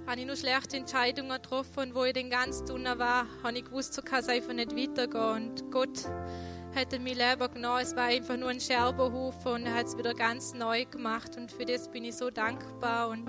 habe 0.07 0.21
ich 0.21 0.27
nur 0.27 0.37
schlechte 0.37 0.77
Entscheidungen 0.77 1.31
getroffen 1.31 1.89
und 1.89 1.95
wo 1.95 2.05
ich 2.05 2.13
den 2.13 2.31
ganz 2.31 2.61
unten 2.61 2.99
war, 2.99 3.27
habe 3.43 3.59
ich 3.59 3.65
gewusst, 3.65 3.95
so 3.95 4.03
kann 4.03 4.21
es 4.21 4.29
einfach 4.29 4.53
nicht 4.53 4.75
weitergehen 4.77 5.51
und 5.51 5.71
Gott 5.71 6.05
hätte 6.77 6.99
mein 6.99 7.17
Leben 7.17 7.53
genommen. 7.55 7.81
Es 7.81 7.97
war 7.97 8.05
einfach 8.05 8.37
nur 8.37 8.51
ein 8.51 8.61
Scherbenhaufen 8.61 9.53
und 9.53 9.67
er 9.67 9.75
hat 9.75 9.87
es 9.87 9.97
wieder 9.97 10.15
ganz 10.15 10.53
neu 10.53 10.85
gemacht 10.85 11.37
und 11.37 11.51
für 11.51 11.65
das 11.65 11.91
bin 11.91 12.05
ich 12.05 12.15
so 12.15 12.31
dankbar 12.31 13.09
und 13.09 13.29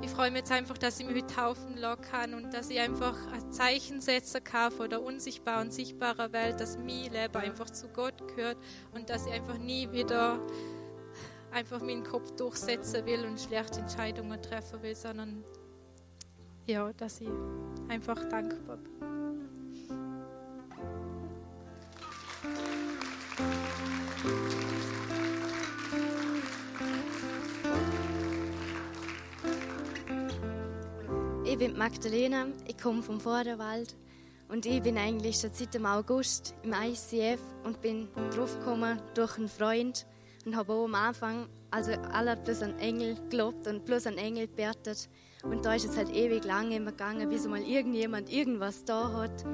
ich 0.00 0.10
freue 0.10 0.30
mich 0.30 0.40
jetzt 0.40 0.52
einfach, 0.52 0.78
dass 0.78 0.98
ich 0.98 1.06
mich 1.06 1.22
heute 1.22 1.34
taufen 1.34 1.76
lassen 1.76 2.02
kann 2.02 2.34
und 2.34 2.52
dass 2.52 2.70
ich 2.70 2.80
einfach 2.80 3.14
ein 3.32 3.52
Zeichen 3.52 4.00
setzen 4.00 4.42
kann 4.42 4.72
von 4.72 4.88
der 4.88 5.02
unsichtbaren 5.02 5.68
und 5.68 5.72
sichtbaren 5.72 6.32
Welt, 6.32 6.58
dass 6.60 6.78
mein 6.78 7.12
Leben 7.12 7.36
einfach 7.36 7.70
zu 7.70 7.88
Gott 7.88 8.14
gehört 8.34 8.56
und 8.94 9.08
dass 9.10 9.26
ich 9.26 9.32
einfach 9.32 9.58
nie 9.58 9.92
wieder 9.92 10.40
einfach 11.52 11.80
meinen 11.82 12.02
Kopf 12.02 12.30
durchsetzen 12.32 13.04
will 13.04 13.26
und 13.26 13.38
schlechte 13.38 13.80
Entscheidungen 13.80 14.40
treffen 14.40 14.82
will, 14.82 14.96
sondern 14.96 15.44
ja, 16.66 16.90
dass 16.94 17.20
ich 17.20 17.28
einfach 17.88 18.24
dankbar 18.28 18.78
bin. 18.78 19.11
Ich 31.44 31.58
bin 31.58 31.76
Magdalena, 31.76 32.46
ich 32.66 32.78
komme 32.78 33.02
vom 33.02 33.20
Vorderwald 33.20 33.94
und 34.48 34.66
ich 34.66 34.82
bin 34.82 34.96
eigentlich 34.96 35.36
schon 35.36 35.50
seit 35.52 35.74
dem 35.74 35.86
August 35.86 36.54
im 36.62 36.72
ICF 36.72 37.40
und 37.64 37.80
bin 37.80 38.08
draufgekommen 38.34 39.00
durch 39.14 39.38
einen 39.38 39.48
Freund 39.48 40.06
und 40.44 40.56
habe 40.56 40.72
auch 40.72 40.84
am 40.84 40.94
Anfang 40.94 41.48
also 41.70 41.92
alle 42.12 42.36
bloß 42.36 42.62
an 42.62 42.78
Engel 42.78 43.16
gelobt 43.30 43.66
und 43.66 43.84
bloß 43.84 44.06
an 44.08 44.18
Engel 44.18 44.46
gebetet. 44.46 45.08
Und 45.42 45.64
da 45.64 45.74
ist 45.74 45.84
es 45.84 45.96
halt 45.96 46.10
ewig 46.10 46.44
lange 46.44 46.76
immer 46.76 46.90
gegangen, 46.90 47.28
bis 47.28 47.46
mal 47.46 47.62
irgendjemand 47.62 48.32
irgendwas 48.32 48.84
da 48.84 49.12
hat 49.12 49.44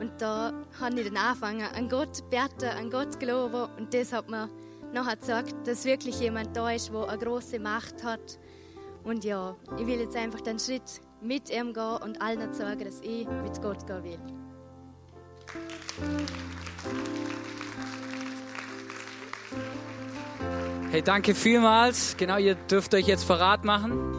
und 0.00 0.12
da 0.18 0.52
habe 0.80 1.00
ich 1.00 1.06
dann 1.06 1.16
angefangen 1.16 1.66
an 1.74 1.88
Gott 1.88 2.28
beten, 2.30 2.70
an 2.76 2.90
Gott 2.90 3.18
glauben 3.18 3.70
und 3.78 3.92
das 3.92 4.12
hat 4.12 4.28
mir 4.28 4.48
nachher 4.92 5.16
gesagt, 5.16 5.54
dass 5.66 5.84
wirklich 5.84 6.20
jemand 6.20 6.56
da 6.56 6.70
ist, 6.70 6.92
wo 6.92 7.04
eine 7.04 7.18
große 7.18 7.58
Macht 7.58 8.04
hat 8.04 8.38
und 9.04 9.24
ja, 9.24 9.56
ich 9.78 9.86
will 9.86 10.00
jetzt 10.00 10.16
einfach 10.16 10.40
den 10.40 10.58
Schritt 10.58 11.00
mit 11.20 11.50
ihm 11.50 11.72
gehen 11.72 11.96
und 12.02 12.20
allen 12.20 12.52
sagen, 12.52 12.84
dass 12.84 13.00
ich 13.00 13.26
mit 13.28 13.62
Gott 13.62 13.86
gehen 13.86 14.04
will. 14.04 14.18
Hey, 20.90 21.02
danke 21.02 21.34
vielmals. 21.34 22.16
Genau, 22.16 22.38
ihr 22.38 22.54
dürft 22.54 22.94
euch 22.94 23.06
jetzt 23.06 23.24
verrat 23.24 23.64
machen. 23.64 24.16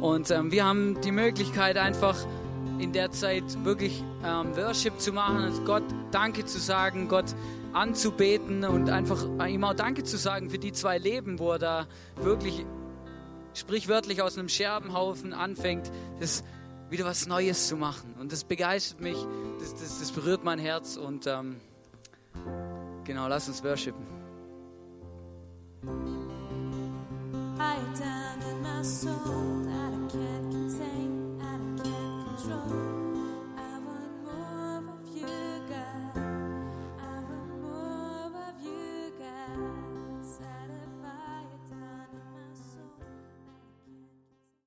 Und 0.00 0.30
ähm, 0.30 0.50
wir 0.52 0.64
haben 0.64 1.00
die 1.00 1.12
Möglichkeit 1.12 1.76
einfach 1.76 2.16
in 2.78 2.92
der 2.92 3.10
Zeit 3.10 3.64
wirklich 3.64 4.02
ähm, 4.24 4.56
Worship 4.56 5.00
zu 5.00 5.12
machen 5.12 5.44
und 5.44 5.64
Gott 5.64 5.84
Danke 6.10 6.44
zu 6.44 6.58
sagen, 6.58 7.08
Gott 7.08 7.34
anzubeten 7.72 8.64
und 8.64 8.90
einfach 8.90 9.24
ihm 9.46 9.64
auch 9.64 9.74
Danke 9.74 10.04
zu 10.04 10.16
sagen 10.16 10.50
für 10.50 10.58
die 10.58 10.72
zwei 10.72 10.98
Leben, 10.98 11.38
wo 11.38 11.52
er 11.52 11.58
da 11.58 11.86
wirklich 12.16 12.64
sprichwörtlich 13.54 14.22
aus 14.22 14.38
einem 14.38 14.48
Scherbenhaufen 14.48 15.32
anfängt, 15.32 15.90
das 16.20 16.44
wieder 16.90 17.04
was 17.04 17.26
Neues 17.26 17.68
zu 17.68 17.76
machen. 17.76 18.14
Und 18.18 18.32
das 18.32 18.44
begeistert 18.44 19.00
mich, 19.00 19.18
das, 19.58 19.74
das, 19.74 19.98
das 19.98 20.12
berührt 20.12 20.44
mein 20.44 20.58
Herz 20.58 20.96
und 20.96 21.26
ähm, 21.26 21.56
genau, 23.04 23.28
lass 23.28 23.48
uns 23.48 23.62
worshipen. 23.62 24.06
I 27.60 27.76
down 27.98 28.40
in 28.48 28.62
my 28.62 28.84
soul 28.84 29.57